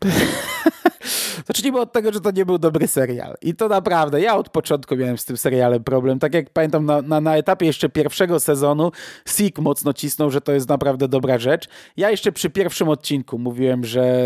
Zacznijmy 1.46 1.80
od 1.80 1.92
tego, 1.92 2.12
że 2.12 2.20
to 2.20 2.30
nie 2.30 2.46
był 2.46 2.58
dobry 2.58 2.88
serial. 2.88 3.34
I 3.42 3.54
to 3.54 3.68
naprawdę, 3.68 4.20
ja 4.20 4.36
od 4.36 4.48
początku 4.48 4.96
miałem 4.96 5.18
z 5.18 5.24
tym 5.24 5.36
serialem 5.36 5.84
problem. 5.84 6.18
Tak 6.18 6.34
jak 6.34 6.50
pamiętam, 6.50 6.86
na, 6.86 7.02
na, 7.02 7.20
na 7.20 7.36
etapie 7.36 7.66
jeszcze 7.66 7.88
pierwszego 7.88 8.40
sezonu 8.40 8.92
Sik 9.26 9.58
mocno 9.58 9.92
cisnął, 9.92 10.30
że 10.30 10.40
to 10.40 10.52
jest 10.52 10.68
naprawdę 10.68 11.08
dobra 11.08 11.38
rzecz. 11.38 11.68
Ja 11.96 12.10
jeszcze 12.10 12.32
przy 12.32 12.50
pierwszym 12.50 12.88
odcinku 12.88 13.38
mówiłem, 13.38 13.84
że 13.84 14.22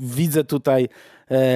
widzę 0.00 0.44
tutaj 0.44 0.88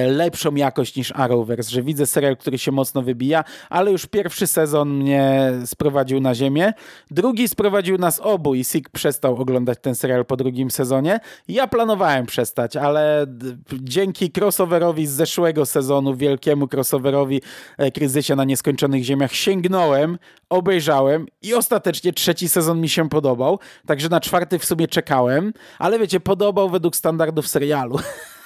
lepszą 0.07 0.55
jakość 0.55 0.95
niż 0.95 1.11
Arrowverse, 1.15 1.71
że 1.71 1.81
widzę 1.81 2.05
serial, 2.05 2.37
który 2.37 2.57
się 2.57 2.71
mocno 2.71 3.01
wybija, 3.01 3.43
ale 3.69 3.91
już 3.91 4.05
pierwszy 4.05 4.47
sezon 4.47 4.89
mnie 4.89 5.51
sprowadził 5.65 6.21
na 6.21 6.35
ziemię. 6.35 6.73
Drugi 7.11 7.47
sprowadził 7.47 7.97
nas 7.97 8.19
obu 8.19 8.55
i 8.55 8.63
Sik 8.63 8.89
przestał 8.89 9.35
oglądać 9.35 9.77
ten 9.81 9.95
serial 9.95 10.25
po 10.25 10.37
drugim 10.37 10.71
sezonie. 10.71 11.19
Ja 11.47 11.67
planowałem 11.67 12.25
przestać, 12.25 12.75
ale 12.75 13.25
dzięki 13.73 14.31
crossoverowi 14.37 15.07
z 15.07 15.11
zeszłego 15.11 15.65
sezonu, 15.65 16.15
wielkiemu 16.15 16.67
crossoverowi 16.73 17.41
e, 17.77 17.91
Kryzysie 17.91 18.35
na 18.35 18.43
Nieskończonych 18.43 19.03
Ziemiach 19.03 19.33
sięgnąłem, 19.33 20.17
obejrzałem 20.49 21.27
i 21.41 21.53
ostatecznie 21.53 22.13
trzeci 22.13 22.49
sezon 22.49 22.81
mi 22.81 22.89
się 22.89 23.09
podobał, 23.09 23.59
także 23.85 24.09
na 24.09 24.19
czwarty 24.19 24.59
w 24.59 24.65
sumie 24.65 24.87
czekałem, 24.87 25.53
ale 25.79 25.99
wiecie, 25.99 26.19
podobał 26.19 26.69
według 26.69 26.95
standardów 26.95 27.47
serialu. 27.47 27.99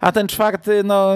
A 0.00 0.12
ten 0.12 0.28
czwarty, 0.28 0.84
no, 0.84 1.14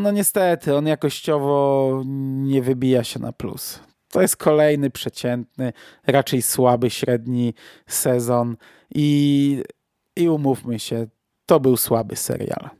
no 0.00 0.10
niestety, 0.10 0.76
on 0.76 0.86
jakościowo 0.86 2.02
nie 2.44 2.62
wybija 2.62 3.04
się 3.04 3.20
na 3.20 3.32
plus. 3.32 3.80
To 4.10 4.22
jest 4.22 4.36
kolejny 4.36 4.90
przeciętny, 4.90 5.72
raczej 6.06 6.42
słaby, 6.42 6.90
średni 6.90 7.54
sezon 7.86 8.56
i, 8.94 9.62
i 10.16 10.28
umówmy 10.28 10.78
się, 10.78 11.06
to 11.46 11.60
był 11.60 11.76
słaby 11.76 12.16
serial. 12.16 12.70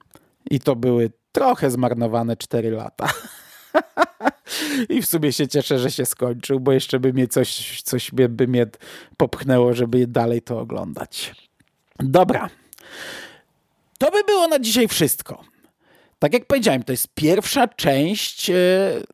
I 0.51 0.61
to 0.61 0.77
były 0.77 1.11
trochę 1.33 1.71
zmarnowane 1.71 2.37
4 2.37 2.71
lata. 2.71 3.09
I 4.89 5.03
w 5.03 5.07
sumie 5.07 5.33
się 5.33 5.49
cieszę, 5.49 5.79
że 5.79 5.91
się 5.91 6.07
skończył, 6.07 6.61
bo 6.61 6.73
jeszcze 6.73 7.01
by 7.01 7.13
mnie 7.13 7.29
coś, 7.29 7.83
coś 7.83 8.11
by, 8.11 8.29
by 8.29 8.49
mnie 8.49 8.67
popchnęło, 9.17 9.75
żeby 9.75 10.07
dalej 10.07 10.43
to 10.43 10.61
oglądać. 10.61 11.35
Dobra. 11.99 12.51
To 14.01 14.11
by 14.11 14.25
było 14.25 14.49
na 14.49 14.59
dzisiaj 14.59 14.89
wszystko. 14.89 15.45
Tak 16.19 16.33
jak 16.33 16.47
powiedziałem, 16.47 16.83
to 16.83 16.93
jest 16.93 17.09
pierwsza 17.15 17.69
część 17.69 18.51
e, 18.51 18.55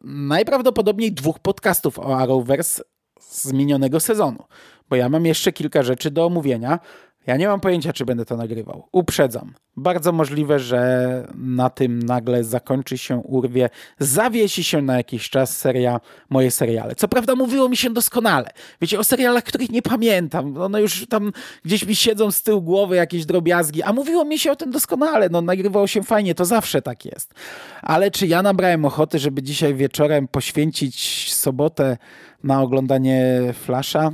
najprawdopodobniej 0.04 1.12
dwóch 1.12 1.38
podcastów 1.38 1.98
o 1.98 2.18
Arrowverse 2.18 2.82
z 3.20 3.52
minionego 3.52 4.00
sezonu, 4.00 4.44
bo 4.88 4.96
ja 4.96 5.08
mam 5.08 5.26
jeszcze 5.26 5.52
kilka 5.52 5.82
rzeczy 5.82 6.10
do 6.10 6.26
omówienia. 6.26 6.78
Ja 7.26 7.36
nie 7.36 7.48
mam 7.48 7.60
pojęcia, 7.60 7.92
czy 7.92 8.04
będę 8.04 8.24
to 8.24 8.36
nagrywał. 8.36 8.88
Uprzedzam. 8.92 9.54
Bardzo 9.76 10.12
możliwe, 10.12 10.58
że 10.58 11.26
na 11.34 11.70
tym 11.70 12.02
nagle 12.02 12.44
zakończy 12.44 12.98
się, 12.98 13.16
urwie, 13.16 13.70
zawiesi 13.98 14.64
się 14.64 14.82
na 14.82 14.96
jakiś 14.96 15.30
czas 15.30 15.56
seria, 15.56 16.00
moje 16.30 16.50
seriale. 16.50 16.94
Co 16.94 17.08
prawda 17.08 17.34
mówiło 17.34 17.68
mi 17.68 17.76
się 17.76 17.90
doskonale. 17.90 18.50
Wiecie, 18.80 18.98
o 18.98 19.04
serialach, 19.04 19.44
których 19.44 19.70
nie 19.70 19.82
pamiętam. 19.82 20.56
One 20.56 20.80
już 20.80 21.06
tam 21.08 21.32
gdzieś 21.64 21.86
mi 21.86 21.96
siedzą 21.96 22.30
z 22.30 22.42
tyłu 22.42 22.62
głowy 22.62 22.96
jakieś 22.96 23.26
drobiazgi, 23.26 23.82
a 23.82 23.92
mówiło 23.92 24.24
mi 24.24 24.38
się 24.38 24.52
o 24.52 24.56
tym 24.56 24.70
doskonale. 24.70 25.28
No, 25.28 25.42
nagrywało 25.42 25.86
się 25.86 26.02
fajnie, 26.02 26.34
to 26.34 26.44
zawsze 26.44 26.82
tak 26.82 27.04
jest. 27.04 27.34
Ale 27.82 28.10
czy 28.10 28.26
ja 28.26 28.42
nabrałem 28.42 28.84
ochoty, 28.84 29.18
żeby 29.18 29.42
dzisiaj 29.42 29.74
wieczorem 29.74 30.28
poświęcić 30.28 31.34
sobotę 31.34 31.96
na 32.44 32.62
oglądanie 32.62 33.40
Flasha? 33.52 34.12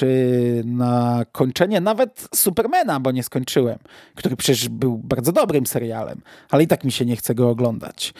Czy 0.00 0.62
na 0.64 1.24
kończenie 1.32 1.80
nawet 1.80 2.28
Supermana, 2.34 3.00
bo 3.00 3.10
nie 3.10 3.22
skończyłem, 3.22 3.78
który 4.14 4.36
przecież 4.36 4.68
był 4.68 4.98
bardzo 4.98 5.32
dobrym 5.32 5.66
serialem, 5.66 6.20
ale 6.50 6.62
i 6.62 6.66
tak 6.66 6.84
mi 6.84 6.92
się 6.92 7.04
nie 7.06 7.16
chce 7.16 7.34
go 7.34 7.48
oglądać. 7.48 8.14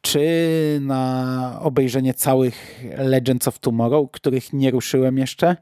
Czy 0.00 0.20
na 0.80 1.58
obejrzenie 1.60 2.14
całych 2.14 2.84
Legends 2.98 3.48
of 3.48 3.58
Tomorrow, 3.58 4.10
których 4.10 4.52
nie 4.52 4.70
ruszyłem 4.70 5.18
jeszcze? 5.18 5.56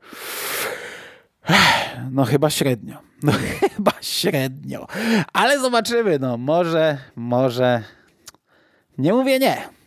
No 2.10 2.24
chyba 2.24 2.50
średnio. 2.50 2.96
No 3.22 3.32
chyba 3.32 3.92
średnio. 4.00 4.86
Ale 5.32 5.60
zobaczymy, 5.60 6.18
no 6.18 6.36
może, 6.36 6.98
może. 7.16 7.82
Nie 8.98 9.12
mówię 9.12 9.38
nie. 9.38 9.79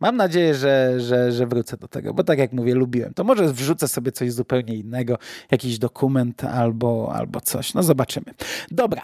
Mam 0.00 0.16
nadzieję, 0.16 0.54
że, 0.54 1.00
że, 1.00 1.32
że 1.32 1.46
wrócę 1.46 1.76
do 1.76 1.88
tego, 1.88 2.14
bo 2.14 2.24
tak 2.24 2.38
jak 2.38 2.52
mówię, 2.52 2.74
lubiłem. 2.74 3.14
To 3.14 3.24
może 3.24 3.52
wrzucę 3.52 3.88
sobie 3.88 4.12
coś 4.12 4.32
zupełnie 4.32 4.74
innego, 4.74 5.18
jakiś 5.50 5.78
dokument 5.78 6.44
albo, 6.44 7.12
albo 7.14 7.40
coś. 7.40 7.74
No 7.74 7.82
zobaczymy. 7.82 8.26
Dobra, 8.70 9.02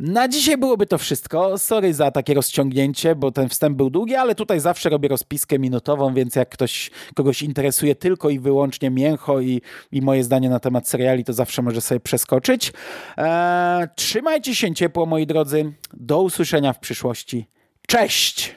na 0.00 0.28
dzisiaj 0.28 0.58
byłoby 0.58 0.86
to 0.86 0.98
wszystko. 0.98 1.58
Sorry 1.58 1.94
za 1.94 2.10
takie 2.10 2.34
rozciągnięcie, 2.34 3.14
bo 3.14 3.32
ten 3.32 3.48
wstęp 3.48 3.76
był 3.76 3.90
długi, 3.90 4.14
ale 4.14 4.34
tutaj 4.34 4.60
zawsze 4.60 4.88
robię 4.88 5.08
rozpiskę 5.08 5.58
minutową, 5.58 6.14
więc 6.14 6.36
jak 6.36 6.48
ktoś 6.48 6.90
kogoś 7.14 7.42
interesuje 7.42 7.94
tylko 7.94 8.30
i 8.30 8.38
wyłącznie 8.38 8.90
mięcho 8.90 9.40
i, 9.40 9.62
i 9.92 10.02
moje 10.02 10.24
zdanie 10.24 10.50
na 10.50 10.60
temat 10.60 10.88
seriali, 10.88 11.24
to 11.24 11.32
zawsze 11.32 11.62
może 11.62 11.80
sobie 11.80 12.00
przeskoczyć. 12.00 12.72
Eee, 13.16 13.86
trzymajcie 13.96 14.54
się 14.54 14.74
ciepło, 14.74 15.06
moi 15.06 15.26
drodzy. 15.26 15.72
Do 15.94 16.22
usłyszenia 16.22 16.72
w 16.72 16.78
przyszłości. 16.80 17.46
Cześć! 17.86 18.56